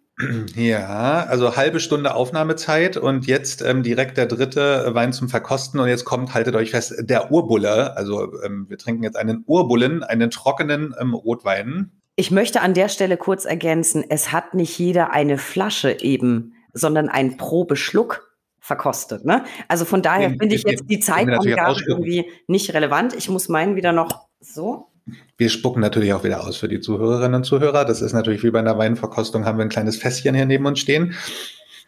Ja, 0.55 1.25
also 1.27 1.55
halbe 1.55 1.79
Stunde 1.79 2.13
Aufnahmezeit 2.13 2.97
und 2.97 3.25
jetzt 3.25 3.63
ähm, 3.63 3.81
direkt 3.81 4.17
der 4.17 4.27
dritte 4.27 4.93
Wein 4.93 5.11
zum 5.11 5.27
Verkosten 5.27 5.79
und 5.79 5.87
jetzt 5.87 6.05
kommt, 6.05 6.33
haltet 6.35 6.55
euch 6.55 6.71
fest, 6.71 6.93
der 6.99 7.31
Urbulle. 7.31 7.97
Also 7.97 8.31
ähm, 8.43 8.67
wir 8.69 8.77
trinken 8.77 9.03
jetzt 9.03 9.17
einen 9.17 9.43
Urbullen, 9.47 10.03
einen 10.03 10.29
trockenen 10.29 10.93
ähm, 10.99 11.15
Rotwein. 11.15 11.91
Ich 12.15 12.29
möchte 12.29 12.61
an 12.61 12.75
der 12.75 12.89
Stelle 12.89 13.17
kurz 13.17 13.45
ergänzen, 13.45 14.05
es 14.07 14.31
hat 14.31 14.53
nicht 14.53 14.77
jeder 14.77 15.11
eine 15.11 15.39
Flasche 15.39 15.99
eben, 15.99 16.53
sondern 16.73 17.09
einen 17.09 17.37
Probeschluck 17.37 18.37
verkostet. 18.59 19.25
Ne? 19.25 19.43
Also 19.67 19.83
von 19.83 20.03
daher 20.03 20.29
finde 20.29 20.55
ich 20.55 20.63
jetzt 20.63 20.89
die 20.89 20.99
Zeitangabe 20.99 21.81
irgendwie 21.87 22.31
nicht 22.47 22.73
relevant. 22.73 23.15
Ich 23.15 23.29
muss 23.29 23.49
meinen 23.49 23.75
wieder 23.75 23.91
noch 23.91 24.27
so. 24.39 24.92
Wir 25.37 25.49
spucken 25.49 25.81
natürlich 25.81 26.13
auch 26.13 26.23
wieder 26.23 26.45
aus 26.45 26.57
für 26.57 26.67
die 26.67 26.79
Zuhörerinnen 26.79 27.35
und 27.35 27.43
Zuhörer. 27.43 27.85
Das 27.85 28.01
ist 28.01 28.13
natürlich 28.13 28.43
wie 28.43 28.51
bei 28.51 28.59
einer 28.59 28.77
Weinverkostung, 28.77 29.45
haben 29.45 29.57
wir 29.57 29.65
ein 29.65 29.69
kleines 29.69 29.97
Fässchen 29.97 30.35
hier 30.35 30.45
neben 30.45 30.65
uns 30.65 30.79
stehen. 30.79 31.15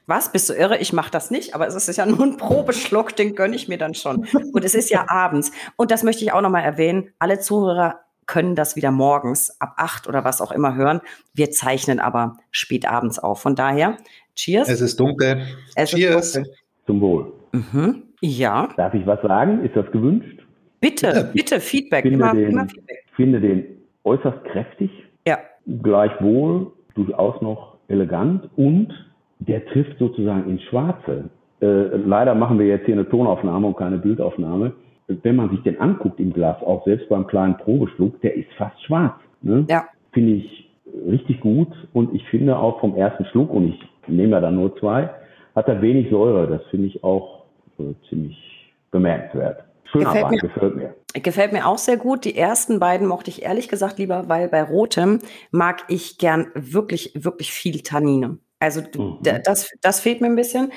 Was? 0.08 0.32
Bist 0.32 0.49
du 0.49 0.54
irre? 0.54 0.78
Ich 0.78 0.93
mache 0.93 1.10
das 1.10 1.32
nicht, 1.32 1.56
aber 1.56 1.67
es 1.67 1.75
ist 1.75 1.97
ja 1.97 2.06
nur 2.06 2.21
ein 2.21 2.38
Probeschluck, 2.38 3.15
den 3.15 3.34
gönne 3.36 3.56
ich 3.56 3.67
mir 3.67 3.78
dann 3.78 3.95
schon. 3.95 4.28
Und 4.54 4.63
es 4.63 4.75
ist 4.75 4.89
ja 4.89 5.06
abends. 5.08 5.51
Und 5.78 5.91
das 5.91 6.04
möchte 6.04 6.23
ich 6.23 6.32
auch 6.32 6.41
nochmal 6.41 6.63
erwähnen. 6.63 7.12
Alle 7.17 7.39
Zuhörer 7.39 8.01
können 8.28 8.56
das 8.56 8.75
wieder 8.75 8.91
morgens 8.91 9.60
ab 9.60 9.73
acht 9.78 10.08
oder 10.08 10.23
was 10.23 10.41
auch 10.41 10.51
immer 10.51 10.75
hören. 10.75 11.01
Wir 11.34 11.51
zeichnen 11.51 11.99
aber 11.99 12.38
spät 12.51 12.88
abends 12.88 13.19
auf. 13.19 13.41
Von 13.41 13.56
daher, 13.56 13.97
cheers. 14.36 14.67
Es 14.69 14.82
ist 14.82 14.99
dunkel. 14.99 15.45
Es 15.75 15.91
cheers. 15.91 16.28
Ist 16.28 16.36
dunkel. 16.36 16.54
Zum 16.86 17.01
Wohl. 17.01 17.34
Mhm. 17.51 18.04
Ja. 18.21 18.69
Darf 18.78 18.93
ich 18.93 19.06
was 19.06 19.21
sagen? 19.21 19.63
Ist 19.63 19.75
das 19.75 19.89
gewünscht? 19.91 20.39
Bitte, 20.80 21.32
bitte, 21.34 21.60
Feedback. 21.60 22.04
Finde 22.04 22.17
immer, 22.17 22.34
den, 22.34 22.51
immer 22.51 22.67
Feedback. 22.67 23.04
Finde 23.15 23.39
den 23.39 23.65
äußerst 24.04 24.43
kräftig. 24.45 24.91
Ja. 25.28 25.38
Gleichwohl 25.82 26.67
durchaus 26.95 27.41
noch 27.41 27.78
elegant 27.88 28.49
und 28.56 28.89
der 29.39 29.65
trifft 29.65 29.97
sozusagen 29.99 30.49
ins 30.49 30.62
Schwarze. 30.63 31.30
Äh, 31.62 31.97
leider 31.97 32.36
machen 32.36 32.60
wir 32.60 32.67
jetzt 32.67 32.86
hier 32.86 32.95
eine 32.95 33.08
Tonaufnahme 33.10 33.67
und 33.67 33.78
keine 33.78 33.97
Bildaufnahme. 33.97 34.73
Wenn 35.08 35.36
man 35.36 35.49
sich 35.49 35.62
den 35.62 35.80
anguckt 35.80 36.19
im 36.19 36.34
Glas, 36.34 36.62
auch 36.63 36.84
selbst 36.86 37.10
beim 37.10 37.28
kleinen 37.28 37.58
Probeschluck, 37.58 38.19
der 38.21 38.36
ist 38.36 38.51
fast 38.58 38.82
schwarz. 38.84 39.15
Ne? 39.41 39.65
Ja. 39.69 39.86
Finde 40.13 40.34
ich 40.34 40.69
richtig 41.08 41.41
gut 41.41 41.67
und 41.93 42.13
ich 42.15 42.23
finde 42.30 42.58
auch 42.58 42.80
vom 42.80 42.95
ersten 42.95 43.25
Schluck, 43.25 43.51
und 43.51 43.69
ich 43.69 43.80
nehme 44.08 44.32
ja 44.32 44.41
dann 44.41 44.56
nur 44.56 44.75
zwei, 44.78 45.10
hat 45.56 45.67
er 45.67 45.82
wenig 45.82 46.10
Säure. 46.10 46.47
Das 46.47 46.65
finde 46.67 46.88
ich 46.88 47.04
auch 47.04 47.43
äh, 47.78 47.93
ziemlich 48.10 48.38
bemerkenswert. 48.91 49.64
Schöner 49.91 50.06
gefällt 50.06 50.26
Wein, 50.26 50.32
mir, 50.32 50.39
gefällt 50.39 50.76
mir. 50.76 50.95
Gefällt 51.13 51.54
mir 51.54 51.67
auch 51.67 51.78
sehr 51.78 51.98
gut. 51.98 52.26
Die 52.26 52.38
ersten 52.38 52.80
beiden 52.80 53.08
mochte 53.08 53.30
ich 53.30 53.43
ehrlich 53.43 53.69
gesagt 53.69 54.00
lieber, 54.00 54.28
weil 54.28 54.48
bei 54.48 54.63
Rotem 54.63 55.19
mag 55.52 55.84
ich 55.88 56.17
gern 56.17 56.48
wirklich, 56.54 57.12
wirklich 57.15 57.52
viel 57.52 57.82
Tannine. 57.82 58.39
Also 58.60 58.82
mhm. 58.82 59.19
das, 59.43 59.69
das 59.82 60.00
fehlt 60.00 60.21
mir 60.21 60.28
ein 60.28 60.36
bisschen, 60.36 60.71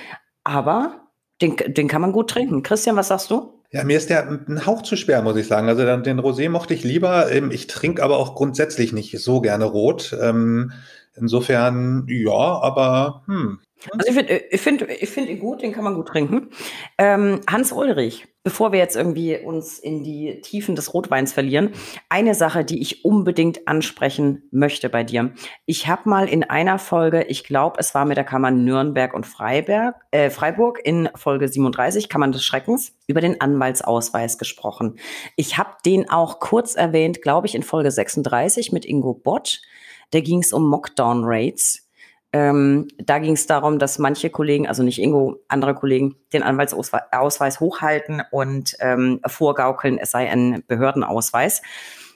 aber 0.44 1.08
den, 1.40 1.56
den 1.56 1.88
kann 1.88 2.02
man 2.02 2.12
gut 2.12 2.30
trinken. 2.30 2.62
Christian, 2.62 2.96
was 2.96 3.08
sagst 3.08 3.30
du? 3.30 3.54
Ja, 3.70 3.84
mir 3.84 3.98
ist 3.98 4.08
der 4.08 4.26
ein 4.26 4.64
Hauch 4.64 4.82
zu 4.82 4.96
schwer, 4.96 5.20
muss 5.22 5.36
ich 5.36 5.46
sagen. 5.46 5.68
Also 5.68 5.84
den 5.84 6.20
Rosé 6.20 6.48
mochte 6.48 6.72
ich 6.72 6.84
lieber. 6.84 7.30
Ähm, 7.30 7.50
ich 7.50 7.66
trinke 7.66 8.02
aber 8.02 8.16
auch 8.16 8.34
grundsätzlich 8.34 8.92
nicht 8.92 9.18
so 9.18 9.40
gerne 9.40 9.66
rot. 9.66 10.16
Ähm, 10.20 10.72
insofern, 11.14 12.06
ja, 12.08 12.32
aber 12.32 13.24
hm, 13.26 13.60
also 13.92 14.06
ich 14.08 14.14
finde 14.14 14.34
ich 14.50 14.60
find, 14.60 14.82
ich 14.82 15.08
find 15.08 15.28
ihn 15.28 15.38
gut, 15.38 15.62
den 15.62 15.72
kann 15.72 15.84
man 15.84 15.94
gut 15.94 16.08
trinken. 16.08 16.50
Ähm, 16.98 17.40
Hans 17.48 17.72
Ulrich, 17.72 18.26
bevor 18.42 18.72
wir 18.72 18.78
jetzt 18.78 18.96
irgendwie 18.96 19.38
uns 19.38 19.78
in 19.78 20.02
die 20.02 20.40
Tiefen 20.40 20.74
des 20.74 20.94
Rotweins 20.94 21.32
verlieren, 21.32 21.72
eine 22.08 22.34
Sache, 22.34 22.64
die 22.64 22.80
ich 22.80 23.04
unbedingt 23.04 23.68
ansprechen 23.68 24.42
möchte 24.50 24.88
bei 24.88 25.04
dir. 25.04 25.32
Ich 25.66 25.86
habe 25.86 26.08
mal 26.08 26.28
in 26.28 26.44
einer 26.44 26.78
Folge, 26.78 27.24
ich 27.24 27.44
glaube, 27.44 27.76
es 27.78 27.94
war 27.94 28.04
mit 28.04 28.16
der 28.16 28.24
Kammer 28.24 28.50
Nürnberg 28.50 29.14
und 29.14 29.26
Freiberg, 29.26 29.96
äh, 30.10 30.30
Freiburg 30.30 30.80
in 30.82 31.08
Folge 31.14 31.48
37, 31.48 32.08
Kammern 32.08 32.32
des 32.32 32.44
Schreckens, 32.44 32.96
über 33.06 33.20
den 33.20 33.40
Anwaltsausweis 33.40 34.38
gesprochen. 34.38 34.98
Ich 35.36 35.58
habe 35.58 35.70
den 35.84 36.08
auch 36.10 36.40
kurz 36.40 36.74
erwähnt, 36.74 37.22
glaube 37.22 37.46
ich, 37.46 37.54
in 37.54 37.62
Folge 37.62 37.90
36 37.90 38.72
mit 38.72 38.84
Ingo 38.84 39.14
Bott. 39.14 39.62
Da 40.10 40.20
ging 40.20 40.40
es 40.40 40.52
um 40.52 40.68
Mockdown-Rates 40.68 41.87
ähm, 42.32 42.88
da 42.98 43.18
ging 43.18 43.32
es 43.32 43.46
darum, 43.46 43.78
dass 43.78 43.98
manche 43.98 44.28
Kollegen, 44.28 44.66
also 44.66 44.82
nicht 44.82 45.00
Ingo, 45.00 45.40
andere 45.48 45.74
Kollegen, 45.74 46.16
den 46.32 46.42
Anwaltsausweis 46.42 47.60
hochhalten 47.60 48.22
und 48.30 48.76
ähm, 48.80 49.20
vorgaukeln, 49.26 49.98
es 49.98 50.10
sei 50.10 50.30
ein 50.30 50.62
Behördenausweis. 50.66 51.62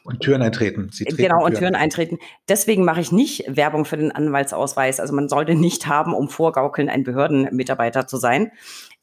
Und 0.04 0.20
Türen 0.20 0.42
eintreten. 0.42 0.90
Sie 0.92 1.04
genau, 1.04 1.44
und 1.44 1.56
Türen 1.56 1.76
eintreten. 1.76 2.18
Deswegen 2.48 2.84
mache 2.84 3.00
ich 3.00 3.12
nicht 3.12 3.44
Werbung 3.48 3.84
für 3.84 3.96
den 3.96 4.10
Anwaltsausweis. 4.10 4.98
Also 4.98 5.14
man 5.14 5.28
sollte 5.28 5.54
nicht 5.54 5.86
haben, 5.86 6.12
um 6.12 6.28
vorgaukeln, 6.28 6.88
ein 6.88 7.04
Behördenmitarbeiter 7.04 8.06
zu 8.08 8.16
sein. 8.16 8.50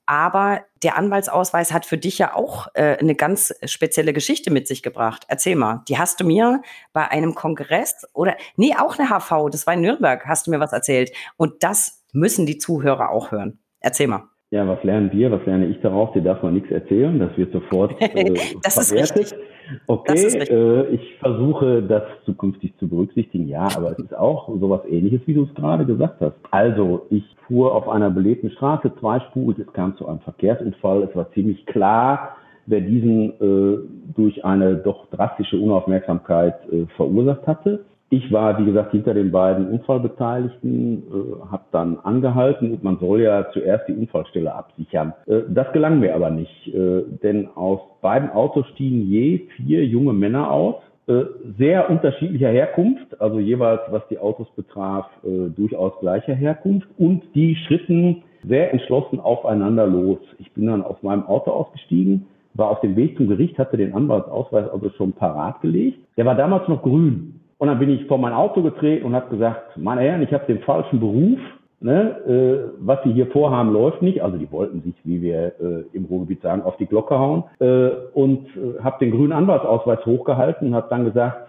Aber 0.10 0.62
der 0.82 0.98
Anwaltsausweis 0.98 1.72
hat 1.72 1.86
für 1.86 2.00
dich 2.00 2.18
ja 2.18 2.34
auch 2.34 2.66
äh, 2.74 2.98
eine 3.00 3.14
ganz 3.14 3.54
spezielle 3.66 4.12
Geschichte 4.12 4.50
mit 4.50 4.68
sich 4.68 4.82
gebracht. 4.82 5.24
Erzähl 5.28 5.56
mal, 5.56 5.84
die 5.88 6.00
hast 6.00 6.20
du 6.20 6.26
mir 6.26 6.64
bei 6.94 7.08
einem 7.12 7.36
Kongress 7.36 8.08
oder, 8.14 8.36
nee, 8.56 8.74
auch 8.76 8.98
eine 8.98 9.10
HV, 9.10 9.52
das 9.52 9.68
war 9.68 9.76
in 9.76 9.82
Nürnberg, 9.82 10.26
hast 10.26 10.48
du 10.48 10.52
mir 10.52 10.60
was 10.60 10.74
erzählt. 10.74 11.12
Und 11.38 11.62
das 11.62 12.04
müssen 12.12 12.48
die 12.48 12.58
Zuhörer 12.58 13.12
auch 13.12 13.32
hören. 13.32 13.60
Erzähl 13.82 14.08
mal. 14.08 14.24
Ja, 14.50 14.68
was 14.68 14.84
lernen 14.84 15.12
wir? 15.12 15.30
Was 15.30 15.46
lerne 15.46 15.68
ich 15.68 15.80
daraus? 15.82 16.12
Dir 16.14 16.24
darf 16.24 16.42
man 16.42 16.56
nichts 16.56 16.72
erzählen. 16.72 17.20
Das 17.20 17.38
wird 17.38 17.54
sofort 17.54 17.94
äh, 18.02 18.34
das 18.64 18.88
verwertet. 18.88 19.16
Ist 19.16 19.32
richtig. 19.32 19.40
Okay. 19.88 20.28
Äh, 20.50 20.88
ich 20.96 21.16
versuche 21.20 21.84
das 21.84 22.04
zukünftig 22.26 22.74
zu 22.78 22.88
berücksichtigen. 22.88 23.48
Ja, 23.48 23.68
aber 23.76 23.92
es 23.92 24.00
ist 24.00 24.16
auch 24.16 24.50
sowas 24.60 24.82
ähnliches, 24.90 25.22
wie 25.26 25.34
du 25.34 25.44
es 25.44 25.54
gerade 25.56 25.86
gesagt 25.86 26.22
hast. 26.22 26.36
Also, 26.52 27.06
ich 27.10 27.24
fuhr 27.48 27.74
auf 27.74 27.88
einer 27.90 28.10
belebten 28.10 28.52
Straße, 28.52 28.92
zweispurig, 29.00 29.60
es 29.60 29.74
kam 29.74 29.96
zu 29.98 30.08
einem 30.08 30.20
Verkehrsunfall. 30.20 31.04
Es 31.04 31.16
war 31.16 31.32
ziemlich 31.32 31.66
klar, 31.66 32.36
wer 32.66 32.82
diesen 32.82 33.32
äh, 33.42 33.80
durch 34.16 34.46
eine 34.46 34.76
doch 34.76 35.08
drastische 35.10 35.58
Unaufmerksamkeit 35.58 36.56
äh, 36.72 36.86
verursacht 36.96 37.48
hatte. 37.48 37.86
Ich 38.12 38.32
war, 38.32 38.58
wie 38.60 38.66
gesagt, 38.66 38.92
hinter 38.92 39.14
den 39.14 39.32
beiden 39.32 39.68
Unfallbeteiligten, 39.70 41.04
äh, 41.04 41.52
habe 41.52 41.64
dann 41.72 42.00
angehalten 42.00 42.72
und 42.72 42.84
man 42.84 42.98
soll 42.98 43.22
ja 43.22 43.52
zuerst 43.52 43.88
die 43.88 43.94
Unfallstelle 43.94 44.54
absichern. 44.54 45.14
Äh, 45.28 45.42
das 45.50 45.72
gelang 45.74 46.00
mir 46.00 46.16
aber 46.16 46.32
nicht, 46.32 46.68
äh, 46.74 47.04
denn 47.22 47.50
aus 47.56 47.80
beiden 48.02 48.32
Autos 48.32 48.66
stiegen 48.74 49.08
je 49.10 49.48
vier 49.58 49.86
junge 49.86 50.14
Männer 50.14 50.50
aus. 50.52 50.76
äh, 51.10 51.26
sehr 51.58 51.90
unterschiedlicher 51.90 52.50
Herkunft, 52.50 53.20
also 53.20 53.40
jeweils 53.40 53.82
was 53.90 54.08
die 54.10 54.20
Autos 54.20 54.48
betraf, 54.56 55.08
äh, 55.24 55.50
durchaus 55.50 55.94
gleicher 56.00 56.36
Herkunft 56.36 56.88
und 56.98 57.24
die 57.34 57.56
schritten 57.56 58.22
sehr 58.48 58.72
entschlossen 58.72 59.20
aufeinander 59.20 59.88
los. 59.88 60.20
Ich 60.38 60.52
bin 60.54 60.68
dann 60.68 60.84
aus 60.84 60.98
meinem 61.02 61.26
Auto 61.26 61.50
ausgestiegen, 61.52 62.28
war 62.54 62.70
auf 62.70 62.82
dem 62.82 62.96
Weg 62.96 63.18
zum 63.18 63.28
Gericht, 63.28 63.58
hatte 63.58 63.76
den 63.76 63.94
Anwaltsausweis 63.94 64.70
also 64.70 64.90
schon 64.92 65.14
parat 65.14 65.62
gelegt. 65.62 65.98
Der 66.16 66.26
war 66.26 66.36
damals 66.36 66.68
noch 66.68 66.84
grün. 66.84 67.39
Und 67.60 67.68
dann 67.68 67.78
bin 67.78 67.90
ich 67.90 68.06
vor 68.06 68.18
mein 68.18 68.34
Auto 68.34 68.64
getreten 68.64 69.06
und 69.06 69.14
habe 69.14 69.30
gesagt, 69.30 69.78
meine 69.78 70.02
Herren, 70.02 70.24
ich 70.24 70.34
habe 70.34 70.46
den 70.48 70.60
falschen 70.60 71.00
Beruf. 71.00 71.38
Ne, 71.82 72.18
äh, 72.28 72.72
was 72.80 73.02
sie 73.06 73.14
hier 73.14 73.28
vorhaben, 73.28 73.72
läuft 73.72 74.02
nicht. 74.02 74.22
Also 74.22 74.38
die 74.38 74.52
wollten 74.52 74.82
sich, 74.82 74.96
wie 75.06 75.22
wir 75.22 75.54
äh, 75.62 75.84
im 75.94 76.06
Ruhrgebiet 76.06 76.42
sagen, 76.42 76.62
auf 76.62 76.76
die 76.76 76.86
Glocke 76.86 77.18
hauen. 77.18 77.46
Äh, 77.60 77.92
und 78.14 78.48
äh, 78.58 78.82
habe 78.84 78.98
den 79.00 79.12
grünen 79.12 79.32
Anwaltsausweis 79.32 80.06
hochgehalten 80.06 80.68
und 80.68 80.76
habe 80.76 80.88
dann 80.90 81.06
gesagt, 81.06 81.48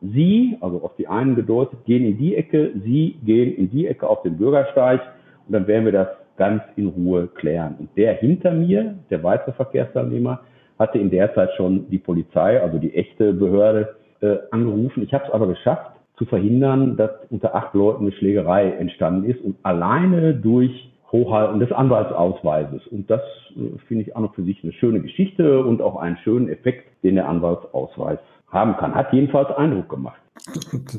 Sie, 0.00 0.56
also 0.60 0.82
auf 0.82 0.94
die 0.96 1.08
einen 1.08 1.34
gedeutet, 1.34 1.84
gehen 1.84 2.04
in 2.04 2.16
die 2.16 2.36
Ecke, 2.36 2.70
Sie 2.84 3.16
gehen 3.24 3.56
in 3.56 3.70
die 3.70 3.88
Ecke 3.88 4.08
auf 4.08 4.22
den 4.22 4.36
Bürgersteig 4.36 5.00
und 5.48 5.52
dann 5.52 5.66
werden 5.66 5.84
wir 5.84 5.92
das 5.92 6.08
ganz 6.36 6.62
in 6.76 6.86
Ruhe 6.86 7.26
klären. 7.26 7.74
Und 7.78 7.88
der 7.96 8.14
hinter 8.14 8.52
mir, 8.52 8.94
der 9.10 9.22
weitere 9.24 9.52
Verkehrsteilnehmer, 9.52 10.40
hatte 10.78 10.98
in 10.98 11.10
der 11.10 11.34
Zeit 11.34 11.50
schon 11.56 11.88
die 11.90 11.98
Polizei, 11.98 12.60
also 12.60 12.78
die 12.78 12.94
echte 12.94 13.32
Behörde, 13.32 13.96
äh, 14.22 14.38
angerufen. 14.50 15.02
Ich 15.02 15.12
habe 15.12 15.24
es 15.26 15.30
aber 15.30 15.46
geschafft, 15.46 15.92
zu 16.16 16.24
verhindern, 16.24 16.96
dass 16.96 17.10
unter 17.30 17.54
acht 17.54 17.74
Leuten 17.74 18.04
eine 18.04 18.12
Schlägerei 18.12 18.70
entstanden 18.70 19.28
ist 19.28 19.40
und 19.42 19.56
alleine 19.62 20.34
durch 20.34 20.90
Hochhalten 21.10 21.60
des 21.60 21.72
Anwaltsausweises. 21.72 22.86
Und 22.86 23.10
das 23.10 23.20
äh, 23.56 23.78
finde 23.86 24.04
ich 24.04 24.16
auch 24.16 24.20
noch 24.20 24.34
für 24.34 24.42
sich 24.42 24.62
eine 24.62 24.72
schöne 24.72 25.00
Geschichte 25.00 25.64
und 25.64 25.82
auch 25.82 25.96
einen 25.96 26.16
schönen 26.18 26.48
Effekt, 26.48 26.86
den 27.02 27.16
der 27.16 27.28
Anwaltsausweis 27.28 28.18
haben 28.52 28.76
kann. 28.76 28.94
Hat 28.94 29.12
jedenfalls 29.12 29.50
Eindruck 29.56 29.88
gemacht. 29.88 30.22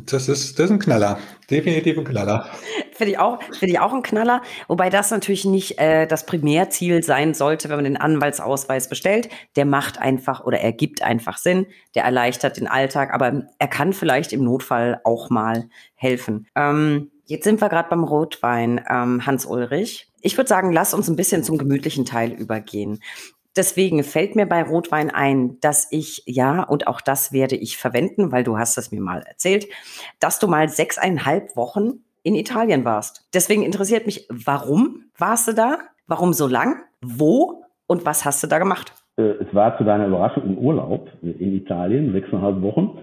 Das 0.06 0.30
ist, 0.30 0.58
das 0.58 0.66
ist 0.66 0.72
ein 0.72 0.80
Knaller. 0.80 1.18
Definitiv 1.50 1.98
ein 1.98 2.06
Knaller. 2.06 2.48
Finde 2.94 3.12
ich, 3.12 3.20
auch, 3.20 3.42
finde 3.44 3.74
ich 3.74 3.80
auch 3.80 3.94
ein 3.94 4.04
Knaller. 4.04 4.42
Wobei 4.68 4.90
das 4.90 5.12
natürlich 5.12 5.44
nicht 5.46 5.80
äh, 5.80 6.06
das 6.08 6.26
Primärziel 6.26 7.04
sein 7.04 7.34
sollte, 7.34 7.68
wenn 7.68 7.78
man 7.78 7.84
den 7.84 7.98
Anwaltsausweis 7.98 8.88
bestellt. 8.88 9.30
Der 9.56 9.66
macht 9.66 10.00
einfach 10.00 10.46
oder 10.46 10.60
er 10.60 10.72
gibt 10.72 11.02
einfach 11.02 11.38
Sinn. 11.38 11.66
Der 11.96 12.04
erleichtert 12.04 12.58
den 12.58 12.68
Alltag. 12.68 13.14
Aber 13.14 13.44
er 13.60 13.68
kann 13.68 13.94
vielleicht 13.94 14.32
im 14.34 14.44
Notfall 14.44 15.02
auch 15.04 15.30
mal 15.30 15.68
helfen. 15.96 16.48
Ähm, 16.56 17.12
jetzt 17.26 17.44
sind 17.44 17.60
wir 17.60 17.70
gerade 17.70 17.90
beim 17.90 18.04
Rotwein, 18.04 18.82
ähm, 18.90 19.26
Hans 19.26 19.46
Ulrich. 19.46 20.08
Ich 20.22 20.38
würde 20.38 20.48
sagen, 20.48 20.72
lass 20.72 20.94
uns 20.94 21.10
ein 21.10 21.18
bisschen 21.18 21.44
zum 21.44 21.58
gemütlichen 21.58 22.06
Teil 22.06 22.32
übergehen. 22.32 23.00
Deswegen 23.56 24.04
fällt 24.04 24.36
mir 24.36 24.48
bei 24.48 24.64
Rotwein 24.64 25.12
ein, 25.12 25.60
dass 25.60 25.88
ich, 25.92 26.24
ja, 26.26 26.64
und 26.64 26.88
auch 26.88 27.02
das 27.02 27.32
werde 27.32 27.56
ich 27.56 27.78
verwenden, 27.78 28.32
weil 28.32 28.44
du 28.44 28.58
hast 28.58 28.78
es 28.78 28.92
mir 28.92 29.02
mal 29.02 29.22
erzählt, 29.22 29.68
dass 30.20 30.40
du 30.40 30.48
mal 30.48 30.70
sechseinhalb 30.70 31.56
Wochen 31.56 32.04
in 32.24 32.36
Italien 32.36 32.86
warst. 32.86 33.28
Deswegen 33.34 33.64
interessiert 33.64 34.06
mich, 34.06 34.28
warum 34.30 35.06
warst 35.18 35.48
du 35.48 35.54
da? 35.54 35.78
Warum 36.08 36.34
so 36.34 36.48
lang? 36.48 36.84
Wo? 37.02 37.64
Und 37.86 38.06
was 38.06 38.26
hast 38.26 38.42
du 38.42 38.48
da 38.48 38.60
gemacht? 38.60 38.94
Äh, 39.18 39.24
es 39.24 39.54
war 39.54 39.78
zu 39.78 39.84
deiner 39.84 40.08
Überraschung 40.08 40.44
im 40.44 40.58
Urlaub 40.58 41.10
in 41.22 41.56
Italien, 41.56 42.12
sechseinhalb 42.14 42.62
Wochen. 42.62 42.98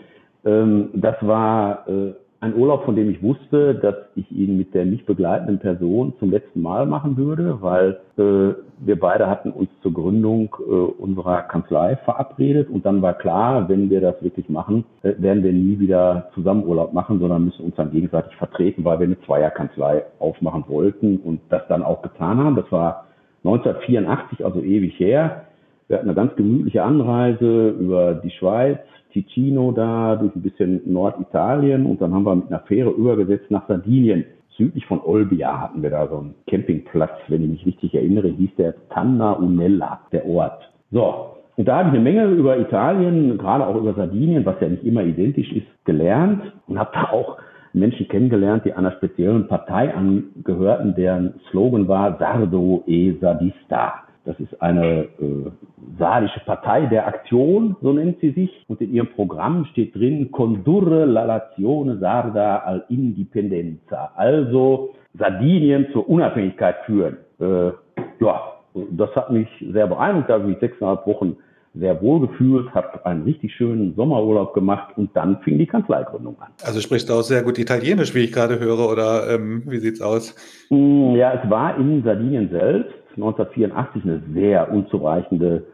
Ähm, 0.45 0.91
das 0.95 1.17
war 1.21 1.87
äh, 1.89 2.15
ein 2.43 2.55
Urlaub, 2.55 2.85
von 2.85 2.97
dem 2.97 3.11
ich 3.11 3.23
wusste, 3.23 3.75
dass 3.75 3.97
ich 4.17 4.31
ihn 4.33 4.57
mit 4.57 4.73
der 4.73 4.87
nicht 4.87 5.05
begleitenden 5.05 5.59
Person 5.59 6.15
zum 6.19 6.31
letzten 6.31 6.63
Mal 6.63 6.87
machen 6.87 7.19
würde, 7.19 7.59
weil 7.61 8.01
äh, 8.17 8.55
wir 8.79 8.99
beide 8.99 9.29
hatten 9.29 9.51
uns 9.51 9.69
zur 9.83 9.93
Gründung 9.93 10.57
äh, 10.59 10.73
unserer 10.73 11.43
Kanzlei 11.43 11.97
verabredet 11.97 12.71
und 12.71 12.87
dann 12.87 13.03
war 13.03 13.13
klar, 13.13 13.69
wenn 13.69 13.91
wir 13.91 14.01
das 14.01 14.23
wirklich 14.23 14.49
machen, 14.49 14.87
äh, 15.03 15.13
werden 15.19 15.45
wir 15.45 15.53
nie 15.53 15.79
wieder 15.79 16.31
zusammen 16.33 16.65
Urlaub 16.65 16.95
machen, 16.95 17.21
sondern 17.21 17.45
müssen 17.45 17.67
uns 17.67 17.77
dann 17.77 17.91
gegenseitig 17.91 18.35
vertreten, 18.37 18.87
weil 18.87 19.01
wir 19.01 19.07
eine 19.07 19.21
Zweierkanzlei 19.21 20.05
aufmachen 20.19 20.65
wollten 20.69 21.19
und 21.19 21.41
das 21.51 21.63
dann 21.69 21.83
auch 21.83 22.01
getan 22.01 22.39
haben. 22.39 22.57
Das 22.57 22.73
war 22.73 23.07
1984, 23.45 24.47
also 24.47 24.63
ewig 24.63 24.99
her. 24.99 25.45
Wir 25.89 25.99
hatten 25.99 26.09
eine 26.09 26.15
ganz 26.15 26.35
gemütliche 26.37 26.83
Anreise 26.83 27.71
über 27.71 28.15
die 28.15 28.31
Schweiz, 28.31 28.79
Ticino 29.13 29.73
da, 29.73 30.17
durch 30.17 30.35
ein 30.35 30.43
bisschen 30.43 30.81
Norditalien 30.85 31.87
und 31.87 32.01
dann 32.01 32.15
haben 32.15 32.25
wir 32.25 32.35
mit 32.35 32.49
einer 32.49 32.61
Fähre 32.61 32.91
übergesetzt 32.91 33.51
nach 33.51 33.67
Sardinien. 33.69 34.25
Südlich 34.57 34.85
von 34.87 35.01
Olbia 35.01 35.61
hatten 35.61 35.83
wir 35.83 35.91
da 35.91 36.07
so 36.09 36.19
einen 36.19 36.35
Campingplatz, 36.47 37.19
wenn 37.29 37.43
ich 37.45 37.51
mich 37.51 37.67
richtig 37.67 37.95
erinnere, 37.95 38.29
hieß 38.29 38.51
der 38.59 38.75
Tanna 38.91 39.33
Unella, 39.33 40.01
der 40.13 40.27
Ort. 40.27 40.71
So, 40.91 41.37
und 41.57 41.69
da 41.69 41.79
habe 41.79 41.89
ich 41.89 41.95
eine 41.95 42.03
Menge 42.03 42.25
über 42.27 42.59
Italien, 42.59 43.37
gerade 43.39 43.67
auch 43.67 43.77
über 43.77 43.95
Sardinien, 43.95 44.47
was 44.47 44.61
ja 44.61 44.69
nicht 44.69 44.85
immer 44.85 45.03
identisch 45.03 45.53
ist, 45.53 45.67
gelernt 45.85 46.43
und 46.67 46.79
habe 46.79 46.91
da 46.95 47.11
auch 47.11 47.39
Menschen 47.73 48.09
kennengelernt, 48.09 48.65
die 48.65 48.73
einer 48.73 48.93
speziellen 48.93 49.47
Partei 49.47 49.95
angehörten, 49.95 50.95
deren 50.95 51.35
Slogan 51.51 51.87
war 51.87 52.19
Sardo 52.19 52.83
e 52.87 53.15
Sadista. 53.21 54.05
Das 54.25 54.39
ist 54.39 54.61
eine 54.61 55.05
äh, 55.21 55.51
sardische 55.99 56.41
Partei 56.41 56.87
der 56.87 57.07
Aktion, 57.07 57.77
so 57.81 57.93
nennt 57.93 58.21
sie 58.21 58.33
sich. 58.33 58.65
Und 58.69 58.81
in 58.81 58.93
ihrem 58.93 59.09
Programm 59.09 59.65
steht 59.73 59.95
drin, 59.95 60.31
Condurre 60.31 61.07
la 61.07 61.27
Nazione 61.27 61.99
Sarda 61.99 62.59
al 62.59 62.85
Indipendenza. 62.89 64.13
Also 64.17 64.95
Sardinien 65.19 65.87
zur 65.93 66.09
Unabhängigkeit 66.09 66.77
führen. 66.85 67.17
Äh, 67.41 67.73
ja, 68.21 68.43
das 68.91 69.15
hat 69.17 69.33
mich 69.33 69.49
sehr 69.73 69.87
beeindruckt. 69.87 70.29
Da 70.29 70.35
habe 70.35 70.45
ich 70.45 70.51
mich 70.51 70.61
sechseinhalb 70.61 71.07
Wochen 71.07 71.37
sehr 71.75 72.03
wohl 72.03 72.27
gefühlt, 72.27 72.75
habe 72.75 73.07
einen 73.07 73.23
richtig 73.23 73.55
schönen 73.55 73.95
Sommerurlaub 73.95 74.55
gemacht 74.55 74.93
und 74.97 75.15
dann 75.15 75.41
fing 75.43 75.57
die 75.57 75.67
Kanzleigründung 75.67 76.37
an. 76.41 76.49
Also 76.65 76.81
sprichst 76.81 77.09
du 77.09 77.15
auch 77.15 77.23
sehr 77.23 77.43
gut 77.43 77.59
Italienisch, 77.59 78.15
wie 78.15 78.25
ich 78.25 78.33
gerade 78.33 78.59
höre, 78.59 78.91
oder 78.91 79.31
ähm, 79.31 79.63
wie 79.67 79.79
sieht's 79.79 80.01
aus? 80.01 80.35
Mm, 80.71 81.15
ja, 81.15 81.41
es 81.43 81.49
war 81.49 81.79
in 81.79 82.03
Sardinien 82.03 82.51
selbst 82.51 82.93
1984 83.17 84.05
eine 84.05 84.23
sehr 84.35 84.73
unzureichende 84.73 85.65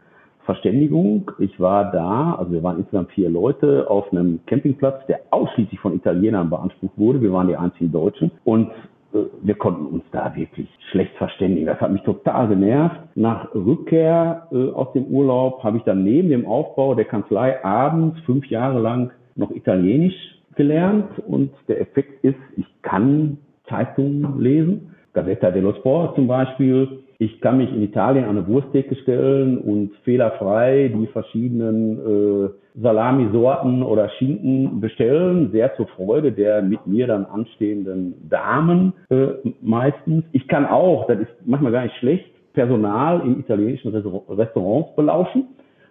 Verständigung. 0.47 1.29
Ich 1.39 1.59
war 1.59 1.91
da, 1.91 2.35
also 2.39 2.53
wir 2.53 2.63
waren 2.63 2.79
insgesamt 2.79 3.11
vier 3.11 3.29
Leute 3.29 3.89
auf 3.89 4.11
einem 4.11 4.39
Campingplatz, 4.45 5.05
der 5.07 5.19
ausschließlich 5.29 5.79
von 5.79 5.93
Italienern 5.93 6.49
beansprucht 6.49 6.97
wurde. 6.97 7.21
Wir 7.21 7.33
waren 7.33 7.47
die 7.47 7.57
einzigen 7.57 7.91
Deutschen 7.91 8.31
und 8.45 8.71
äh, 9.13 9.19
wir 9.41 9.55
konnten 9.55 9.85
uns 9.85 10.03
da 10.13 10.33
wirklich 10.35 10.69
schlecht 10.89 11.13
verständigen. 11.17 11.65
Das 11.67 11.81
hat 11.81 11.91
mich 11.91 12.01
total 12.03 12.47
genervt. 12.47 12.95
Nach 13.15 13.53
Rückkehr 13.53 14.47
äh, 14.51 14.71
aus 14.71 14.93
dem 14.93 15.05
Urlaub 15.07 15.63
habe 15.63 15.77
ich 15.77 15.83
dann 15.83 16.05
neben 16.05 16.29
dem 16.29 16.45
Aufbau 16.45 16.95
der 16.95 17.05
Kanzlei 17.05 17.63
abends 17.63 18.17
fünf 18.21 18.45
Jahre 18.47 18.79
lang 18.79 19.11
noch 19.35 19.51
Italienisch 19.51 20.15
gelernt 20.55 21.07
und 21.27 21.51
der 21.67 21.81
Effekt 21.81 22.23
ist, 22.23 22.39
ich 22.55 22.65
kann 22.81 23.37
Zeitungen 23.69 24.39
lesen. 24.39 24.95
Gazzetta 25.13 25.51
dello 25.51 25.73
Sport 25.73 26.15
zum 26.15 26.27
Beispiel, 26.27 27.03
ich 27.19 27.41
kann 27.41 27.57
mich 27.57 27.71
in 27.71 27.81
Italien 27.81 28.25
an 28.25 28.37
eine 28.37 28.47
Wursttheke 28.47 28.95
stellen 28.97 29.57
und 29.57 29.91
fehlerfrei 30.03 30.91
die 30.95 31.07
verschiedenen 31.07 31.97
äh, 32.45 32.49
Salamisorten 32.79 33.81
oder 33.81 34.09
Schinken 34.09 34.79
bestellen, 34.79 35.49
sehr 35.51 35.75
zur 35.75 35.87
Freude 35.87 36.31
der 36.31 36.61
mit 36.61 36.85
mir 36.85 37.07
dann 37.07 37.25
anstehenden 37.25 38.29
Damen 38.29 38.93
äh, 39.09 39.29
meistens. 39.61 40.25
Ich 40.31 40.47
kann 40.47 40.67
auch, 40.67 41.07
das 41.07 41.21
ist 41.21 41.31
manchmal 41.45 41.71
gar 41.71 41.83
nicht 41.83 41.95
schlecht, 41.97 42.25
Personal 42.53 43.21
in 43.21 43.39
italienischen 43.39 43.93
Restaurants 43.95 44.95
belauschen, 44.95 45.45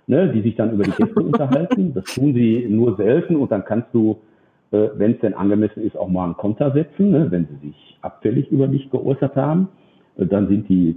ne, 0.06 0.30
die 0.32 0.42
sich 0.42 0.54
dann 0.54 0.72
über 0.72 0.84
die 0.84 0.92
Gäste 0.92 1.20
unterhalten. 1.22 1.92
Das 1.92 2.04
tun 2.04 2.34
sie 2.34 2.66
nur 2.68 2.96
selten 2.96 3.34
und 3.34 3.50
dann 3.50 3.64
kannst 3.64 3.88
du, 3.92 4.18
äh, 4.70 4.88
wenn 4.96 5.12
es 5.12 5.20
denn 5.20 5.34
angemessen 5.34 5.82
ist, 5.82 5.96
auch 5.96 6.08
mal 6.08 6.24
einen 6.24 6.36
Konter 6.36 6.70
setzen, 6.72 7.10
ne, 7.10 7.26
wenn 7.30 7.46
sie 7.46 7.68
sich 7.68 7.98
abfällig 8.00 8.48
über 8.52 8.68
dich 8.68 8.90
geäußert 8.90 9.34
haben. 9.34 9.68
Dann 10.16 10.48
sind 10.48 10.68
die 10.68 10.96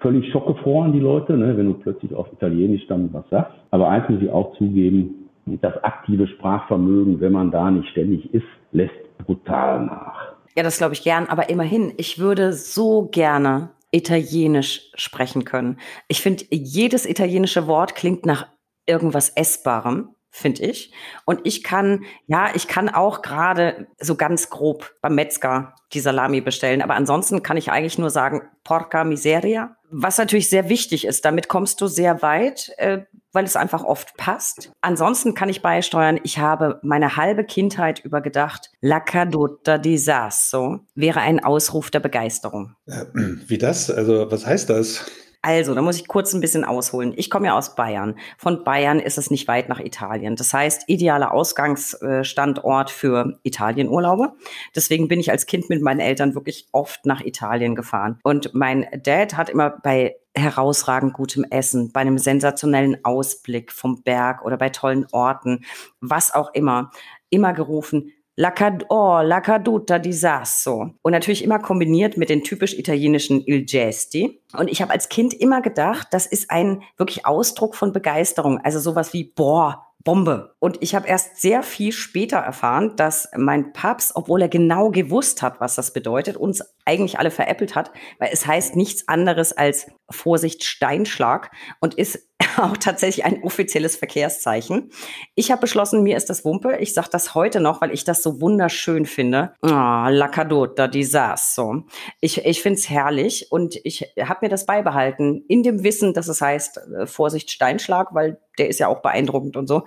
völlig 0.00 0.30
schockgefroren, 0.30 0.92
die 0.92 1.00
Leute, 1.00 1.36
ne, 1.36 1.56
wenn 1.56 1.66
du 1.66 1.74
plötzlich 1.74 2.14
auf 2.14 2.32
Italienisch 2.32 2.86
dann 2.86 3.12
was 3.12 3.28
sagst. 3.30 3.52
Aber 3.70 3.88
eins 3.88 4.08
muss 4.08 4.22
ich 4.22 4.30
auch 4.30 4.56
zugeben, 4.56 5.28
das 5.46 5.82
aktive 5.84 6.26
Sprachvermögen, 6.26 7.20
wenn 7.20 7.32
man 7.32 7.50
da 7.50 7.70
nicht 7.70 7.88
ständig 7.90 8.32
ist, 8.34 8.46
lässt 8.72 8.92
brutal 9.24 9.84
nach. 9.84 10.32
Ja, 10.56 10.62
das 10.62 10.78
glaube 10.78 10.94
ich 10.94 11.02
gern. 11.02 11.26
Aber 11.26 11.48
immerhin, 11.50 11.92
ich 11.96 12.18
würde 12.18 12.52
so 12.52 13.08
gerne 13.10 13.70
Italienisch 13.92 14.90
sprechen 14.94 15.44
können. 15.44 15.78
Ich 16.08 16.20
finde, 16.20 16.44
jedes 16.50 17.08
italienische 17.08 17.66
Wort 17.66 17.94
klingt 17.94 18.26
nach 18.26 18.48
irgendwas 18.86 19.30
Essbarem 19.30 20.08
finde 20.36 20.62
ich. 20.64 20.92
Und 21.24 21.40
ich 21.44 21.64
kann, 21.64 22.04
ja, 22.26 22.50
ich 22.54 22.68
kann 22.68 22.88
auch 22.88 23.22
gerade 23.22 23.86
so 23.98 24.16
ganz 24.16 24.50
grob 24.50 24.94
beim 25.00 25.14
Metzger 25.14 25.74
die 25.92 26.00
Salami 26.00 26.42
bestellen. 26.42 26.82
Aber 26.82 26.94
ansonsten 26.94 27.42
kann 27.42 27.56
ich 27.56 27.70
eigentlich 27.70 27.98
nur 27.98 28.10
sagen, 28.10 28.42
porca 28.62 29.04
miseria. 29.04 29.76
Was 29.90 30.18
natürlich 30.18 30.50
sehr 30.50 30.68
wichtig 30.68 31.06
ist, 31.06 31.24
damit 31.24 31.48
kommst 31.48 31.80
du 31.80 31.86
sehr 31.86 32.20
weit, 32.20 32.70
äh, 32.76 33.04
weil 33.32 33.44
es 33.44 33.56
einfach 33.56 33.82
oft 33.82 34.16
passt. 34.16 34.72
Ansonsten 34.82 35.34
kann 35.34 35.48
ich 35.48 35.62
beisteuern, 35.62 36.20
ich 36.22 36.38
habe 36.38 36.80
meine 36.82 37.16
halbe 37.16 37.44
Kindheit 37.44 38.00
übergedacht, 38.00 38.70
la 38.80 39.00
caduta 39.00 39.78
di 39.78 39.96
sasso 39.96 40.80
wäre 40.94 41.20
ein 41.20 41.42
Ausruf 41.42 41.90
der 41.90 42.00
Begeisterung. 42.00 42.74
Äh, 42.86 43.04
wie 43.14 43.58
das? 43.58 43.90
Also 43.90 44.30
was 44.30 44.44
heißt 44.44 44.68
das? 44.68 45.06
Also, 45.46 45.76
da 45.76 45.80
muss 45.80 45.94
ich 45.94 46.08
kurz 46.08 46.34
ein 46.34 46.40
bisschen 46.40 46.64
ausholen. 46.64 47.14
Ich 47.16 47.30
komme 47.30 47.46
ja 47.46 47.56
aus 47.56 47.76
Bayern. 47.76 48.18
Von 48.36 48.64
Bayern 48.64 48.98
ist 48.98 49.16
es 49.16 49.30
nicht 49.30 49.46
weit 49.46 49.68
nach 49.68 49.78
Italien. 49.78 50.34
Das 50.34 50.52
heißt, 50.52 50.88
idealer 50.88 51.32
Ausgangsstandort 51.32 52.90
für 52.90 53.38
Italienurlaube. 53.44 54.32
Deswegen 54.74 55.06
bin 55.06 55.20
ich 55.20 55.30
als 55.30 55.46
Kind 55.46 55.68
mit 55.70 55.82
meinen 55.82 56.00
Eltern 56.00 56.34
wirklich 56.34 56.66
oft 56.72 57.06
nach 57.06 57.20
Italien 57.20 57.76
gefahren. 57.76 58.18
Und 58.24 58.54
mein 58.54 58.88
Dad 59.04 59.36
hat 59.36 59.48
immer 59.48 59.70
bei 59.70 60.16
herausragend 60.34 61.12
gutem 61.12 61.44
Essen, 61.44 61.92
bei 61.92 62.00
einem 62.00 62.18
sensationellen 62.18 63.04
Ausblick 63.04 63.70
vom 63.70 64.02
Berg 64.02 64.44
oder 64.44 64.56
bei 64.56 64.70
tollen 64.70 65.06
Orten, 65.12 65.64
was 66.00 66.34
auch 66.34 66.52
immer, 66.54 66.90
immer 67.30 67.52
gerufen, 67.52 68.10
La, 68.38 68.50
cad 68.50 68.84
oh, 68.90 69.22
la 69.22 69.40
caduta 69.40 69.98
di 69.98 70.12
Sasso. 70.12 70.90
Und 71.00 71.12
natürlich 71.12 71.42
immer 71.42 71.58
kombiniert 71.58 72.18
mit 72.18 72.28
den 72.28 72.44
typisch 72.44 72.74
italienischen 72.74 73.42
Il 73.46 73.64
Gesti. 73.64 74.42
Und 74.52 74.70
ich 74.70 74.82
habe 74.82 74.92
als 74.92 75.08
Kind 75.08 75.32
immer 75.32 75.62
gedacht, 75.62 76.08
das 76.10 76.26
ist 76.26 76.50
ein 76.50 76.82
wirklich 76.98 77.24
Ausdruck 77.24 77.74
von 77.74 77.92
Begeisterung. 77.92 78.60
Also 78.62 78.78
sowas 78.78 79.14
wie, 79.14 79.24
boah, 79.24 79.86
Bombe. 80.06 80.54
Und 80.60 80.78
ich 80.82 80.94
habe 80.94 81.08
erst 81.08 81.40
sehr 81.40 81.64
viel 81.64 81.90
später 81.90 82.36
erfahren, 82.36 82.94
dass 82.94 83.28
mein 83.36 83.72
Papst, 83.72 84.12
obwohl 84.14 84.40
er 84.40 84.48
genau 84.48 84.90
gewusst 84.90 85.42
hat, 85.42 85.60
was 85.60 85.74
das 85.74 85.92
bedeutet, 85.92 86.36
uns 86.36 86.62
eigentlich 86.84 87.18
alle 87.18 87.32
veräppelt 87.32 87.74
hat, 87.74 87.90
weil 88.20 88.28
es 88.32 88.46
heißt 88.46 88.76
nichts 88.76 89.08
anderes 89.08 89.52
als 89.52 89.88
Vorsicht 90.08 90.62
Steinschlag 90.62 91.50
und 91.80 91.94
ist 91.94 92.28
auch 92.58 92.76
tatsächlich 92.76 93.24
ein 93.24 93.42
offizielles 93.42 93.96
Verkehrszeichen. 93.96 94.90
Ich 95.34 95.50
habe 95.50 95.60
beschlossen, 95.60 96.02
mir 96.02 96.16
ist 96.16 96.28
das 96.30 96.44
Wumpe. 96.44 96.76
Ich 96.78 96.94
sage 96.94 97.08
das 97.10 97.34
heute 97.34 97.60
noch, 97.60 97.80
weil 97.80 97.92
ich 97.92 98.04
das 98.04 98.22
so 98.22 98.40
wunderschön 98.40 99.06
finde. 99.06 99.54
Ah, 99.62 100.06
oh, 100.06 100.10
la 100.10 100.28
caduta 100.28 100.88
di 100.88 101.04
sasso. 101.04 101.84
Ich, 102.20 102.44
ich 102.44 102.62
finde 102.62 102.78
es 102.78 102.90
herrlich 102.90 103.50
und 103.50 103.76
ich 103.84 104.12
habe 104.20 104.40
mir 104.42 104.48
das 104.48 104.66
beibehalten 104.66 105.44
in 105.48 105.62
dem 105.62 105.82
Wissen, 105.82 106.14
dass 106.14 106.28
es 106.28 106.40
heißt 106.40 106.78
äh, 106.78 107.06
Vorsicht 107.06 107.50
Steinschlag, 107.50 108.14
weil 108.14 108.38
der 108.58 108.68
ist 108.68 108.80
ja 108.80 108.88
auch 108.88 109.00
beeindruckend 109.00 109.56
und 109.56 109.66
so. 109.66 109.84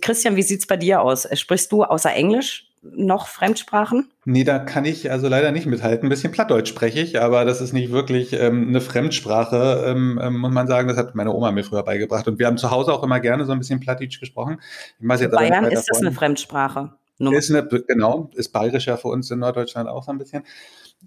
Christian, 0.00 0.36
wie 0.36 0.42
sieht's 0.42 0.66
bei 0.66 0.76
dir 0.76 1.02
aus? 1.02 1.28
Sprichst 1.38 1.70
du 1.70 1.84
außer 1.84 2.12
Englisch 2.12 2.73
noch 2.92 3.28
Fremdsprachen? 3.28 4.10
Nee, 4.24 4.44
da 4.44 4.58
kann 4.58 4.84
ich 4.84 5.10
also 5.10 5.28
leider 5.28 5.52
nicht 5.52 5.66
mithalten. 5.66 6.06
Ein 6.06 6.10
bisschen 6.10 6.32
Plattdeutsch 6.32 6.68
spreche 6.68 7.00
ich, 7.00 7.20
aber 7.20 7.44
das 7.44 7.60
ist 7.60 7.72
nicht 7.72 7.90
wirklich 7.90 8.32
ähm, 8.32 8.68
eine 8.68 8.80
Fremdsprache, 8.80 9.84
ähm, 9.86 10.20
ähm, 10.22 10.38
muss 10.38 10.52
man 10.52 10.66
sagen. 10.66 10.88
Das 10.88 10.96
hat 10.96 11.14
meine 11.14 11.32
Oma 11.32 11.52
mir 11.52 11.64
früher 11.64 11.82
beigebracht. 11.82 12.28
Und 12.28 12.38
wir 12.38 12.46
haben 12.46 12.58
zu 12.58 12.70
Hause 12.70 12.92
auch 12.92 13.02
immer 13.02 13.20
gerne 13.20 13.44
so 13.44 13.52
ein 13.52 13.58
bisschen 13.58 13.80
Plattdeutsch 13.80 14.20
gesprochen. 14.20 14.60
Jetzt 15.00 15.30
Bayern 15.30 15.64
ist 15.66 15.88
das 15.90 16.00
eine 16.00 16.12
Fremdsprache. 16.12 16.92
Ist 17.18 17.50
eine, 17.50 17.66
genau, 17.66 18.30
ist 18.34 18.52
bayerisch 18.52 18.86
ja 18.86 18.96
für 18.96 19.08
uns 19.08 19.30
in 19.30 19.38
Norddeutschland 19.38 19.88
auch 19.88 20.02
so 20.02 20.10
ein 20.10 20.18
bisschen 20.18 20.42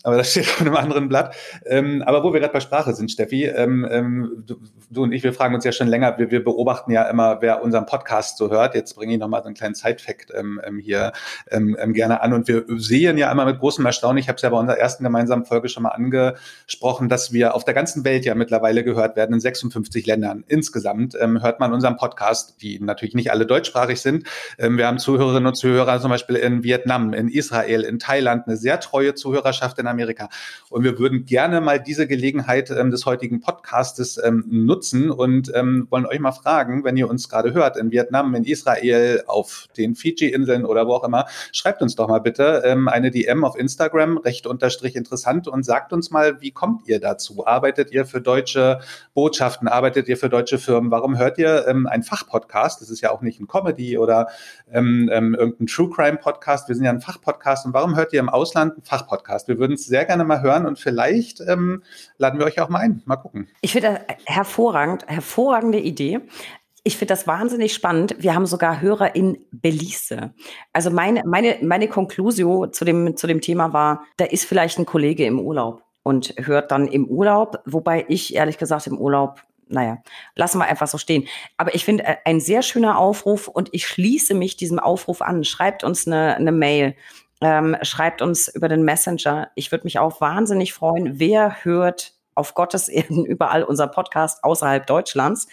aber 0.04 0.18
das 0.18 0.32
steht 0.32 0.48
auf 0.48 0.62
einem 0.62 0.76
anderen 0.76 1.10
Blatt. 1.10 1.36
Ähm, 1.66 2.04
aber 2.06 2.24
wo 2.24 2.34
wir 2.34 2.40
gerade 2.40 2.54
bei 2.54 2.60
Sprache 2.60 2.94
sind, 2.94 3.12
Steffi, 3.12 3.46
ähm, 3.46 3.88
ähm, 3.90 4.44
du, 4.46 4.56
du, 4.90 5.04
und 5.04 5.12
ich, 5.12 5.24
wir 5.24 5.34
fragen 5.34 5.56
uns 5.56 5.64
ja 5.64 5.72
schon 5.72 5.88
länger, 5.88 6.18
wir, 6.18 6.32
wir 6.32 6.44
beobachten 6.44 6.92
ja 6.92 7.04
immer, 7.04 7.42
wer 7.42 7.64
unseren 7.64 7.86
Podcast 7.86 8.38
so 8.38 8.50
hört. 8.50 8.76
Jetzt 8.76 8.96
bringe 8.96 9.14
ich 9.14 9.20
nochmal 9.20 9.42
so 9.42 9.48
einen 9.48 9.56
kleinen 9.56 9.76
Side-Fact 9.76 10.34
ähm, 10.36 10.62
ähm, 10.64 10.80
hier 10.80 11.14
ähm, 11.52 11.76
gerne 11.94 12.22
an. 12.22 12.34
Und 12.34 12.48
wir 12.48 12.66
sehen 12.78 13.18
ja 13.18 13.32
immer 13.32 13.46
mit 13.46 13.60
großem 13.60 13.86
Erstaunen, 13.86 14.18
ich 14.18 14.28
habe 14.28 14.36
es 14.38 14.42
ja 14.42 14.50
bei 14.50 14.58
unserer 14.58 14.78
ersten 14.78 15.04
gemeinsamen 15.04 15.46
Folge 15.46 15.70
schon 15.70 15.84
mal 15.84 15.90
angesprochen, 15.90 17.10
dass 17.10 17.34
wir 17.34 17.56
auf 17.56 17.66
der 17.66 17.74
ganzen 17.74 18.04
Welt 18.06 18.26
ja 18.26 18.36
mittlerweile 18.36 18.84
gehört 18.84 19.16
werden, 19.16 19.34
in 19.34 19.40
56 19.40 20.06
Ländern 20.06 20.44
insgesamt, 20.48 21.16
hört 21.16 21.60
man 21.60 21.74
unseren 21.74 21.98
Podcast, 21.98 22.62
die 22.62 22.80
natürlich 22.80 23.16
nicht 23.16 23.32
alle 23.32 23.46
deutschsprachig 23.46 24.02
sind. 24.02 24.28
Wir 24.58 24.88
haben 24.88 25.00
Zuhörerinnen 25.00 25.48
und 25.48 25.56
Zuhörer 25.56 26.00
zum 26.00 26.10
Beispiel 26.10 26.36
in 26.36 26.64
Vietnam, 26.64 27.14
in 27.14 27.30
Israel, 27.30 27.82
in 27.82 28.00
Thailand, 28.00 28.48
eine 28.48 28.58
sehr 28.58 28.80
treue 28.80 29.16
Zuhörerschaft 29.16 29.80
in 29.80 29.87
in 29.88 29.92
Amerika. 29.92 30.30
Und 30.70 30.84
wir 30.84 31.00
würden 31.00 31.26
gerne 31.26 31.62
mal 31.62 31.80
diese 31.80 32.08
Gelegenheit 32.08 32.70
ähm, 32.70 32.92
des 32.92 33.06
heutigen 33.06 33.40
Podcastes 33.40 34.20
ähm, 34.24 34.46
nutzen 34.50 35.10
und 35.10 35.52
ähm, 35.56 35.88
wollen 35.90 36.06
euch 36.06 36.20
mal 36.20 36.32
fragen, 36.32 36.84
wenn 36.84 36.98
ihr 36.98 37.10
uns 37.10 37.30
gerade 37.30 37.54
hört, 37.54 37.78
in 37.78 37.92
Vietnam, 37.92 38.36
in 38.36 38.44
Israel, 38.44 39.24
auf 39.28 39.68
den 39.78 39.96
Fiji-Inseln 39.96 40.66
oder 40.66 40.88
wo 40.88 40.94
auch 40.94 41.04
immer, 41.04 41.26
schreibt 41.52 41.82
uns 41.82 41.96
doch 41.96 42.08
mal 42.08 42.20
bitte 42.20 42.64
ähm, 42.66 42.88
eine 42.88 43.12
DM 43.12 43.44
auf 43.44 43.58
Instagram, 43.58 44.18
recht 44.18 44.48
unterstrich 44.48 44.96
interessant 44.96 45.48
und 45.48 45.64
sagt 45.64 45.94
uns 45.94 46.12
mal, 46.12 46.42
wie 46.42 46.52
kommt 46.52 46.88
ihr 46.88 47.00
dazu? 47.00 47.46
Arbeitet 47.46 47.92
ihr 47.92 48.06
für 48.06 48.22
deutsche 48.22 48.80
Botschaften? 49.14 49.68
Arbeitet 49.68 50.08
ihr 50.08 50.18
für 50.18 50.30
deutsche 50.30 50.58
Firmen? 50.58 50.92
Warum 50.92 51.18
hört 51.18 51.38
ihr 51.38 51.68
ähm, 51.68 51.88
einen 51.88 52.04
Fachpodcast? 52.04 52.82
Das 52.82 52.90
ist 52.90 53.02
ja 53.02 53.12
auch 53.12 53.22
nicht 53.22 53.40
ein 53.40 53.48
Comedy 53.48 53.98
oder 53.98 54.28
ähm, 54.72 55.10
irgendein 55.10 55.68
True 55.68 55.90
Crime 55.90 56.18
Podcast. 56.18 56.68
Wir 56.68 56.76
sind 56.76 56.86
ja 56.86 56.92
ein 56.92 57.02
Fachpodcast. 57.02 57.66
Und 57.66 57.74
warum 57.74 57.96
hört 57.96 58.14
ihr 58.14 58.20
im 58.20 58.30
Ausland 58.30 58.74
einen 58.74 58.84
Fachpodcast? 58.84 59.48
Wir 59.48 59.58
würden 59.58 59.67
uns 59.68 59.86
sehr 59.86 60.06
gerne 60.06 60.24
mal 60.24 60.42
hören 60.42 60.66
und 60.66 60.80
vielleicht 60.80 61.42
ähm, 61.42 61.84
laden 62.18 62.40
wir 62.40 62.46
euch 62.46 62.60
auch 62.60 62.70
mal 62.70 62.80
ein. 62.80 63.02
Mal 63.06 63.18
gucken. 63.18 63.50
Ich 63.62 63.74
finde 63.74 64.00
das 64.08 64.18
hervorragend, 64.26 65.06
hervorragende 65.08 65.80
Idee. 65.80 66.22
Ich 66.84 66.98
finde 66.98 67.14
das 67.14 67.28
wahnsinnig 67.28 67.74
spannend. 67.74 68.16
Wir 68.20 68.34
haben 68.34 68.46
sogar 68.46 68.80
Hörer 68.80 69.16
in 69.16 69.38
Belize. 69.52 70.34
Also 70.72 70.90
meine, 70.90 71.24
meine, 71.26 71.58
meine 71.62 71.90
Konklusio 71.90 72.68
zu 72.68 72.86
dem, 72.86 73.18
zu 73.18 73.28
dem 73.28 73.42
Thema 73.42 73.74
war, 73.74 74.06
da 74.16 74.26
ist 74.26 74.46
vielleicht 74.46 74.80
ein 74.80 74.86
Kollege 74.86 75.26
im 75.26 75.40
Urlaub 75.40 75.84
und 76.04 76.34
hört 76.38 76.72
dann 76.72 76.88
im 76.88 77.06
Urlaub, 77.06 77.60
wobei 77.66 78.06
ich 78.08 78.34
ehrlich 78.34 78.58
gesagt 78.58 78.88
im 78.88 78.98
Urlaub 78.98 79.42
naja, 79.70 79.98
lassen 80.36 80.60
wir 80.60 80.66
einfach 80.66 80.88
so 80.88 80.98
stehen. 80.98 81.28
Aber 81.58 81.76
ich 81.76 81.86
finde 81.86 82.06
äh, 82.06 82.16
ein 82.26 82.40
sehr 82.40 82.62
schöner 82.62 82.98
Aufruf 82.98 83.48
und 83.48 83.70
ich 83.74 83.86
schließe 83.88 84.34
mich 84.34 84.56
diesem 84.58 84.80
Aufruf 84.80 85.22
an. 85.22 85.44
Schreibt 85.44 85.84
uns 85.84 86.08
eine, 86.08 86.36
eine 86.36 86.52
Mail 86.52 86.96
ähm, 87.42 87.78
schreibt 87.82 88.22
uns 88.22 88.48
über 88.48 88.68
den 88.68 88.84
Messenger. 88.84 89.52
Ich 89.56 89.72
würde 89.72 89.86
mich 89.86 90.00
auch 90.00 90.22
wahnsinnig 90.22 90.74
freuen, 90.74 91.20
wer 91.20 91.64
hört 91.64 92.14
auf 92.36 92.54
Gottes 92.54 92.88
Erden 92.88 93.26
überall 93.28 93.64
unser 93.64 93.88
Podcast 93.88 94.44
außerhalb 94.44 94.86
Deutschlands. 94.86 95.48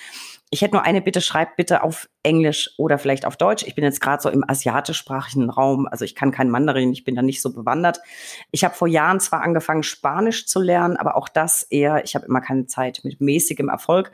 Ich 0.54 0.62
hätte 0.62 0.76
nur 0.76 0.84
eine 0.84 1.02
Bitte, 1.02 1.20
schreibt 1.20 1.56
bitte 1.56 1.82
auf 1.82 2.08
Englisch 2.22 2.70
oder 2.78 2.96
vielleicht 2.96 3.26
auf 3.26 3.36
Deutsch. 3.36 3.64
Ich 3.66 3.74
bin 3.74 3.82
jetzt 3.82 4.00
gerade 4.00 4.22
so 4.22 4.28
im 4.28 4.48
asiatischsprachigen 4.48 5.50
Raum, 5.50 5.88
also 5.88 6.04
ich 6.04 6.14
kann 6.14 6.30
kein 6.30 6.48
Mandarin, 6.48 6.92
ich 6.92 7.02
bin 7.02 7.16
da 7.16 7.22
nicht 7.22 7.42
so 7.42 7.52
bewandert. 7.52 7.98
Ich 8.52 8.62
habe 8.62 8.72
vor 8.72 8.86
Jahren 8.86 9.18
zwar 9.18 9.42
angefangen, 9.42 9.82
Spanisch 9.82 10.46
zu 10.46 10.60
lernen, 10.60 10.96
aber 10.96 11.16
auch 11.16 11.28
das 11.28 11.64
eher, 11.64 12.04
ich 12.04 12.14
habe 12.14 12.26
immer 12.26 12.40
keine 12.40 12.66
Zeit 12.66 13.00
mit 13.02 13.20
mäßigem 13.20 13.68
Erfolg. 13.68 14.12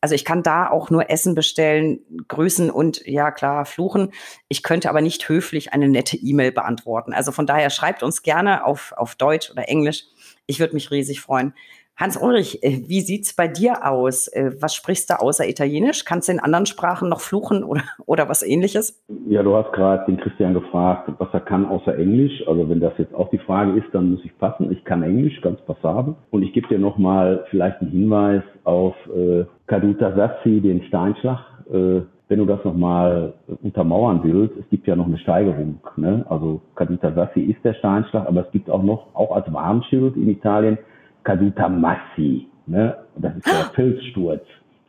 Also 0.00 0.14
ich 0.14 0.24
kann 0.24 0.44
da 0.44 0.70
auch 0.70 0.90
nur 0.90 1.10
Essen 1.10 1.34
bestellen, 1.34 1.98
grüßen 2.28 2.70
und 2.70 3.04
ja 3.04 3.32
klar, 3.32 3.66
fluchen. 3.66 4.12
Ich 4.46 4.62
könnte 4.62 4.90
aber 4.90 5.00
nicht 5.00 5.28
höflich 5.28 5.72
eine 5.72 5.88
nette 5.88 6.16
E-Mail 6.16 6.52
beantworten. 6.52 7.12
Also 7.12 7.32
von 7.32 7.48
daher 7.48 7.68
schreibt 7.68 8.04
uns 8.04 8.22
gerne 8.22 8.64
auf, 8.64 8.94
auf 8.96 9.16
Deutsch 9.16 9.50
oder 9.50 9.68
Englisch. 9.68 10.04
Ich 10.46 10.60
würde 10.60 10.74
mich 10.74 10.92
riesig 10.92 11.20
freuen. 11.20 11.52
Hans-Ulrich, 12.00 12.62
äh, 12.62 12.88
wie 12.88 13.02
sieht's 13.02 13.36
bei 13.36 13.46
dir 13.46 13.86
aus? 13.86 14.26
Äh, 14.28 14.52
was 14.58 14.74
sprichst 14.74 15.10
du 15.10 15.20
außer 15.20 15.46
Italienisch? 15.46 16.06
Kannst 16.06 16.28
du 16.28 16.32
in 16.32 16.40
anderen 16.40 16.64
Sprachen 16.64 17.10
noch 17.10 17.20
fluchen 17.20 17.62
oder, 17.70 17.82
oder 18.06 18.26
was 18.30 18.42
ähnliches? 18.42 19.04
Ja, 19.28 19.42
du 19.42 19.54
hast 19.54 19.70
gerade 19.72 20.06
den 20.06 20.16
Christian 20.16 20.54
gefragt, 20.54 21.12
was 21.18 21.28
er 21.34 21.40
kann 21.40 21.66
außer 21.66 21.98
Englisch. 21.98 22.42
Also 22.48 22.66
wenn 22.70 22.80
das 22.80 22.94
jetzt 22.96 23.14
auch 23.14 23.28
die 23.28 23.38
Frage 23.38 23.78
ist, 23.78 23.88
dann 23.92 24.12
muss 24.12 24.24
ich 24.24 24.36
passen. 24.38 24.72
Ich 24.72 24.82
kann 24.84 25.02
Englisch, 25.02 25.38
ganz 25.42 25.60
passabel. 25.66 26.14
Und 26.30 26.42
ich 26.42 26.54
gebe 26.54 26.68
dir 26.68 26.78
nochmal 26.78 27.44
vielleicht 27.50 27.82
einen 27.82 27.90
Hinweis 27.90 28.42
auf 28.64 28.94
äh, 29.14 29.44
Caduta 29.66 30.16
Sassi, 30.16 30.62
den 30.62 30.82
Steinschlag. 30.84 31.40
Äh, 31.70 32.00
wenn 32.28 32.38
du 32.38 32.46
das 32.46 32.64
nochmal 32.64 33.34
untermauern 33.60 34.20
willst, 34.22 34.56
es 34.56 34.68
gibt 34.70 34.86
ja 34.86 34.94
noch 34.96 35.06
eine 35.06 35.18
Steigerung. 35.18 35.80
Ne? 35.96 36.24
Also 36.30 36.62
Caduta 36.76 37.12
Sassi 37.12 37.40
ist 37.40 37.62
der 37.64 37.74
Steinschlag, 37.74 38.26
aber 38.26 38.46
es 38.46 38.52
gibt 38.52 38.70
auch 38.70 38.84
noch, 38.84 39.08
auch 39.14 39.34
als 39.34 39.52
Warnschild 39.52 40.16
in 40.16 40.30
Italien, 40.30 40.78
Caduta 41.24 41.68
Massi. 41.68 42.48
Ne? 42.66 42.96
Das 43.16 43.36
ist 43.36 43.46
der 43.46 43.70
Filzsturz. 43.74 44.42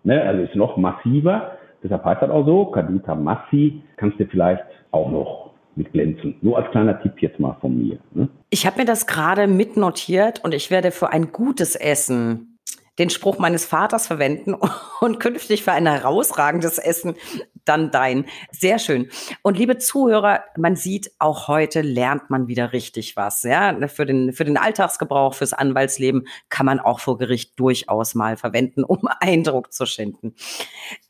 Ne? 0.04 0.22
Also 0.22 0.44
ist 0.44 0.56
noch 0.56 0.78
massiver. 0.78 1.58
Deshalb 1.84 2.06
heißt 2.06 2.22
das 2.22 2.30
auch 2.30 2.46
so. 2.46 2.66
Caduta 2.66 3.16
Massi 3.16 3.82
kannst 3.98 4.20
du 4.20 4.26
vielleicht 4.26 4.64
auch 4.92 5.10
noch 5.10 5.52
mit 5.76 5.92
glänzen. 5.94 6.36
Nur 6.42 6.58
als 6.58 6.70
kleiner 6.72 7.02
Tipp 7.02 7.14
jetzt 7.22 7.40
mal 7.40 7.56
von 7.62 7.78
mir. 7.78 7.98
Ne? 8.14 8.28
Ich 8.50 8.66
habe 8.66 8.80
mir 8.80 8.86
das 8.86 9.08
gerade 9.08 9.48
mitnotiert 9.48 10.44
und 10.44 10.54
ich 10.54 10.70
werde 10.70 10.92
für 10.92 11.12
ein 11.12 11.32
gutes 11.32 11.76
Essen 11.76 12.51
den 13.02 13.10
Spruch 13.10 13.40
meines 13.40 13.66
Vaters 13.66 14.06
verwenden 14.06 14.54
und 15.02 15.20
künftig 15.20 15.64
für 15.64 15.72
ein 15.72 15.88
herausragendes 15.88 16.78
Essen 16.78 17.16
dann 17.66 17.92
dein. 17.92 18.26
Sehr 18.52 18.80
schön. 18.80 19.10
Und 19.42 19.58
liebe 19.58 19.78
Zuhörer, 19.80 20.44
man 20.56 20.76
sieht, 20.76 21.12
auch 21.18 21.48
heute 21.48 21.82
lernt 21.82 22.30
man 22.30 22.48
wieder 22.48 22.74
richtig 22.74 23.16
was. 23.16 23.42
Ja, 23.44 23.76
für 23.88 24.06
den, 24.06 24.34
für 24.34 24.46
den 24.46 24.58
Alltagsgebrauch, 24.58 25.34
fürs 25.34 25.54
Anwaltsleben 25.54 26.28
kann 26.50 26.66
man 26.66 26.80
auch 26.80 27.00
vor 27.00 27.18
Gericht 27.18 27.60
durchaus 27.60 28.14
mal 28.14 28.38
verwenden, 28.38 28.84
um 28.92 29.02
Eindruck 29.20 29.74
zu 29.74 29.86
schinden. 29.86 30.36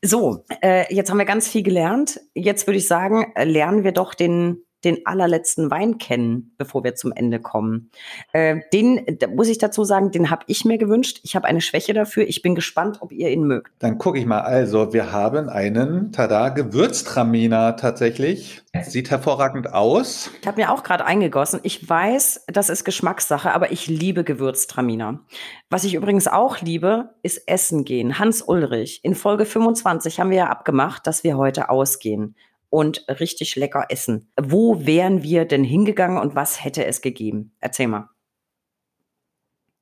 So, 0.00 0.44
äh, 0.62 0.92
jetzt 0.92 1.10
haben 1.10 1.18
wir 1.18 1.26
ganz 1.26 1.48
viel 1.48 1.62
gelernt. 1.62 2.20
Jetzt 2.34 2.66
würde 2.66 2.78
ich 2.78 2.88
sagen, 2.88 3.32
lernen 3.36 3.84
wir 3.84 3.92
doch 3.92 4.14
den 4.14 4.64
den 4.84 5.06
allerletzten 5.06 5.70
Wein 5.70 5.98
kennen, 5.98 6.52
bevor 6.58 6.84
wir 6.84 6.94
zum 6.94 7.12
Ende 7.12 7.40
kommen. 7.40 7.90
Äh, 8.32 8.60
den, 8.72 9.18
da 9.18 9.28
muss 9.28 9.48
ich 9.48 9.58
dazu 9.58 9.84
sagen, 9.84 10.10
den 10.10 10.30
habe 10.30 10.44
ich 10.46 10.64
mir 10.64 10.78
gewünscht. 10.78 11.20
Ich 11.22 11.36
habe 11.36 11.46
eine 11.46 11.60
Schwäche 11.60 11.92
dafür. 11.92 12.26
Ich 12.28 12.42
bin 12.42 12.54
gespannt, 12.54 12.98
ob 13.00 13.12
ihr 13.12 13.30
ihn 13.30 13.44
mögt. 13.44 13.72
Dann 13.78 13.98
gucke 13.98 14.18
ich 14.18 14.26
mal. 14.26 14.40
Also, 14.40 14.92
wir 14.92 15.12
haben 15.12 15.48
einen, 15.48 16.12
tada, 16.12 16.48
Gewürztraminer 16.48 17.76
tatsächlich. 17.76 18.62
Sieht 18.82 19.10
hervorragend 19.10 19.72
aus. 19.72 20.30
Ich 20.40 20.46
habe 20.46 20.60
mir 20.60 20.72
auch 20.72 20.82
gerade 20.82 21.04
eingegossen. 21.04 21.60
Ich 21.62 21.88
weiß, 21.88 22.46
das 22.46 22.70
ist 22.70 22.84
Geschmackssache, 22.84 23.52
aber 23.52 23.70
ich 23.70 23.86
liebe 23.86 24.24
Gewürztraminer. 24.24 25.20
Was 25.68 25.84
ich 25.84 25.94
übrigens 25.94 26.26
auch 26.26 26.60
liebe, 26.60 27.10
ist 27.22 27.48
Essen 27.48 27.84
gehen. 27.84 28.18
Hans 28.18 28.42
Ulrich, 28.42 29.00
in 29.02 29.14
Folge 29.14 29.44
25 29.44 30.20
haben 30.20 30.30
wir 30.30 30.38
ja 30.38 30.46
abgemacht, 30.48 31.06
dass 31.06 31.22
wir 31.22 31.36
heute 31.36 31.68
ausgehen 31.68 32.34
und 32.72 33.04
richtig 33.20 33.54
lecker 33.56 33.84
essen. 33.90 34.28
Wo 34.40 34.86
wären 34.86 35.22
wir 35.22 35.44
denn 35.44 35.62
hingegangen 35.62 36.16
und 36.16 36.34
was 36.34 36.64
hätte 36.64 36.86
es 36.86 37.02
gegeben? 37.02 37.52
Erzähl 37.60 37.86
mal. 37.86 38.08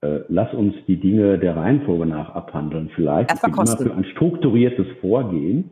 Äh, 0.01 0.21
lass 0.29 0.53
uns 0.55 0.75
die 0.89 0.97
Dinge 0.97 1.39
der 1.39 1.57
Reihenfolge 1.57 2.07
nach 2.07 2.35
abhandeln. 2.35 2.91
Vielleicht 2.97 3.33
ist 3.33 3.45
immer 3.45 3.67
für 3.67 3.95
ein 3.95 4.05
strukturiertes 4.07 4.87
Vorgehen. 5.01 5.71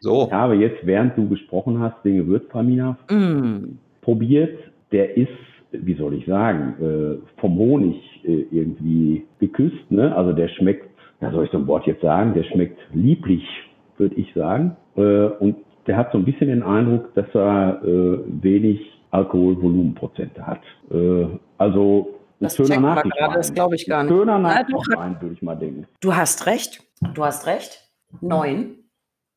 So. 0.00 0.26
Ich 0.26 0.32
habe 0.32 0.56
jetzt, 0.56 0.84
während 0.84 1.16
du 1.16 1.28
gesprochen 1.28 1.78
hast, 1.78 2.04
den 2.04 2.16
Gewürztraminer 2.16 2.98
mm. 3.10 3.78
probiert. 4.02 4.58
Der 4.90 5.16
ist, 5.16 5.28
wie 5.70 5.94
soll 5.94 6.14
ich 6.14 6.26
sagen, 6.26 6.74
äh, 6.82 7.40
vom 7.40 7.56
Honig 7.58 7.96
äh, 8.24 8.44
irgendwie 8.50 9.24
geküsst. 9.38 9.90
Ne? 9.90 10.14
Also 10.16 10.32
der 10.32 10.48
schmeckt, 10.48 10.90
ja 11.20 11.30
soll 11.30 11.44
ich 11.44 11.50
so 11.52 11.58
ein 11.58 11.66
Wort 11.68 11.86
jetzt 11.86 12.02
sagen, 12.02 12.34
der 12.34 12.42
schmeckt 12.42 12.78
lieblich, 12.92 13.44
würde 13.98 14.16
ich 14.16 14.32
sagen. 14.34 14.76
und 14.96 15.65
der 15.86 15.96
hat 15.96 16.12
so 16.12 16.18
ein 16.18 16.24
bisschen 16.24 16.48
den 16.48 16.62
Eindruck, 16.62 17.14
dass 17.14 17.26
er 17.34 17.82
äh, 17.82 18.18
wenig 18.42 18.80
Alkoholvolumenprozente 19.10 20.46
hat. 20.46 20.60
Äh, 20.90 21.26
also 21.58 22.20
ein 22.40 22.50
schöner 22.50 22.80
Nachrichtwein. 22.80 23.32
Das 23.32 23.54
glaube 23.54 23.76
ich 23.76 23.86
gar 23.86 24.02
nicht. 24.02 24.12
Schöner 24.12 24.38
Nachrichtwein, 24.38 25.20
würde 25.20 25.34
ich 25.34 25.42
mal 25.42 25.54
denken. 25.54 25.86
Du 26.00 26.14
hast 26.14 26.46
recht. 26.46 26.82
Du 27.14 27.24
hast 27.24 27.46
recht. 27.46 27.88
Neun. 28.20 28.76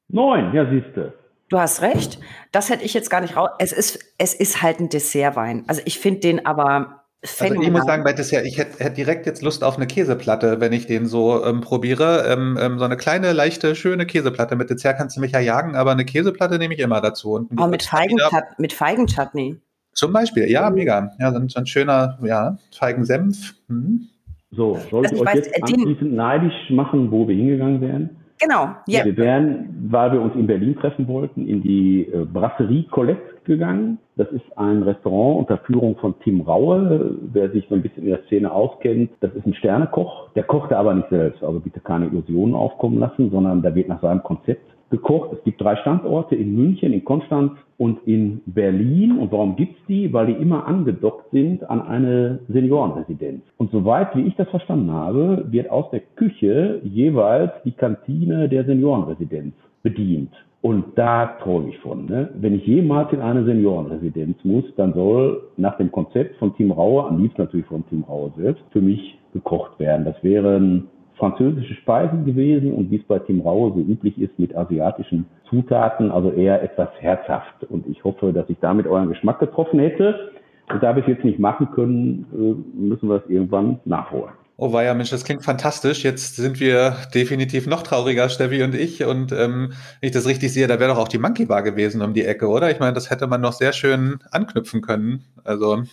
Neun, 0.10 0.54
ja, 0.54 0.70
siehst 0.70 0.96
du. 0.96 1.14
Du 1.50 1.58
hast 1.58 1.82
recht. 1.82 2.20
Das 2.52 2.70
hätte 2.70 2.84
ich 2.84 2.94
jetzt 2.94 3.10
gar 3.10 3.22
nicht 3.22 3.36
raus. 3.36 3.50
Es 3.60 3.72
ist, 3.72 4.14
es 4.18 4.34
ist 4.34 4.62
halt 4.62 4.80
ein 4.80 4.90
Dessertwein. 4.90 5.64
Also 5.68 5.82
ich 5.86 6.00
finde 6.00 6.20
den 6.20 6.46
aber 6.46 6.99
also 7.22 7.62
ich 7.62 7.72
muss 7.72 7.86
sagen, 7.86 8.04
bei 8.06 8.14
Dessert, 8.14 8.46
ich 8.46 8.58
hätte 8.58 8.82
hätt 8.82 8.96
direkt 8.96 9.26
jetzt 9.26 9.42
Lust 9.42 9.64
auf 9.64 9.76
eine 9.76 9.88
Käseplatte, 9.88 10.62
wenn 10.62 10.72
ich 10.72 10.88
den 10.88 11.06
so 11.06 11.44
ähm, 11.44 11.60
probiere. 11.60 12.26
Ähm, 12.28 12.58
ähm, 12.60 12.80
so 12.80 12.86
eine 12.86 12.96
kleine, 12.96 13.34
leichte, 13.34 13.76
schöne 13.76 14.06
Käseplatte. 14.06 14.56
Mit 14.56 14.70
Dessert 14.70 14.98
kannst 14.98 15.18
du 15.18 15.22
mich 15.22 15.34
ja 15.34 15.40
jagen, 15.40 15.76
aber 15.76 15.92
eine 15.92 16.06
Käseplatte 16.06 16.58
nehme 16.58 16.74
ich 16.74 16.80
immer 16.80 17.02
dazu. 17.02 17.34
Und 17.34 17.50
oh, 17.60 17.68
mit, 17.68 17.84
Feigenchut 17.84 18.44
mit 18.58 18.72
Feigenchutney. 18.72 19.58
Zum 19.94 20.14
Beispiel, 20.14 20.50
ja, 20.50 20.70
mega. 20.70 21.12
Ja, 21.20 21.32
so 21.32 21.40
ein, 21.40 21.50
so 21.50 21.60
ein 21.60 21.66
schöner, 21.66 22.18
ja, 22.24 22.58
Feigensenf. 22.72 23.54
Hm. 23.68 24.08
So, 24.52 24.80
soll 24.90 25.06
also 25.06 25.16
ich, 25.16 25.22
ich 25.22 25.28
euch 25.28 25.28
weiß, 25.28 25.46
jetzt 25.46 25.64
abschließend 25.64 26.14
neidisch 26.14 26.70
machen, 26.70 27.12
wo 27.12 27.28
wir 27.28 27.36
hingegangen 27.36 27.82
wären? 27.82 28.10
Genau, 28.40 28.70
ja. 28.88 29.04
Wir 29.04 29.18
wären, 29.18 29.90
weil 29.90 30.14
wir 30.14 30.22
uns 30.22 30.34
in 30.36 30.48
Berlin 30.48 30.76
treffen 30.78 31.08
wollten, 31.10 31.46
in 31.46 31.62
die 31.62 32.08
äh, 32.14 32.24
Brasserie 32.24 32.86
Colette 32.90 33.22
gegangen. 33.50 33.98
Das 34.16 34.32
ist 34.32 34.46
ein 34.58 34.84
Restaurant 34.84 35.40
unter 35.40 35.58
Führung 35.66 35.98
von 35.98 36.16
Tim 36.24 36.42
Raue. 36.42 37.18
Wer 37.34 37.50
sich 37.52 37.68
so 37.68 37.76
ein 37.76 37.82
bisschen 37.82 38.04
in 38.04 38.10
der 38.10 38.24
Szene 38.24 38.52
auskennt, 38.52 39.12
das 39.20 39.34
ist 39.34 39.46
ein 39.46 39.56
Sternekoch. 39.56 40.30
Der 40.36 40.44
kochte 40.44 40.78
aber 40.78 40.94
nicht 40.94 41.10
selbst, 41.10 41.44
also 41.44 41.60
bitte 41.60 41.82
keine 41.82 42.06
Illusionen 42.06 42.56
aufkommen 42.56 43.00
lassen, 43.00 43.30
sondern 43.32 43.62
da 43.62 43.76
wird 43.76 43.90
nach 43.90 44.02
seinem 44.02 44.24
Konzept 44.24 44.64
gekocht. 44.90 45.34
Es 45.34 45.44
gibt 45.44 45.62
drei 45.62 45.76
Standorte 45.78 46.36
in 46.36 46.56
München, 46.56 46.94
in 46.94 47.04
Konstanz 47.04 47.54
und 47.78 48.00
in 48.06 48.42
Berlin. 48.46 49.18
Und 49.18 49.32
warum 49.32 49.56
gibt's 49.56 49.80
die? 49.88 50.12
Weil 50.14 50.28
die 50.28 50.42
immer 50.42 50.68
angedockt 50.68 51.32
sind 51.32 51.68
an 51.70 51.82
eine 51.82 52.40
Seniorenresidenz. 52.48 53.42
Und 53.58 53.72
soweit 53.72 54.16
wie 54.16 54.24
ich 54.24 54.36
das 54.36 54.50
verstanden 54.50 54.92
habe, 54.92 55.46
wird 55.50 55.70
aus 55.70 55.90
der 55.92 56.02
Küche 56.16 56.82
jeweils 56.84 57.52
die 57.66 57.72
Kantine 57.72 58.50
der 58.50 58.66
Seniorenresidenz 58.66 59.54
bedient. 59.84 60.32
Und 60.62 60.98
da 60.98 61.38
träume 61.42 61.70
ich 61.70 61.78
von. 61.80 62.06
Ne? 62.06 62.30
Wenn 62.36 62.54
ich 62.54 62.66
jemals 62.66 63.14
in 63.14 63.22
eine 63.22 63.46
Seniorenresidenz 63.46 64.38
muss, 64.44 64.66
dann 64.76 64.94
soll 64.94 65.42
nach 65.56 65.78
dem 65.78 65.90
Konzept 65.90 66.36
von 66.38 66.54
Team 66.56 66.72
Raue, 66.72 67.06
am 67.06 67.22
liebsten 67.22 67.42
natürlich 67.42 67.68
von 67.68 67.88
Team 67.88 68.04
Raue 68.04 68.34
selbst, 68.36 68.64
für 68.72 68.82
mich 68.82 69.18
gekocht 69.34 69.80
werden. 69.80 70.04
Das 70.04 70.22
wären 70.22 70.90
französische 71.16 71.76
Speisen 71.76 72.26
gewesen 72.26 72.74
und 72.74 72.92
wie 72.92 72.98
es 72.98 73.04
bei 73.04 73.20
Team 73.20 73.42
Raue 73.42 73.74
so 73.74 73.80
üblich 73.80 74.20
ist 74.20 74.38
mit 74.38 74.56
asiatischen 74.56 75.28
Zutaten, 75.50 76.12
also 76.12 76.32
eher 76.32 76.62
etwas 76.62 76.90
herzhaft. 77.00 77.64
Und 77.70 77.88
ich 77.88 78.04
hoffe, 78.04 78.34
dass 78.34 78.50
ich 78.50 78.58
damit 78.60 78.86
euren 78.86 79.10
Geschmack 79.10 79.40
getroffen 79.40 79.80
hätte. 79.80 80.32
Und 80.72 80.84
da 80.84 80.96
wir 80.96 81.04
es 81.04 81.08
jetzt 81.08 81.24
nicht 81.24 81.40
machen 81.40 81.72
können, 81.72 82.26
äh, 82.34 82.80
müssen 82.80 83.08
wir 83.08 83.16
es 83.16 83.30
irgendwann 83.30 83.80
nachholen. 83.86 84.39
Oh 84.62 84.74
weia, 84.74 84.94
Mensch, 84.94 85.10
das 85.10 85.24
klingt 85.24 85.46
fantastisch. 85.46 86.04
Jetzt 86.04 86.36
sind 86.36 86.60
wir 86.60 86.98
definitiv 87.14 87.66
noch 87.66 87.82
trauriger, 87.82 88.28
Steffi 88.28 88.62
und 88.62 88.76
ich. 88.76 89.06
Und 89.06 89.32
ähm, 89.32 89.72
wenn 90.02 90.08
ich 90.08 90.12
das 90.12 90.26
richtig 90.26 90.52
sehe, 90.52 90.68
da 90.68 90.82
wäre 90.82 90.92
doch 90.92 91.00
auch 91.00 91.08
die 91.08 91.18
Monkey 91.18 91.46
Bar 91.46 91.64
gewesen 91.64 92.02
um 92.02 92.14
die 92.14 92.26
Ecke, 92.26 92.50
oder? 92.50 92.70
Ich 92.70 92.78
meine, 92.78 92.92
das 92.92 93.10
hätte 93.10 93.26
man 93.28 93.40
noch 93.40 93.54
sehr 93.54 93.72
schön 93.72 94.20
anknüpfen 94.32 94.82
können. 94.82 95.24
Also. 95.46 95.84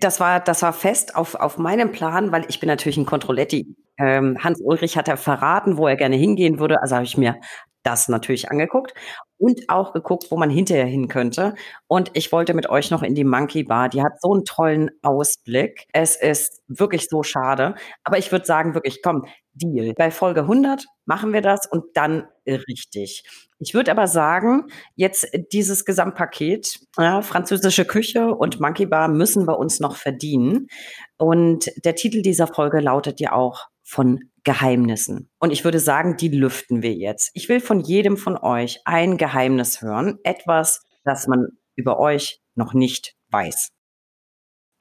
Das 0.00 0.18
war, 0.18 0.40
das 0.40 0.62
war 0.62 0.72
fest 0.72 1.14
auf, 1.14 1.36
auf 1.36 1.58
meinem 1.58 1.92
Plan, 1.92 2.32
weil 2.32 2.44
ich 2.48 2.58
bin 2.58 2.66
natürlich 2.66 2.96
ein 2.96 3.06
Controletti. 3.06 3.76
Ähm, 3.98 4.36
Hans 4.42 4.60
Ulrich 4.60 4.96
hat 4.96 5.06
ja 5.06 5.14
verraten, 5.14 5.76
wo 5.76 5.86
er 5.86 5.94
gerne 5.94 6.16
hingehen 6.16 6.58
würde. 6.58 6.82
Also 6.82 6.96
habe 6.96 7.04
ich 7.04 7.16
mir 7.16 7.36
das 7.84 8.08
natürlich 8.08 8.50
angeguckt 8.50 8.94
und 9.38 9.68
auch 9.68 9.92
geguckt, 9.92 10.26
wo 10.30 10.36
man 10.36 10.50
hinterher 10.50 10.86
hin 10.86 11.08
könnte. 11.08 11.54
Und 11.86 12.10
ich 12.14 12.30
wollte 12.32 12.54
mit 12.54 12.68
euch 12.68 12.90
noch 12.90 13.02
in 13.02 13.14
die 13.14 13.24
Monkey 13.24 13.62
Bar. 13.62 13.88
Die 13.88 14.02
hat 14.02 14.20
so 14.20 14.34
einen 14.34 14.44
tollen 14.44 14.90
Ausblick. 15.02 15.86
Es 15.92 16.16
ist 16.16 16.60
wirklich 16.68 17.08
so 17.08 17.22
schade. 17.22 17.74
Aber 18.04 18.18
ich 18.18 18.30
würde 18.32 18.44
sagen, 18.44 18.74
wirklich, 18.74 19.00
komm, 19.02 19.24
Deal. 19.54 19.92
Bei 19.94 20.10
Folge 20.10 20.42
100 20.42 20.84
machen 21.04 21.32
wir 21.32 21.42
das 21.42 21.66
und 21.66 21.84
dann 21.94 22.28
richtig. 22.46 23.24
Ich 23.58 23.74
würde 23.74 23.90
aber 23.90 24.06
sagen, 24.06 24.66
jetzt 24.94 25.26
dieses 25.52 25.84
Gesamtpaket, 25.84 26.80
ja, 26.96 27.22
französische 27.22 27.84
Küche 27.84 28.34
und 28.34 28.60
Monkey 28.60 28.86
Bar 28.86 29.08
müssen 29.08 29.46
wir 29.48 29.58
uns 29.58 29.80
noch 29.80 29.96
verdienen. 29.96 30.68
Und 31.16 31.70
der 31.84 31.96
Titel 31.96 32.22
dieser 32.22 32.46
Folge 32.46 32.78
lautet 32.80 33.20
ja 33.20 33.32
auch 33.32 33.66
von 33.88 34.30
Geheimnissen. 34.44 35.30
Und 35.38 35.50
ich 35.50 35.64
würde 35.64 35.80
sagen, 35.80 36.18
die 36.18 36.28
lüften 36.28 36.82
wir 36.82 36.92
jetzt. 36.92 37.30
Ich 37.32 37.48
will 37.48 37.60
von 37.60 37.80
jedem 37.80 38.18
von 38.18 38.36
euch 38.36 38.80
ein 38.84 39.16
Geheimnis 39.16 39.80
hören, 39.80 40.18
etwas, 40.24 40.86
das 41.04 41.26
man 41.26 41.48
über 41.74 41.98
euch 41.98 42.40
noch 42.54 42.74
nicht 42.74 43.14
weiß. 43.30 43.70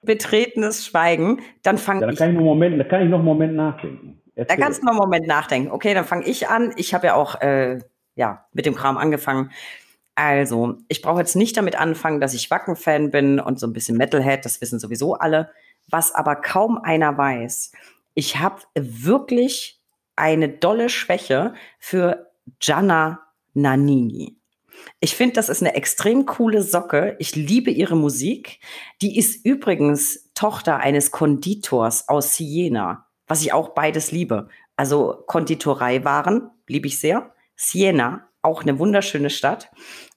Betretenes 0.01 0.85
Schweigen, 0.85 1.41
dann 1.63 1.77
fange 1.77 2.01
ja, 2.01 2.09
ich. 2.09 2.17
Kann 2.17 2.31
ich 2.31 2.33
noch 2.35 2.41
einen 2.41 2.47
Moment, 2.47 2.79
da 2.79 2.83
kann 2.83 3.01
ich 3.01 3.09
noch 3.09 3.19
einen 3.19 3.25
Moment 3.25 3.55
nachdenken. 3.55 4.21
Erzähl. 4.35 4.57
Da 4.57 4.61
kannst 4.61 4.81
du 4.81 4.85
noch 4.85 4.91
einen 4.91 4.99
Moment 4.99 5.25
nachdenken. 5.25 5.71
Okay, 5.71 5.93
dann 5.93 6.05
fange 6.05 6.25
ich 6.25 6.49
an. 6.49 6.73
Ich 6.75 6.93
habe 6.93 7.07
ja 7.07 7.15
auch 7.15 7.39
äh, 7.41 7.79
ja, 8.15 8.45
mit 8.51 8.65
dem 8.65 8.75
Kram 8.75 8.97
angefangen. 8.97 9.51
Also, 10.15 10.75
ich 10.89 11.01
brauche 11.01 11.19
jetzt 11.19 11.35
nicht 11.35 11.55
damit 11.55 11.79
anfangen, 11.79 12.19
dass 12.19 12.33
ich 12.33 12.51
Wacken-Fan 12.51 13.11
bin 13.11 13.39
und 13.39 13.57
so 13.57 13.67
ein 13.67 13.73
bisschen 13.73 13.97
Metalhead, 13.97 14.43
das 14.43 14.59
wissen 14.59 14.79
sowieso 14.79 15.13
alle. 15.13 15.49
Was 15.89 16.13
aber 16.13 16.35
kaum 16.35 16.77
einer 16.77 17.17
weiß, 17.17 17.71
ich 18.17 18.37
habe 18.37 18.63
wirklich 18.73 19.79
eine 20.15 20.49
dolle 20.49 20.89
Schwäche 20.89 21.53
für 21.77 22.31
Gianna 22.59 23.19
Nannini. 23.53 24.39
Ich 24.99 25.15
finde, 25.15 25.35
das 25.35 25.49
ist 25.49 25.61
eine 25.61 25.75
extrem 25.75 26.25
coole 26.25 26.63
Socke. 26.63 27.15
Ich 27.19 27.35
liebe 27.35 27.69
ihre 27.69 27.95
Musik. 27.95 28.59
Die 29.03 29.19
ist 29.19 29.45
übrigens 29.45 30.31
Tochter 30.33 30.77
eines 30.77 31.11
Konditors 31.11 32.09
aus 32.09 32.35
Siena, 32.35 33.05
was 33.27 33.43
ich 33.43 33.53
auch 33.53 33.69
beides 33.75 34.11
liebe. 34.11 34.47
Also 34.75 35.23
Konditoreiwaren 35.27 36.49
liebe 36.65 36.87
ich 36.87 36.97
sehr. 36.97 37.35
Siena, 37.55 38.27
auch 38.41 38.63
eine 38.63 38.79
wunderschöne 38.79 39.29
Stadt. 39.29 39.69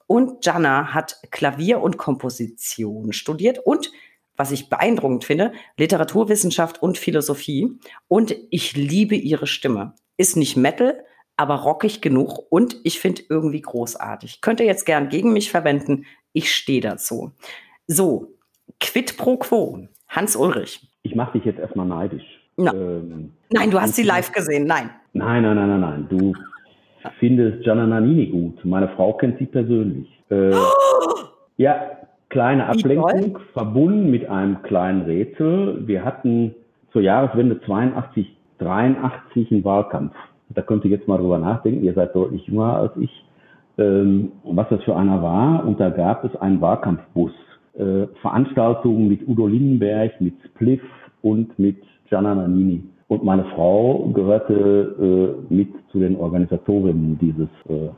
Und 0.07 0.41
Gianna 0.41 0.95
hat 0.95 1.17
Klavier 1.29 1.81
und 1.81 1.99
Komposition 1.99 3.13
studiert 3.13 3.59
und 3.59 3.91
was 4.41 4.51
ich 4.51 4.69
beeindruckend 4.69 5.23
finde, 5.23 5.51
Literaturwissenschaft 5.77 6.81
und 6.81 6.97
Philosophie. 6.97 7.77
Und 8.07 8.35
ich 8.49 8.75
liebe 8.75 9.13
ihre 9.13 9.45
Stimme. 9.45 9.93
Ist 10.17 10.35
nicht 10.35 10.57
Metal, 10.57 11.05
aber 11.37 11.57
rockig 11.57 12.01
genug 12.01 12.39
und 12.49 12.75
ich 12.83 12.99
finde 12.99 13.21
irgendwie 13.29 13.61
großartig. 13.61 14.41
Könnt 14.41 14.59
ihr 14.59 14.65
jetzt 14.65 14.87
gern 14.87 15.09
gegen 15.09 15.31
mich 15.31 15.51
verwenden. 15.51 16.05
Ich 16.33 16.51
stehe 16.51 16.81
dazu. 16.81 17.33
So, 17.85 18.33
quid 18.79 19.15
pro 19.15 19.37
quo. 19.37 19.87
Hans 20.07 20.35
Ulrich. 20.35 20.87
Ich 21.03 21.13
mache 21.13 21.37
dich 21.37 21.45
jetzt 21.45 21.59
erstmal 21.59 21.85
neidisch. 21.85 22.25
Ähm, 22.57 23.33
nein, 23.51 23.69
du 23.69 23.79
hast 23.79 23.95
sie 23.95 24.03
live 24.03 24.31
gesehen. 24.31 24.65
Nein. 24.65 24.89
Nein, 25.13 25.43
nein, 25.43 25.55
nein, 25.55 25.69
nein, 25.69 25.81
nein. 25.81 26.07
Du 26.09 26.33
findest 27.19 27.63
Gianna 27.63 27.85
Nannini 27.85 28.25
gut. 28.25 28.65
Meine 28.65 28.89
Frau 28.89 29.13
kennt 29.13 29.37
sie 29.37 29.45
persönlich. 29.45 30.07
Äh, 30.31 30.51
oh! 30.55 30.57
Ja, 31.57 32.00
kleine 32.31 32.67
Ablenkung 32.67 33.39
verbunden 33.53 34.09
mit 34.09 34.27
einem 34.27 34.63
kleinen 34.63 35.03
Rätsel. 35.03 35.85
Wir 35.85 36.03
hatten 36.03 36.55
zur 36.91 37.01
Jahreswende 37.01 37.61
82, 37.61 38.25
83 38.57 39.51
einen 39.51 39.63
Wahlkampf. 39.65 40.13
Da 40.49 40.61
könnt 40.61 40.83
ihr 40.85 40.91
jetzt 40.91 41.07
mal 41.07 41.17
drüber 41.17 41.37
nachdenken. 41.37 41.83
Ihr 41.83 41.93
seid 41.93 42.15
deutlich 42.15 42.47
jünger 42.47 42.75
als 42.77 42.91
ich. 42.97 43.25
Ähm, 43.77 44.31
was 44.43 44.67
das 44.69 44.83
für 44.83 44.95
einer 44.95 45.21
war. 45.21 45.65
Und 45.65 45.79
da 45.79 45.89
gab 45.89 46.23
es 46.23 46.35
einen 46.37 46.59
Wahlkampfbus. 46.61 47.31
äh, 47.77 48.07
Veranstaltungen 48.21 49.07
mit 49.07 49.27
Udo 49.27 49.47
Lindenberg, 49.47 50.19
mit 50.19 50.33
Spliff 50.45 50.81
und 51.21 51.57
mit 51.57 51.77
Gianna 52.09 52.35
Nannini. 52.35 52.83
Und 53.07 53.23
meine 53.23 53.45
Frau 53.55 54.09
gehörte 54.13 55.35
äh, 55.49 55.53
mit 55.53 55.69
zu 55.91 55.99
den 55.99 56.17
Organisatorinnen 56.17 57.17
dieses 57.19 57.49
äh, 57.69 57.89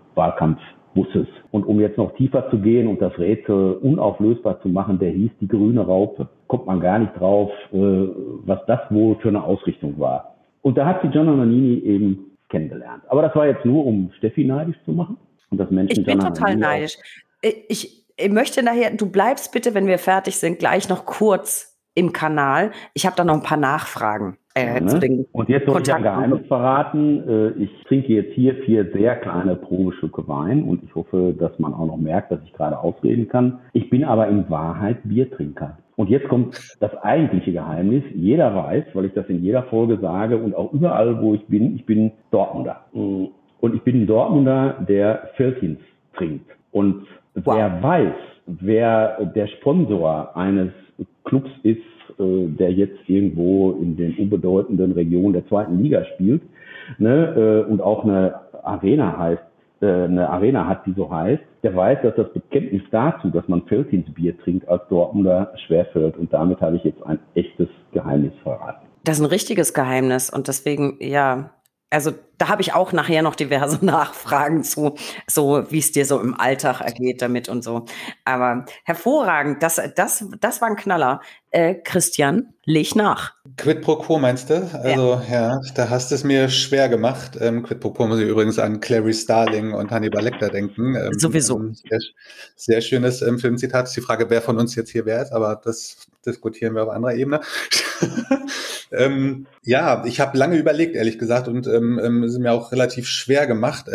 Wahlkampfbusses. 0.93 1.27
Und 1.51 1.65
um 1.65 1.79
jetzt 1.79 1.97
noch 1.97 2.15
tiefer 2.15 2.49
zu 2.49 2.57
gehen 2.59 2.87
und 2.87 3.01
das 3.01 3.17
Rätsel 3.17 3.73
unauflösbar 3.81 4.61
zu 4.61 4.69
machen, 4.69 4.99
der 4.99 5.11
hieß 5.11 5.31
die 5.41 5.47
grüne 5.47 5.81
Raupe. 5.81 6.29
Kommt 6.47 6.65
man 6.65 6.79
gar 6.79 6.99
nicht 6.99 7.13
drauf, 7.19 7.51
äh, 7.71 7.77
was 7.77 8.59
das 8.67 8.79
wohl 8.89 9.15
für 9.17 9.29
eine 9.29 9.43
Ausrichtung 9.43 9.99
war. 9.99 10.35
Und 10.61 10.77
da 10.77 10.85
hat 10.85 11.01
sie 11.01 11.09
Gianna 11.09 11.35
Nannini 11.35 11.79
eben 11.79 12.37
kennengelernt. 12.49 13.03
Aber 13.09 13.21
das 13.21 13.35
war 13.35 13.47
jetzt 13.47 13.65
nur, 13.65 13.85
um 13.85 14.11
Steffi 14.17 14.45
neidisch 14.45 14.77
zu 14.85 14.91
machen. 14.91 15.17
Und 15.49 15.57
das 15.57 15.69
Menschen 15.69 15.99
ich 15.99 16.05
bin 16.05 16.19
Gianna 16.19 16.29
total 16.29 16.55
Nannini 16.55 16.61
neidisch. 16.61 16.97
Ich, 17.41 18.05
ich 18.15 18.29
möchte 18.29 18.63
nachher, 18.63 18.91
du 18.91 19.09
bleibst 19.09 19.51
bitte, 19.51 19.73
wenn 19.73 19.87
wir 19.87 19.99
fertig 19.99 20.37
sind, 20.37 20.59
gleich 20.59 20.87
noch 20.89 21.05
kurz 21.05 21.72
im 21.95 22.13
Kanal. 22.13 22.71
Ich 22.93 23.05
habe 23.05 23.15
da 23.15 23.23
noch 23.23 23.35
ein 23.35 23.43
paar 23.43 23.57
Nachfragen. 23.57 24.37
Äh, 24.55 24.75
ja, 24.75 24.79
ne? 24.81 25.25
Und 25.31 25.49
jetzt 25.49 25.65
soll 25.65 25.81
ich 25.81 25.93
ein 25.93 26.03
Geheimnis 26.03 26.45
verraten. 26.47 27.27
Äh, 27.27 27.63
ich 27.63 27.69
trinke 27.87 28.13
jetzt 28.13 28.33
hier 28.33 28.55
vier 28.65 28.91
sehr 28.93 29.15
kleine 29.15 29.55
Probestücke 29.55 30.27
Wein 30.27 30.63
und 30.63 30.83
ich 30.83 30.93
hoffe, 30.93 31.33
dass 31.37 31.57
man 31.57 31.73
auch 31.73 31.87
noch 31.87 31.97
merkt, 31.97 32.31
dass 32.31 32.39
ich 32.43 32.53
gerade 32.53 32.77
ausreden 32.79 33.27
kann. 33.27 33.59
Ich 33.73 33.89
bin 33.89 34.03
aber 34.03 34.27
in 34.27 34.49
Wahrheit 34.49 34.99
Biertrinker. 35.03 35.77
Und 35.95 36.09
jetzt 36.09 36.27
kommt 36.27 36.59
das 36.79 36.95
eigentliche 37.03 37.51
Geheimnis. 37.51 38.03
Jeder 38.15 38.55
weiß, 38.55 38.85
weil 38.93 39.05
ich 39.05 39.13
das 39.13 39.27
in 39.27 39.43
jeder 39.43 39.63
Folge 39.63 39.99
sage 39.99 40.37
und 40.37 40.55
auch 40.55 40.73
überall, 40.73 41.21
wo 41.21 41.35
ich 41.35 41.45
bin, 41.47 41.75
ich 41.75 41.85
bin 41.85 42.11
Dortmunder. 42.31 42.85
Und 42.91 43.75
ich 43.75 43.81
bin 43.83 44.01
ein 44.01 44.07
Dortmunder, 44.07 44.77
der 44.87 45.29
Feltins 45.35 45.79
trinkt. 46.15 46.49
Und 46.71 47.05
wow. 47.35 47.55
wer 47.55 47.83
weiß, 47.83 48.13
wer 48.47 49.25
der 49.25 49.47
Sponsor 49.47 50.35
eines 50.35 50.71
Clubs 51.23 51.49
ist, 51.63 51.79
äh, 52.19 52.47
der 52.47 52.71
jetzt 52.71 52.97
irgendwo 53.07 53.71
in 53.71 53.95
den 53.95 54.15
unbedeutenden 54.17 54.91
Regionen 54.91 55.33
der 55.33 55.47
zweiten 55.47 55.81
Liga 55.81 56.03
spielt 56.15 56.41
ne, 56.97 57.63
äh, 57.67 57.71
und 57.71 57.81
auch 57.81 58.03
eine 58.03 58.35
Arena 58.63 59.17
heißt, 59.17 59.43
äh, 59.81 59.85
eine 59.85 60.29
Arena 60.29 60.67
hat, 60.67 60.85
die 60.85 60.93
so 60.93 61.09
heißt, 61.09 61.43
der 61.63 61.75
weiß, 61.75 61.99
dass 62.03 62.15
das 62.15 62.33
Bekenntnis 62.33 62.81
dazu, 62.91 63.29
dass 63.29 63.47
man 63.47 63.63
Feldins 63.63 64.13
Bier 64.13 64.37
trinkt, 64.39 64.67
als 64.67 64.81
Dortmunder 64.89 65.53
schwerfällt. 65.65 66.17
Und 66.17 66.33
damit 66.33 66.59
habe 66.61 66.75
ich 66.75 66.83
jetzt 66.83 67.01
ein 67.05 67.19
echtes 67.35 67.69
Geheimnis 67.93 68.33
verraten. 68.43 68.85
Das 69.05 69.17
ist 69.17 69.23
ein 69.23 69.29
richtiges 69.29 69.73
Geheimnis 69.73 70.29
und 70.29 70.47
deswegen, 70.47 70.97
ja, 70.99 71.51
also 71.93 72.11
da 72.39 72.47
habe 72.49 72.61
ich 72.61 72.73
auch 72.73 72.91
nachher 72.91 73.21
noch 73.21 73.35
diverse 73.35 73.83
Nachfragen 73.85 74.63
zu, 74.63 74.95
so 75.27 75.69
wie 75.71 75.79
es 75.79 75.91
dir 75.91 76.05
so 76.05 76.19
im 76.19 76.39
Alltag 76.39 76.81
ergeht 76.81 77.21
damit 77.21 77.49
und 77.49 77.63
so. 77.63 77.85
Aber 78.25 78.65
hervorragend, 78.83 79.61
das, 79.61 79.79
das, 79.95 80.25
das 80.39 80.61
war 80.61 80.69
ein 80.69 80.75
Knaller. 80.75 81.21
Äh, 81.53 81.75
Christian, 81.75 82.55
leg 82.65 82.95
nach. 82.95 83.33
Quid 83.57 83.81
pro 83.81 83.97
quo 83.97 84.17
meinst 84.17 84.49
du? 84.49 84.67
Also 84.73 85.21
ja, 85.29 85.51
ja 85.51 85.61
da 85.75 85.87
hast 85.87 86.09
du 86.09 86.15
es 86.15 86.23
mir 86.23 86.49
schwer 86.49 86.89
gemacht. 86.89 87.37
Ähm, 87.39 87.61
Quid 87.61 87.79
pro 87.79 87.91
quo 87.91 88.07
muss 88.07 88.17
ich 88.17 88.27
übrigens 88.27 88.57
an 88.57 88.79
Clary 88.79 89.13
Starling 89.13 89.71
und 89.71 89.91
Hannibal 89.91 90.23
Lecter 90.23 90.49
denken. 90.49 90.95
Ähm, 90.95 91.13
Sowieso. 91.19 91.61
Sehr, 91.73 91.99
sehr 92.55 92.81
schönes 92.81 93.21
ähm, 93.21 93.37
Filmzitat. 93.37 93.85
Ist 93.85 93.95
die 93.95 94.01
Frage, 94.01 94.31
wer 94.31 94.41
von 94.41 94.57
uns 94.57 94.73
jetzt 94.73 94.89
hier 94.89 95.05
wer 95.05 95.21
ist, 95.21 95.31
aber 95.31 95.61
das 95.63 95.97
diskutieren 96.25 96.73
wir 96.73 96.85
auf 96.85 96.89
anderer 96.89 97.13
Ebene. 97.13 97.41
ähm, 98.91 99.45
ja, 99.61 100.03
ich 100.07 100.19
habe 100.19 100.35
lange 100.35 100.57
überlegt, 100.57 100.95
ehrlich 100.95 101.19
gesagt, 101.19 101.47
und 101.47 101.67
ähm, 101.67 102.01
ähm, 102.03 102.23
es 102.23 102.33
ist 102.33 102.39
mir 102.39 102.51
auch 102.51 102.71
relativ 102.71 103.07
schwer 103.07 103.45
gemacht. 103.45 103.85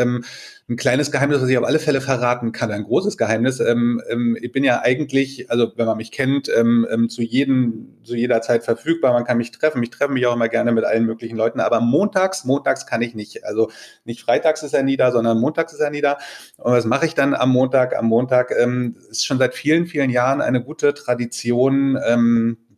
Ähm, 0.69 0.75
ein 0.75 0.77
kleines 0.77 1.11
Geheimnis, 1.11 1.41
was 1.41 1.49
ich 1.49 1.57
auf 1.59 1.65
alle 1.65 1.79
Fälle 1.79 2.01
verraten 2.01 2.53
kann, 2.53 2.71
ein 2.71 2.85
großes 2.85 3.17
Geheimnis. 3.17 3.61
Ähm, 3.61 4.03
ähm, 4.09 4.37
ich 4.41 4.53
bin 4.53 4.65
ja 4.65 4.83
eigentlich, 4.83 5.51
also 5.51 5.73
wenn 5.77 5.87
man 5.87 5.97
mich 5.97 6.13
kennt, 6.13 6.51
ähm, 6.55 6.87
ähm, 6.91 7.09
zu 7.09 7.23
jedem, 7.23 7.97
zu 8.05 8.15
jeder 8.15 8.43
Zeit 8.43 8.65
verfügbar. 8.65 9.13
Man 9.13 9.25
kann 9.25 9.39
mich 9.39 9.51
treffen. 9.51 9.83
Ich 9.83 9.91
treffe 9.91 10.13
mich 10.13 10.27
auch 10.27 10.35
immer 10.35 10.49
gerne 10.49 10.73
mit 10.73 10.85
allen 10.85 11.07
möglichen 11.07 11.37
Leuten. 11.37 11.61
Aber 11.61 11.81
montags, 11.81 12.45
montags 12.45 12.87
kann 12.87 13.03
ich 13.03 13.15
nicht. 13.15 13.45
Also 13.45 13.71
nicht 14.05 14.23
freitags 14.23 14.63
ist 14.63 14.75
er 14.75 14.83
nie 14.83 14.97
da, 14.97 15.11
sondern 15.11 15.41
montags 15.41 15.73
ist 15.73 15.81
er 15.81 15.91
nie 15.91 16.03
da. 16.03 16.19
Und 16.59 16.73
was 16.73 16.85
mache 16.85 17.07
ich 17.07 17.15
dann 17.15 17.35
am 17.35 17.51
Montag? 17.51 17.97
Am 17.97 18.07
Montag 18.07 18.53
ähm, 18.59 18.97
ist 19.11 19.25
schon 19.25 19.39
seit 19.39 19.55
vielen, 19.55 19.87
vielen 19.87 20.11
Jahren 20.11 20.41
eine 20.41 20.63
gute 20.63 20.95
Tradition. 20.95 21.99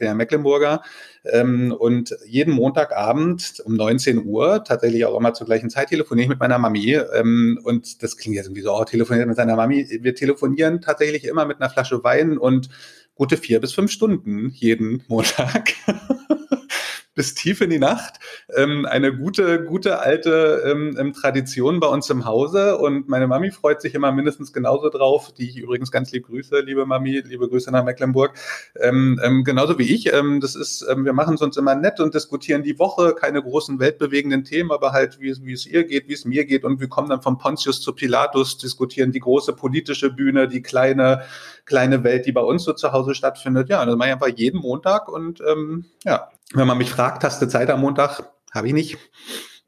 Ja 0.01 0.15
Mecklenburger. 0.15 0.83
Ähm, 1.25 1.75
und 1.79 2.17
jeden 2.27 2.55
Montagabend 2.55 3.63
um 3.65 3.77
19 3.77 4.25
Uhr, 4.25 4.65
tatsächlich 4.65 5.05
auch 5.05 5.19
immer 5.19 5.35
zur 5.35 5.47
gleichen 5.47 5.71
Zeit, 5.71 5.89
telefoniere 5.89 6.25
ich 6.25 6.29
mit 6.29 6.41
meiner 6.41 6.59
Mami. 6.59 6.99
Ähm, 7.15 7.61
und 7.63 8.03
das 8.03 8.17
klingt 8.17 8.37
jetzt 8.37 8.47
irgendwie 8.47 8.63
so, 8.63 8.73
oh, 8.73 8.85
telefoniert 8.85 9.29
mit 9.29 9.37
seiner 9.37 9.57
Mami. 9.57 9.87
Wir 10.03 10.15
telefonieren 10.15 10.81
tatsächlich 10.81 11.25
immer 11.25 11.45
mit 11.45 11.61
einer 11.61 11.71
Flasche 11.71 12.03
Wein 12.05 12.39
und 12.39 12.69
gute 13.15 13.37
vier 13.37 13.61
bis 13.61 13.73
fünf 13.73 13.91
Stunden 13.91 14.49
jeden 14.51 15.05
Montag. 15.09 15.75
bis 17.21 17.35
tief 17.35 17.61
in 17.61 17.69
die 17.69 17.79
Nacht. 17.79 18.15
Ähm, 18.57 18.87
eine 18.87 19.15
gute, 19.15 19.63
gute 19.63 19.99
alte 19.99 20.63
ähm, 20.65 20.97
ähm, 20.99 21.13
Tradition 21.13 21.79
bei 21.79 21.87
uns 21.87 22.09
im 22.09 22.25
Hause. 22.25 22.79
Und 22.79 23.11
meine 23.11 23.27
Mami 23.27 23.51
freut 23.51 23.83
sich 23.83 23.95
immer 23.95 24.11
mindestens 24.11 24.55
genauso 24.55 24.89
drauf, 24.89 25.31
die 25.35 25.51
ich 25.51 25.59
übrigens 25.59 25.93
ganz 25.93 26.13
lieb 26.13 26.29
grüße, 26.29 26.61
liebe 26.61 26.87
Mami, 26.87 27.23
liebe 27.27 27.47
Grüße 27.47 27.71
nach 27.73 27.85
Mecklenburg. 27.85 28.39
Ähm, 28.81 29.21
ähm, 29.23 29.45
genauso 29.45 29.79
wie 29.79 29.95
ich. 29.95 30.11
Ähm, 30.15 30.41
das 30.41 30.55
ist, 30.55 30.81
wir 30.81 31.13
machen 31.13 31.35
es 31.35 31.43
uns 31.43 31.59
immer 31.59 31.75
nett 31.75 32.01
und 32.01 32.15
diskutieren 32.15 32.63
die 32.63 32.79
Woche, 32.79 33.15
keine 33.15 33.43
großen 33.43 33.79
weltbewegenden 33.79 34.45
Themen, 34.45 34.71
aber 34.71 34.93
halt, 34.93 35.21
wie, 35.21 35.37
wie 35.45 35.53
es 35.53 35.67
ihr 35.67 35.85
geht, 35.85 36.09
wie 36.09 36.15
es 36.15 36.25
mir 36.25 36.47
geht. 36.47 36.65
Und 36.65 36.81
wir 36.81 36.89
kommen 36.89 37.11
dann 37.11 37.21
von 37.21 37.37
Pontius 37.37 37.83
zu 37.83 37.93
Pilatus, 37.93 38.57
diskutieren 38.57 39.13
die 39.13 39.21
große 39.21 39.53
politische 39.53 40.11
Bühne, 40.11 40.49
die 40.49 40.63
kleine, 40.63 41.25
kleine 41.67 42.03
Welt, 42.03 42.25
die 42.25 42.33
bei 42.33 42.41
uns 42.41 42.65
so 42.65 42.73
zu 42.73 42.93
Hause 42.93 43.15
stattfindet. 43.15 43.69
Ja, 43.69 43.85
das 43.85 43.95
mache 43.97 44.09
ich 44.09 44.15
einfach 44.15 44.29
jeden 44.29 44.61
Montag 44.61 45.07
und 45.09 45.43
ähm, 45.47 45.85
ja, 46.07 46.31
wenn 46.55 46.67
man 46.67 46.79
mich 46.79 46.91
fragt, 46.91 47.25
hast 47.25 47.41
du 47.41 47.47
Zeit 47.47 47.71
am 47.71 47.81
Montag? 47.81 48.23
Habe 48.53 48.67
ich 48.67 48.73
nicht. 48.73 48.99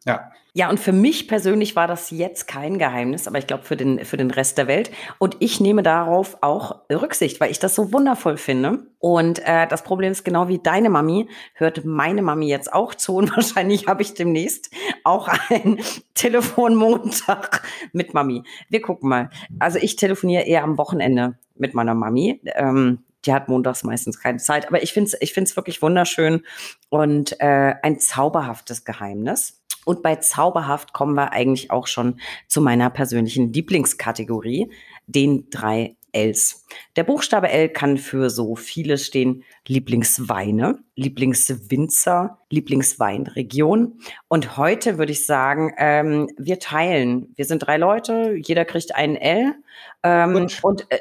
Ja. 0.05 0.31
Ja, 0.55 0.69
und 0.69 0.79
für 0.79 0.93
mich 0.93 1.29
persönlich 1.29 1.77
war 1.77 1.87
das 1.87 2.11
jetzt 2.11 2.47
kein 2.47 2.79
Geheimnis, 2.79 3.27
aber 3.27 3.39
ich 3.39 3.47
glaube 3.47 3.63
für 3.63 3.77
den, 3.77 4.05
für 4.05 4.19
den 4.19 4.31
Rest 4.31 4.59
der 4.59 4.67
Welt. 4.67 4.91
Und 5.17 5.35
ich 5.39 5.61
nehme 5.61 5.83
darauf 5.83 6.37
auch 6.43 6.83
Rücksicht, 6.93 7.41
weil 7.41 7.51
ich 7.51 7.59
das 7.59 7.75
so 7.75 7.91
wundervoll 7.91 8.37
finde. 8.37 8.87
Und 8.99 9.39
äh, 9.47 9.67
das 9.67 9.83
Problem 9.83 10.13
ist 10.13 10.27
genau 10.27 10.49
wie 10.49 10.59
deine 10.59 10.91
Mami, 10.91 11.27
hört 11.55 11.87
meine 11.87 12.21
Mami 12.21 12.49
jetzt 12.49 12.71
auch 12.71 12.95
zu 12.95 13.17
und 13.17 13.31
wahrscheinlich 13.37 13.87
habe 13.87 14.03
ich 14.03 14.13
demnächst 14.13 14.71
auch 15.05 15.31
ein 15.49 15.81
Telefonmontag 16.15 17.63
mit 17.95 18.13
Mami. 18.13 18.43
Wir 18.69 18.83
gucken 18.83 19.09
mal. 19.09 19.31
Also 19.59 19.79
ich 19.79 19.97
telefoniere 19.97 20.43
eher 20.43 20.65
am 20.65 20.77
Wochenende 20.77 21.39
mit 21.55 21.73
meiner 21.73 21.95
Mami. 21.95 22.43
Ähm, 22.57 22.99
die 23.25 23.33
hat 23.33 23.49
montags 23.49 23.85
meistens 23.85 24.19
keine 24.19 24.39
Zeit. 24.39 24.69
Aber 24.69 24.83
ich 24.83 24.93
finde 24.93 25.11
es 25.13 25.21
ich 25.21 25.33
find's 25.33 25.57
wirklich 25.57 25.83
wunderschön 25.83 26.43
und 26.89 27.41
äh, 27.41 27.75
ein 27.83 27.99
zauberhaftes 27.99 28.85
Geheimnis. 28.85 29.63
Und 29.85 30.03
bei 30.03 30.17
zauberhaft 30.17 30.93
kommen 30.93 31.15
wir 31.15 31.33
eigentlich 31.33 31.71
auch 31.71 31.87
schon 31.87 32.21
zu 32.47 32.61
meiner 32.61 32.89
persönlichen 32.91 33.53
Lieblingskategorie, 33.53 34.71
den 35.07 35.51
drei 35.51 35.97
Ls. 36.13 36.67
Der 36.97 37.05
Buchstabe 37.05 37.49
L 37.49 37.71
kann 37.71 37.97
für 37.97 38.31
so 38.31 38.55
vieles 38.55 39.07
stehen. 39.07 39.45
Lieblingsweine, 39.67 40.79
Lieblingswinzer, 40.95 42.39
Lieblingsweinregion. 42.51 43.99
Und 44.29 44.57
heute 44.57 44.99
würde 44.99 45.13
ich 45.13 45.27
sagen, 45.27 45.73
ähm, 45.79 46.29
wir 46.37 46.59
teilen. 46.59 47.33
Wir 47.35 47.47
sind 47.47 47.61
drei 47.61 47.79
Leute, 47.79 48.35
jeder 48.37 48.65
kriegt 48.65 48.95
einen 48.95 49.17
L. 49.17 49.55
Ähm, 50.03 50.49
und 50.63 50.87
äh, 50.91 50.99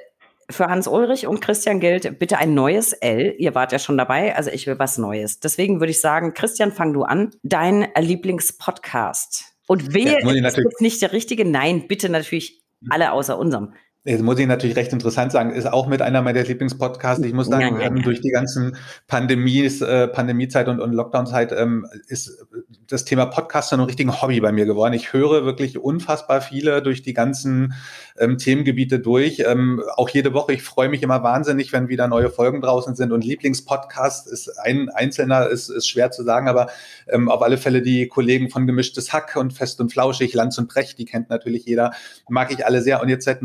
für 0.52 0.68
Hans 0.68 0.88
Ulrich 0.88 1.28
und 1.28 1.42
Christian 1.42 1.80
gilt 1.80 2.20
bitte 2.20 2.38
ein 2.38 2.54
neues 2.54 2.94
L. 2.94 3.36
Ihr 3.38 3.56
wart 3.56 3.72
ja 3.72 3.80
schon 3.80 3.98
dabei, 3.98 4.36
also 4.36 4.50
ich 4.52 4.68
will 4.68 4.80
was 4.80 4.98
Neues. 4.98 5.40
Deswegen 5.40 5.80
würde 5.80 5.92
ich 5.92 6.02
sagen, 6.02 6.34
Christian, 6.34 6.72
fang 6.72 6.94
du 6.94 7.04
an. 7.04 7.32
Dein 7.44 7.88
Lieblingspodcast. 7.98 9.46
Und 9.68 9.94
wer 9.94 10.20
ja, 10.22 10.48
ist 10.48 10.58
jetzt 10.58 10.82
nicht 10.82 11.02
der 11.02 11.14
richtige? 11.14 11.46
Nein, 11.46 11.88
bitte 11.88 12.10
natürlich 12.10 12.62
alle 12.90 13.12
außer 13.12 13.38
unserem. 13.38 13.74
Jetzt 14.04 14.24
muss 14.24 14.40
ich 14.40 14.48
natürlich 14.48 14.76
recht 14.76 14.92
interessant 14.94 15.32
sagen, 15.32 15.52
ist 15.52 15.72
auch 15.72 15.86
mit 15.86 16.02
einer 16.02 16.24
meiner 16.24 16.42
Lieblingspodcasts. 16.42 17.24
Ich 17.24 17.34
muss 17.34 17.46
sagen, 17.46 17.76
ja, 17.76 17.90
ja, 17.90 17.96
ja. 17.96 18.02
durch 18.02 18.20
die 18.20 18.32
ganzen 18.32 18.76
Pandemies, 19.06 19.80
äh, 19.82 20.08
Pandemiezeit 20.08 20.68
und, 20.68 20.80
und 20.80 20.94
Lockdownzeit 20.94 21.52
ähm, 21.52 21.86
ist 22.08 22.44
das 22.88 23.06
Thema 23.06 23.28
Podcast 23.28 23.72
ein 23.74 23.80
richtigen 23.80 24.20
Hobby 24.20 24.42
bei 24.42 24.52
mir 24.52 24.66
geworden. 24.66 24.96
Ich 24.96 25.14
höre 25.14 25.46
wirklich 25.46 25.78
unfassbar 25.78 26.42
viele 26.42 26.82
durch 26.82 27.04
die 27.04 27.14
ganzen 27.14 27.76
ähm, 28.18 28.40
Themengebiete 28.40 29.00
durch. 29.00 29.44
Ähm, 29.46 29.84
auch 29.96 30.10
jede 30.10 30.34
Woche. 30.34 30.54
Ich 30.54 30.64
freue 30.64 30.90
mich 30.90 31.04
immer 31.04 31.22
wahnsinnig, 31.22 31.72
wenn 31.72 31.88
wieder 31.88 32.08
neue 32.08 32.32
Folgen 32.32 32.62
draußen 32.62 32.96
sind. 32.96 33.12
Und 33.12 33.24
Lieblingspodcast 33.24 34.28
ist 34.32 34.50
ein 34.64 34.90
einzelner, 34.90 35.48
ist, 35.48 35.70
ist 35.70 35.88
schwer 35.88 36.10
zu 36.10 36.24
sagen, 36.24 36.48
aber 36.48 36.72
ähm, 37.08 37.30
auf 37.30 37.44
alle 37.44 37.58
Fälle 37.58 37.84
die 37.84 38.08
Kollegen 38.08 38.50
von 38.50 38.66
Gemischtes 38.66 39.14
Hack 39.14 39.36
und 39.36 39.54
Fest 39.54 39.80
und 39.80 39.92
Flauschig, 39.92 40.34
Lanz 40.34 40.58
und 40.58 40.70
Brecht, 40.70 40.98
die 40.98 41.06
kennt 41.06 41.30
natürlich 41.30 41.66
jeder, 41.66 41.92
mag 42.28 42.52
ich 42.52 42.66
alle 42.66 42.82
sehr. 42.82 43.00
Und 43.02 43.10
jetzt 43.10 43.26
seit 43.26 43.44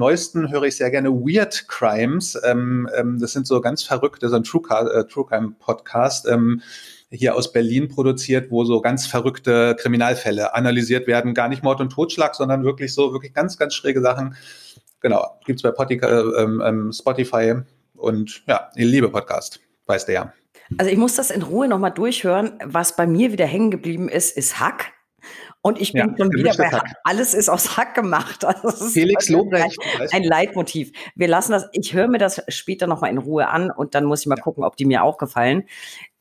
höre 0.51 0.65
ich 0.65 0.77
sehr 0.77 0.91
gerne 0.91 1.11
Weird 1.11 1.69
Crimes. 1.69 2.39
Ähm, 2.45 2.89
ähm, 2.97 3.19
das 3.19 3.33
sind 3.33 3.47
so 3.47 3.61
ganz 3.61 3.83
verrückte, 3.83 4.29
so 4.29 4.37
ein 4.37 4.45
True, 4.45 4.63
äh, 4.71 5.05
True 5.05 5.27
Crime 5.27 5.55
Podcast. 5.59 6.27
Ähm, 6.29 6.63
hier 7.11 7.35
aus 7.35 7.53
Berlin 7.53 7.89
produziert, 7.89 8.51
wo 8.51 8.65
so 8.65 8.81
ganz 8.81 9.07
verrückte 9.07 9.77
Kriminalfälle 9.79 10.55
analysiert 10.55 11.07
werden. 11.07 11.35
Gar 11.35 11.49
nicht 11.49 11.63
Mord 11.63 11.81
und 11.81 11.91
Totschlag, 11.91 12.35
sondern 12.35 12.65
wirklich 12.65 12.93
so, 12.95 13.13
wirklich 13.13 13.33
ganz, 13.33 13.59
ganz 13.59 13.75
schräge 13.75 14.01
Sachen. 14.01 14.37
Genau, 15.01 15.39
gibt's 15.45 15.63
bei 15.63 15.71
Spotify, 15.71 16.07
äh, 16.07 16.43
ähm, 16.43 16.63
ähm, 16.65 16.93
Spotify 16.93 17.55
Und 17.95 18.43
ja, 18.47 18.71
ich 18.75 18.87
liebe 18.87 19.09
Podcast, 19.09 19.61
weiß 19.87 20.07
der 20.07 20.15
ja. 20.15 20.33
Also 20.79 20.91
ich 20.91 20.99
muss 20.99 21.15
das 21.15 21.31
in 21.31 21.43
Ruhe 21.43 21.69
nochmal 21.69 21.93
durchhören. 21.93 22.59
Was 22.65 22.97
bei 22.97 23.07
mir 23.07 23.31
wieder 23.31 23.47
hängen 23.47 23.71
geblieben 23.71 24.09
ist, 24.09 24.37
ist 24.37 24.59
Hack. 24.59 24.96
Und 25.67 25.81
ich 25.81 25.93
bin 25.93 26.11
ja, 26.11 26.15
schon 26.17 26.33
wieder 26.33 26.53
bei 26.57 26.69
Hack. 26.69 26.93
Alles 27.03 27.35
ist 27.35 27.49
aus 27.49 27.77
Hack 27.77 27.95
gemacht. 27.95 28.45
Also 28.47 28.69
Felix 28.87 29.29
Lobrecht. 29.29 29.77
Ein, 30.13 30.23
Leitmotiv. 30.23 30.93
Wir 31.17 31.27
lassen 31.27 31.51
das, 31.53 31.69
ich 31.73 31.93
höre 31.93 32.07
mir 32.07 32.19
das 32.19 32.45
später 32.47 32.87
nochmal 32.87 33.11
in 33.11 33.19
Ruhe 33.19 33.49
an 33.49 33.73
und 33.73 33.97
dann 33.97 34.05
muss 34.05 34.21
ich 34.21 34.29
mal 34.29 34.37
gucken, 34.37 34.63
ob 34.63 34.77
die 34.77 34.85
mir 34.85 35.03
auch 35.03 35.19
gefallen. 35.19 35.65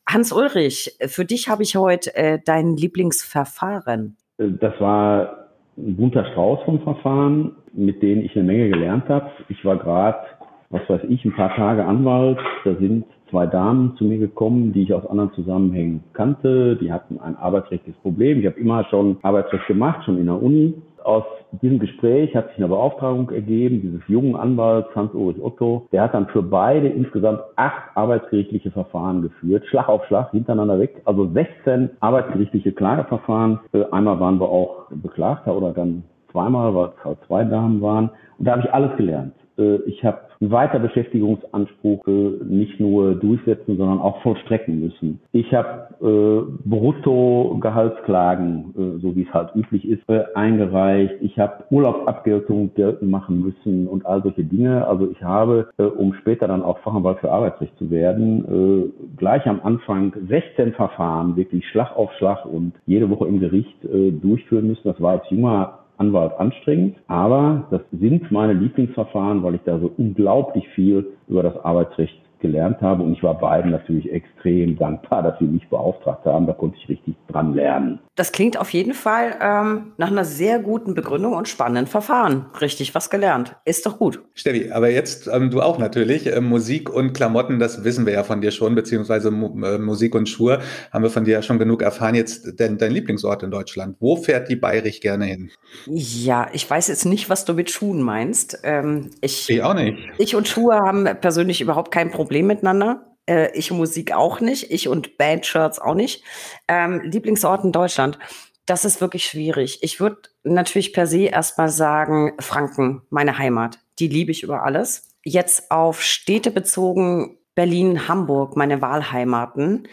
Hans 0.07 0.31
Ulrich, 0.31 0.97
für 1.05 1.25
dich 1.25 1.47
habe 1.47 1.61
ich 1.61 1.75
heute 1.75 2.15
äh, 2.15 2.39
dein 2.43 2.75
Lieblingsverfahren. 2.75 4.17
Das 4.37 4.73
war 4.79 5.49
ein 5.77 5.95
bunter 5.95 6.25
Strauß 6.31 6.63
von 6.65 6.81
Verfahren, 6.81 7.55
mit 7.73 8.01
denen 8.01 8.23
ich 8.23 8.35
eine 8.35 8.45
Menge 8.45 8.69
gelernt 8.69 9.07
habe. 9.07 9.29
Ich 9.49 9.63
war 9.63 9.77
gerade, 9.77 10.25
was 10.69 10.81
weiß 10.89 11.01
ich, 11.09 11.23
ein 11.25 11.35
paar 11.35 11.55
Tage 11.55 11.85
Anwalt. 11.85 12.39
Da 12.63 12.75
sind 12.75 13.05
zwei 13.29 13.45
Damen 13.45 13.95
zu 13.97 14.05
mir 14.05 14.17
gekommen, 14.17 14.73
die 14.73 14.83
ich 14.83 14.93
aus 14.93 15.05
anderen 15.05 15.31
Zusammenhängen 15.33 16.03
kannte. 16.13 16.77
Die 16.77 16.91
hatten 16.91 17.19
ein 17.19 17.35
arbeitsrechtliches 17.35 17.99
Problem. 18.01 18.39
Ich 18.39 18.45
habe 18.45 18.59
immer 18.59 18.83
schon 18.85 19.17
Arbeitsrecht 19.21 19.67
gemacht, 19.67 20.03
schon 20.05 20.17
in 20.17 20.25
der 20.25 20.41
Uni. 20.41 20.73
Aus 21.03 21.23
diesem 21.61 21.77
Gespräch 21.77 22.35
hat 22.35 22.49
sich 22.49 22.57
eine 22.57 22.67
Beauftragung 22.67 23.29
ergeben, 23.29 23.81
dieses 23.81 24.01
jungen 24.07 24.35
Anwalts 24.35 24.89
Hans-Ulrich 24.95 25.39
Otto. 25.39 25.87
Der 25.91 26.01
hat 26.01 26.15
dann 26.15 26.27
für 26.27 26.41
beide 26.41 26.87
insgesamt 26.87 27.41
acht 27.57 27.95
arbeitsgerichtliche 27.95 28.71
Verfahren 28.71 29.21
geführt, 29.21 29.65
Schlag 29.67 29.87
auf 29.87 30.03
Schlag, 30.05 30.31
hintereinander 30.31 30.79
weg. 30.79 31.01
Also 31.05 31.29
16 31.31 31.91
arbeitsgerichtliche 31.99 32.71
Klageverfahren. 32.71 33.59
Äh, 33.73 33.83
einmal 33.91 34.19
waren 34.19 34.39
wir 34.39 34.49
auch 34.49 34.87
Beklagter 34.89 35.55
oder 35.55 35.73
dann 35.73 36.03
zweimal, 36.31 36.73
weil 36.73 36.87
es 36.87 37.05
halt 37.05 37.19
zwei 37.27 37.43
Damen 37.43 37.81
waren. 37.81 38.09
Und 38.39 38.47
da 38.47 38.53
habe 38.53 38.63
ich 38.63 38.73
alles 38.73 38.97
gelernt. 38.97 39.33
Äh, 39.59 39.75
ich 39.85 40.03
habe 40.03 40.21
einen 40.39 40.51
Weiterbeschäftigungsanspruch 40.51 42.05
nicht 42.45 42.79
nur 42.79 43.15
durchsetzen, 43.15 43.77
sondern 43.77 43.99
auch 43.99 44.21
vollstrecken 44.21 44.79
müssen. 44.79 45.19
Ich 45.31 45.53
habe 45.53 45.87
äh, 46.01 46.67
Bruttogehaltsklagen, 46.67 48.73
äh, 48.77 49.01
so 49.01 49.15
wie 49.15 49.23
es 49.23 49.33
halt 49.33 49.55
üblich 49.55 49.87
ist, 49.87 50.07
äh, 50.09 50.23
eingereicht. 50.33 51.15
Ich 51.21 51.37
habe 51.39 51.63
Urlaubsabgeltung 51.69 52.73
geltend 52.75 53.11
machen 53.11 53.41
müssen 53.41 53.87
und 53.87 54.05
all 54.05 54.21
solche 54.23 54.43
Dinge. 54.43 54.87
Also 54.87 55.09
ich 55.09 55.21
habe, 55.23 55.69
äh, 55.77 55.83
um 55.83 56.13
später 56.15 56.47
dann 56.47 56.63
auch 56.63 56.79
Fachanwalt 56.79 57.19
für 57.19 57.31
Arbeitsrecht 57.31 57.77
zu 57.77 57.89
werden, 57.89 58.45
äh, 58.45 58.91
gleich 59.17 59.45
am 59.47 59.61
Anfang 59.63 60.13
16 60.27 60.73
Verfahren 60.73 61.35
wirklich 61.35 61.67
Schlag 61.67 61.95
auf 61.95 62.11
Schlag 62.13 62.45
und 62.45 62.73
jede 62.85 63.09
Woche 63.09 63.27
im 63.27 63.39
Gericht 63.39 63.83
äh, 63.85 64.11
durchführen 64.11 64.67
müssen. 64.67 64.87
Das 64.87 65.01
war 65.01 65.13
als 65.13 65.29
junger 65.29 65.84
Anwalt 65.97 66.33
anstrengend, 66.39 66.97
aber 67.07 67.67
das 67.71 67.81
sind 67.91 68.31
meine 68.31 68.53
Lieblingsverfahren, 68.53 69.43
weil 69.43 69.55
ich 69.55 69.61
da 69.65 69.79
so 69.79 69.91
unglaublich 69.97 70.67
viel 70.69 71.05
über 71.27 71.43
das 71.43 71.57
Arbeitsrecht 71.63 72.24
gelernt 72.39 72.81
habe. 72.81 73.03
Und 73.03 73.13
ich 73.13 73.23
war 73.23 73.37
beiden 73.37 73.71
natürlich 73.71 74.11
extrem 74.11 74.77
dankbar, 74.77 75.23
dass 75.23 75.39
sie 75.39 75.45
mich 75.45 75.67
beauftragt 75.69 76.25
haben. 76.25 76.47
Da 76.47 76.53
konnte 76.53 76.77
ich 76.81 76.89
richtig 76.89 77.15
dran 77.27 77.53
lernen. 77.53 77.99
Das 78.15 78.31
klingt 78.31 78.57
auf 78.57 78.69
jeden 78.69 78.93
Fall 78.93 79.35
ähm, 79.41 79.93
nach 79.97 80.09
einer 80.09 80.23
sehr 80.23 80.59
guten 80.59 80.93
Begründung 80.93 81.33
und 81.33 81.47
spannenden 81.47 81.87
Verfahren. 81.87 82.45
Richtig 82.61 82.95
was 82.95 83.09
gelernt. 83.09 83.55
Ist 83.65 83.85
doch 83.85 83.97
gut. 83.97 84.21
Steffi, 84.33 84.71
aber 84.71 84.89
jetzt 84.89 85.27
ähm, 85.27 85.49
du 85.49 85.61
auch 85.61 85.77
natürlich. 85.77 86.27
Äh, 86.27 86.41
Musik 86.41 86.89
und 86.89 87.13
Klamotten, 87.13 87.59
das 87.59 87.83
wissen 87.83 88.05
wir 88.05 88.13
ja 88.13 88.23
von 88.23 88.41
dir 88.41 88.51
schon, 88.51 88.75
beziehungsweise 88.75 89.29
äh, 89.29 89.77
Musik 89.77 90.15
und 90.15 90.29
Schuhe 90.29 90.59
haben 90.91 91.03
wir 91.03 91.09
von 91.09 91.25
dir 91.25 91.33
ja 91.33 91.41
schon 91.41 91.59
genug 91.59 91.81
erfahren. 91.81 92.15
Jetzt 92.15 92.59
dein, 92.59 92.77
dein 92.77 92.91
Lieblingsort 92.91 93.43
in 93.43 93.51
Deutschland. 93.51 93.97
Wo 93.99 94.15
fährt 94.15 94.49
die 94.49 94.55
Bayrich 94.55 95.01
gerne 95.01 95.25
hin? 95.25 95.51
Ja, 95.87 96.47
ich 96.53 96.69
weiß 96.69 96.87
jetzt 96.87 97.05
nicht, 97.05 97.29
was 97.29 97.43
du 97.43 97.53
mit 97.53 97.69
Schuhen 97.69 98.01
meinst. 98.01 98.59
Ähm, 98.63 99.09
ich, 99.21 99.49
ich 99.49 99.61
auch 99.61 99.73
nicht. 99.73 99.97
Ich 100.17 100.35
und 100.35 100.47
Schuhe 100.47 100.75
haben 100.75 101.07
persönlich 101.19 101.59
überhaupt 101.59 101.91
kein 101.91 102.11
Problem 102.11 102.24
miteinander. 102.29 103.15
Äh, 103.27 103.51
ich 103.57 103.71
Musik 103.71 104.13
auch 104.13 104.39
nicht, 104.39 104.71
ich 104.71 104.87
und 104.87 105.17
Bandshirts 105.17 105.79
auch 105.79 105.95
nicht. 105.95 106.23
Ähm, 106.67 107.01
Lieblingsort 107.03 107.63
in 107.63 107.71
Deutschland. 107.71 108.19
Das 108.65 108.85
ist 108.85 109.01
wirklich 109.01 109.25
schwierig. 109.25 109.79
Ich 109.81 109.99
würde 109.99 110.17
natürlich 110.43 110.93
per 110.93 111.07
se 111.07 111.25
erstmal 111.25 111.69
sagen, 111.69 112.33
Franken, 112.39 113.03
meine 113.09 113.37
Heimat. 113.37 113.79
Die 113.99 114.07
liebe 114.07 114.31
ich 114.31 114.43
über 114.43 114.63
alles. 114.63 115.09
Jetzt 115.23 115.71
auf 115.71 116.01
Städte 116.01 116.51
bezogen, 116.51 117.37
Berlin, 117.53 118.07
Hamburg, 118.07 118.57
meine 118.57 118.81
Wahlheimaten. 118.81 119.87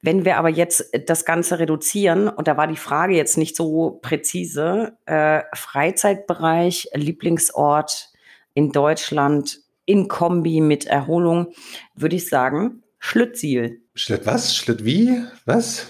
Wenn 0.00 0.24
wir 0.24 0.36
aber 0.36 0.48
jetzt 0.48 0.90
das 1.06 1.24
Ganze 1.24 1.58
reduzieren, 1.58 2.28
und 2.28 2.46
da 2.46 2.56
war 2.56 2.68
die 2.68 2.76
Frage 2.76 3.16
jetzt 3.16 3.36
nicht 3.36 3.56
so 3.56 3.98
präzise, 4.00 4.96
äh, 5.06 5.42
Freizeitbereich, 5.54 6.88
Lieblingsort 6.94 8.12
in 8.54 8.70
Deutschland, 8.70 9.60
in 9.88 10.06
Kombi 10.06 10.60
mit 10.60 10.86
Erholung, 10.86 11.52
würde 11.94 12.16
ich 12.16 12.28
sagen, 12.28 12.82
Schlüttsiel. 12.98 13.80
Schlitt 13.94 14.26
was? 14.26 14.54
Schlitt 14.54 14.84
wie? 14.84 15.24
Was? 15.46 15.88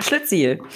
Schlittsiel. 0.00 0.60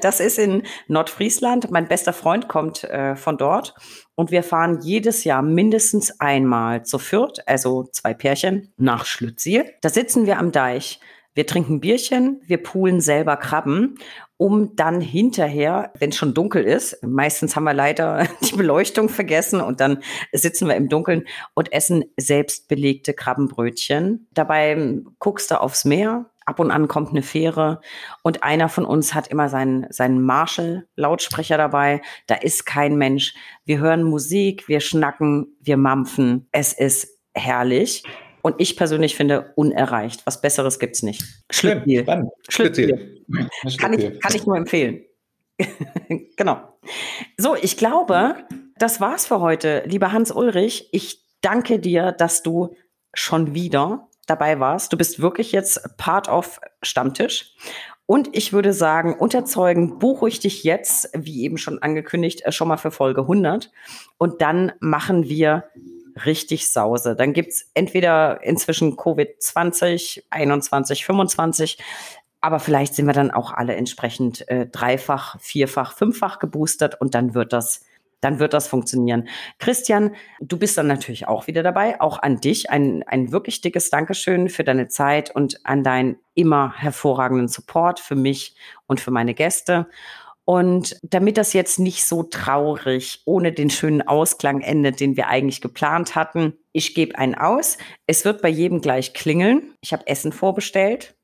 Das 0.00 0.18
ist 0.18 0.40
in 0.40 0.64
Nordfriesland. 0.88 1.70
Mein 1.70 1.86
bester 1.86 2.12
Freund 2.12 2.48
kommt 2.48 2.82
äh, 2.82 3.14
von 3.14 3.38
dort 3.38 3.76
und 4.16 4.32
wir 4.32 4.42
fahren 4.42 4.80
jedes 4.82 5.22
Jahr 5.22 5.40
mindestens 5.40 6.18
einmal 6.18 6.84
zu 6.84 6.98
Fürth, 6.98 7.38
also 7.46 7.84
zwei 7.92 8.12
Pärchen, 8.12 8.72
nach 8.76 9.06
Schlüttsiel. 9.06 9.72
Da 9.80 9.88
sitzen 9.88 10.26
wir 10.26 10.40
am 10.40 10.50
Deich. 10.50 10.98
Wir 11.38 11.46
trinken 11.46 11.78
Bierchen, 11.78 12.42
wir 12.48 12.60
poolen 12.60 13.00
selber 13.00 13.36
Krabben 13.36 13.94
um 14.38 14.74
dann 14.74 15.00
hinterher, 15.00 15.92
wenn 15.96 16.10
es 16.10 16.16
schon 16.16 16.34
dunkel 16.34 16.64
ist, 16.64 17.00
meistens 17.04 17.54
haben 17.54 17.62
wir 17.62 17.74
leider 17.74 18.26
die 18.42 18.56
Beleuchtung 18.56 19.08
vergessen 19.08 19.60
und 19.60 19.78
dann 19.78 20.02
sitzen 20.32 20.66
wir 20.66 20.74
im 20.74 20.88
Dunkeln 20.88 21.28
und 21.54 21.72
essen 21.72 22.06
selbst 22.16 22.66
belegte 22.66 23.14
Krabbenbrötchen. 23.14 24.26
Dabei 24.32 25.00
guckst 25.20 25.52
du 25.52 25.60
aufs 25.60 25.84
Meer, 25.84 26.26
ab 26.44 26.58
und 26.58 26.72
an 26.72 26.88
kommt 26.88 27.10
eine 27.10 27.22
Fähre 27.22 27.82
und 28.24 28.42
einer 28.42 28.68
von 28.68 28.84
uns 28.84 29.14
hat 29.14 29.28
immer 29.28 29.48
seinen, 29.48 29.86
seinen 29.90 30.20
Marshall-Lautsprecher 30.20 31.56
dabei. 31.56 32.02
Da 32.26 32.34
ist 32.34 32.66
kein 32.66 32.96
Mensch. 32.96 33.34
Wir 33.64 33.78
hören 33.78 34.02
Musik, 34.02 34.66
wir 34.66 34.80
schnacken, 34.80 35.56
wir 35.60 35.76
mampfen. 35.76 36.48
Es 36.50 36.72
ist 36.72 37.16
herrlich. 37.32 38.02
Und 38.48 38.54
ich 38.56 38.78
persönlich 38.78 39.14
finde 39.14 39.52
unerreicht. 39.56 40.24
Was 40.24 40.40
Besseres 40.40 40.78
gibt's 40.78 41.02
nicht. 41.02 41.22
Schlitziel. 41.50 42.06
Schlitziel. 42.48 43.22
Kann 43.76 43.92
ich, 43.92 44.20
kann 44.20 44.34
ich 44.34 44.46
nur 44.46 44.56
empfehlen. 44.56 45.04
genau. 46.38 46.78
So, 47.36 47.56
ich 47.56 47.76
glaube, 47.76 48.36
das 48.78 49.02
war's 49.02 49.26
für 49.26 49.42
heute. 49.42 49.82
Lieber 49.84 50.12
Hans 50.12 50.32
Ulrich, 50.32 50.88
ich 50.92 51.26
danke 51.42 51.78
dir, 51.78 52.12
dass 52.12 52.42
du 52.42 52.74
schon 53.12 53.52
wieder 53.52 54.08
dabei 54.26 54.58
warst. 54.60 54.94
Du 54.94 54.96
bist 54.96 55.20
wirklich 55.20 55.52
jetzt 55.52 55.98
Part 55.98 56.30
of 56.30 56.58
Stammtisch. 56.80 57.54
Und 58.06 58.34
ich 58.34 58.54
würde 58.54 58.72
sagen, 58.72 59.12
unterzeugen, 59.12 59.98
buche 59.98 60.26
ich 60.26 60.40
dich 60.40 60.64
jetzt, 60.64 61.10
wie 61.14 61.42
eben 61.42 61.58
schon 61.58 61.82
angekündigt, 61.82 62.44
schon 62.48 62.68
mal 62.68 62.78
für 62.78 62.92
Folge 62.92 63.20
100. 63.20 63.70
Und 64.16 64.40
dann 64.40 64.72
machen 64.80 65.28
wir 65.28 65.64
richtig 66.24 66.68
Sause. 66.68 67.16
Dann 67.16 67.32
gibt's 67.32 67.70
entweder 67.74 68.42
inzwischen 68.42 68.96
Covid-20, 68.96 70.24
21, 70.30 71.04
25, 71.04 71.78
aber 72.40 72.60
vielleicht 72.60 72.94
sind 72.94 73.06
wir 73.06 73.14
dann 73.14 73.30
auch 73.30 73.52
alle 73.52 73.74
entsprechend 73.74 74.48
äh, 74.48 74.66
dreifach, 74.66 75.40
vierfach, 75.40 75.92
fünffach 75.92 76.38
geboostert 76.38 77.00
und 77.00 77.14
dann 77.14 77.34
wird 77.34 77.52
das 77.52 77.84
dann 78.20 78.40
wird 78.40 78.52
das 78.52 78.66
funktionieren. 78.66 79.28
Christian, 79.58 80.14
du 80.40 80.58
bist 80.58 80.76
dann 80.76 80.88
natürlich 80.88 81.28
auch 81.28 81.46
wieder 81.46 81.62
dabei. 81.62 82.00
Auch 82.00 82.20
an 82.20 82.40
dich 82.40 82.70
ein, 82.70 83.04
ein 83.06 83.30
wirklich 83.30 83.60
dickes 83.60 83.90
Dankeschön 83.90 84.48
für 84.48 84.64
deine 84.64 84.88
Zeit 84.88 85.34
und 85.34 85.64
an 85.64 85.84
deinen 85.84 86.16
immer 86.34 86.74
hervorragenden 86.76 87.48
Support 87.48 88.00
für 88.00 88.16
mich 88.16 88.56
und 88.86 89.00
für 89.00 89.12
meine 89.12 89.34
Gäste. 89.34 89.86
Und 90.48 90.96
damit 91.02 91.36
das 91.36 91.52
jetzt 91.52 91.78
nicht 91.78 92.06
so 92.06 92.22
traurig 92.22 93.20
ohne 93.26 93.52
den 93.52 93.68
schönen 93.68 94.00
Ausklang 94.00 94.62
endet, 94.62 94.98
den 94.98 95.14
wir 95.14 95.28
eigentlich 95.28 95.60
geplant 95.60 96.14
hatten, 96.14 96.54
ich 96.72 96.94
gebe 96.94 97.18
einen 97.18 97.34
aus. 97.34 97.76
Es 98.06 98.24
wird 98.24 98.40
bei 98.40 98.48
jedem 98.48 98.80
gleich 98.80 99.12
klingeln. 99.12 99.74
Ich 99.82 99.92
habe 99.92 100.06
Essen 100.06 100.32
vorbestellt. 100.32 101.18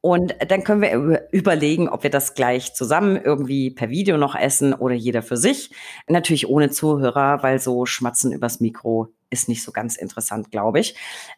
Und 0.00 0.36
dann 0.46 0.62
können 0.62 0.80
wir 0.80 1.26
überlegen, 1.32 1.88
ob 1.88 2.04
wir 2.04 2.10
das 2.10 2.34
gleich 2.34 2.72
zusammen 2.72 3.20
irgendwie 3.20 3.72
per 3.72 3.90
Video 3.90 4.16
noch 4.16 4.36
essen 4.36 4.72
oder 4.72 4.94
jeder 4.94 5.22
für 5.22 5.36
sich. 5.36 5.72
Natürlich 6.06 6.48
ohne 6.48 6.70
Zuhörer, 6.70 7.42
weil 7.42 7.58
so 7.58 7.84
Schmatzen 7.84 8.30
übers 8.30 8.60
Mikro 8.60 9.08
ist 9.30 9.48
nicht 9.48 9.62
so 9.62 9.72
ganz 9.72 9.96
interessant, 9.96 10.50
glaube 10.50 10.80
ich. 10.80 10.96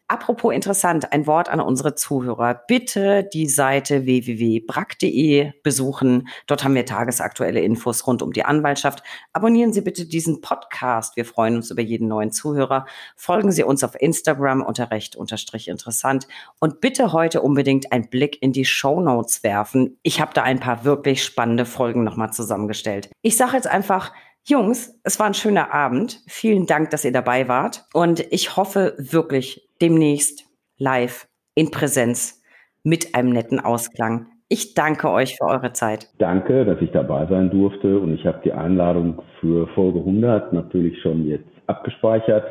Apropos 0.09 0.55
interessant, 0.55 1.13
ein 1.13 1.27
Wort 1.27 1.49
an 1.49 1.61
unsere 1.61 1.95
Zuhörer. 1.95 2.63
Bitte 2.67 3.29
die 3.33 3.49
Seite 3.49 4.05
www.brack.de 4.07 5.53
besuchen. 5.63 6.29
Dort 6.47 6.65
haben 6.65 6.75
wir 6.75 6.87
tagesaktuelle 6.87 7.61
Infos 7.61 8.07
rund 8.07 8.23
um 8.23 8.33
die 8.33 8.45
Anwaltschaft. 8.45 9.03
Abonnieren 9.33 9.73
Sie 9.73 9.81
bitte 9.81 10.07
diesen 10.07 10.41
Podcast. 10.41 11.17
Wir 11.17 11.25
freuen 11.25 11.57
uns 11.57 11.71
über 11.71 11.83
jeden 11.83 12.09
neuen 12.09 12.33
Zuhörer. 12.33 12.87
Folgen 13.17 13.53
Sie 13.53 13.63
uns 13.63 13.85
auf 13.85 14.01
Instagram 14.01 14.63
unter 14.63 14.91
recht 14.91 15.17
unterstrich 15.17 15.69
interessant. 15.69 16.27
Und 16.59 16.81
bitte 16.81 17.13
heute 17.13 17.43
unbedingt 17.43 17.93
einen 17.93 18.09
Blick 18.09 18.41
in 18.43 18.53
die 18.53 18.65
Show 18.65 19.01
Notes 19.01 19.43
werfen. 19.43 19.99
Ich 20.03 20.21
habe 20.21 20.33
da 20.35 20.43
ein 20.43 20.61
paar 20.61 20.85
wirklich 20.85 21.25
spannende 21.25 21.67
Folgen 21.67 22.05
nochmal 22.05 22.33
zusammengestellt. 22.33 23.11
Ich 23.23 23.37
sage 23.37 23.57
jetzt 23.57 23.67
einfach, 23.67 24.13
Jungs, 24.51 25.01
es 25.05 25.21
war 25.21 25.27
ein 25.27 25.35
schöner 25.35 25.73
Abend. 25.73 26.19
Vielen 26.27 26.67
Dank, 26.67 26.91
dass 26.91 27.05
ihr 27.05 27.13
dabei 27.13 27.47
wart. 27.47 27.85
Und 27.95 28.27
ich 28.33 28.57
hoffe 28.57 28.95
wirklich 28.99 29.69
demnächst 29.81 30.45
live 30.77 31.29
in 31.55 31.71
Präsenz 31.71 32.43
mit 32.83 33.15
einem 33.15 33.31
netten 33.31 33.61
Ausklang. 33.61 34.27
Ich 34.49 34.75
danke 34.75 35.09
euch 35.09 35.37
für 35.37 35.45
eure 35.45 35.73
Zeit. 35.73 36.09
Danke, 36.19 36.65
dass 36.65 36.81
ich 36.81 36.91
dabei 36.91 37.27
sein 37.27 37.51
durfte 37.51 38.01
und 38.01 38.13
ich 38.13 38.27
habe 38.27 38.41
die 38.45 38.53
Einladung 38.53 39.23
für 39.41 39.69
Folge 39.69 40.01
100 40.01 40.53
natürlich 40.53 41.01
schon 41.01 41.29
jetzt 41.29 41.47
abgespeichert. 41.69 42.45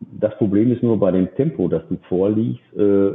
Das 0.00 0.34
Problem 0.38 0.72
ist 0.72 0.82
nur 0.82 0.98
bei 0.98 1.10
dem 1.10 1.28
Tempo, 1.34 1.68
das 1.68 1.82
du 1.90 1.98
vorliegst, 2.08 2.62
äh, 2.74 3.10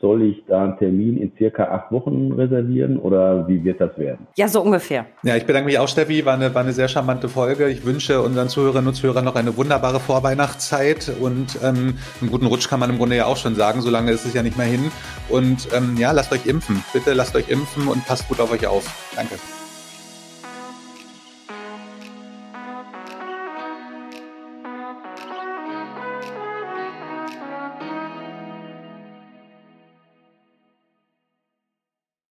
soll 0.00 0.22
ich 0.22 0.42
da 0.48 0.64
einen 0.64 0.78
Termin 0.78 1.18
in 1.18 1.30
circa 1.36 1.64
acht 1.64 1.92
Wochen 1.92 2.32
reservieren 2.32 2.98
oder 2.98 3.46
wie 3.48 3.62
wird 3.62 3.80
das 3.80 3.96
werden? 3.98 4.26
Ja, 4.36 4.48
so 4.48 4.62
ungefähr. 4.62 5.04
Ja, 5.24 5.36
ich 5.36 5.44
bedanke 5.44 5.66
mich 5.66 5.78
auch, 5.78 5.88
Steffi. 5.88 6.24
War 6.24 6.34
eine, 6.34 6.54
war 6.54 6.62
eine 6.62 6.72
sehr 6.72 6.88
charmante 6.88 7.28
Folge. 7.28 7.68
Ich 7.68 7.84
wünsche 7.84 8.22
unseren 8.22 8.48
Zuhörerinnen 8.48 8.88
und 8.88 8.94
Zuhörern 8.94 9.26
noch 9.26 9.36
eine 9.36 9.56
wunderbare 9.58 10.00
Vorweihnachtszeit 10.00 11.12
und 11.20 11.58
ähm, 11.62 11.94
einen 12.20 12.30
guten 12.30 12.46
Rutsch 12.46 12.68
kann 12.68 12.80
man 12.80 12.88
im 12.88 12.96
Grunde 12.96 13.16
ja 13.16 13.26
auch 13.26 13.36
schon 13.36 13.54
sagen. 13.54 13.82
Solange 13.82 14.10
ist 14.10 14.24
es 14.24 14.32
ja 14.32 14.42
nicht 14.42 14.56
mehr 14.56 14.66
hin. 14.66 14.90
Und 15.28 15.68
ähm, 15.76 15.96
ja, 15.98 16.12
lasst 16.12 16.32
euch 16.32 16.46
impfen. 16.46 16.82
Bitte 16.94 17.12
lasst 17.12 17.36
euch 17.36 17.50
impfen 17.50 17.88
und 17.88 18.06
passt 18.06 18.26
gut 18.28 18.40
auf 18.40 18.50
euch 18.52 18.66
auf. 18.66 19.12
Danke. 19.14 19.34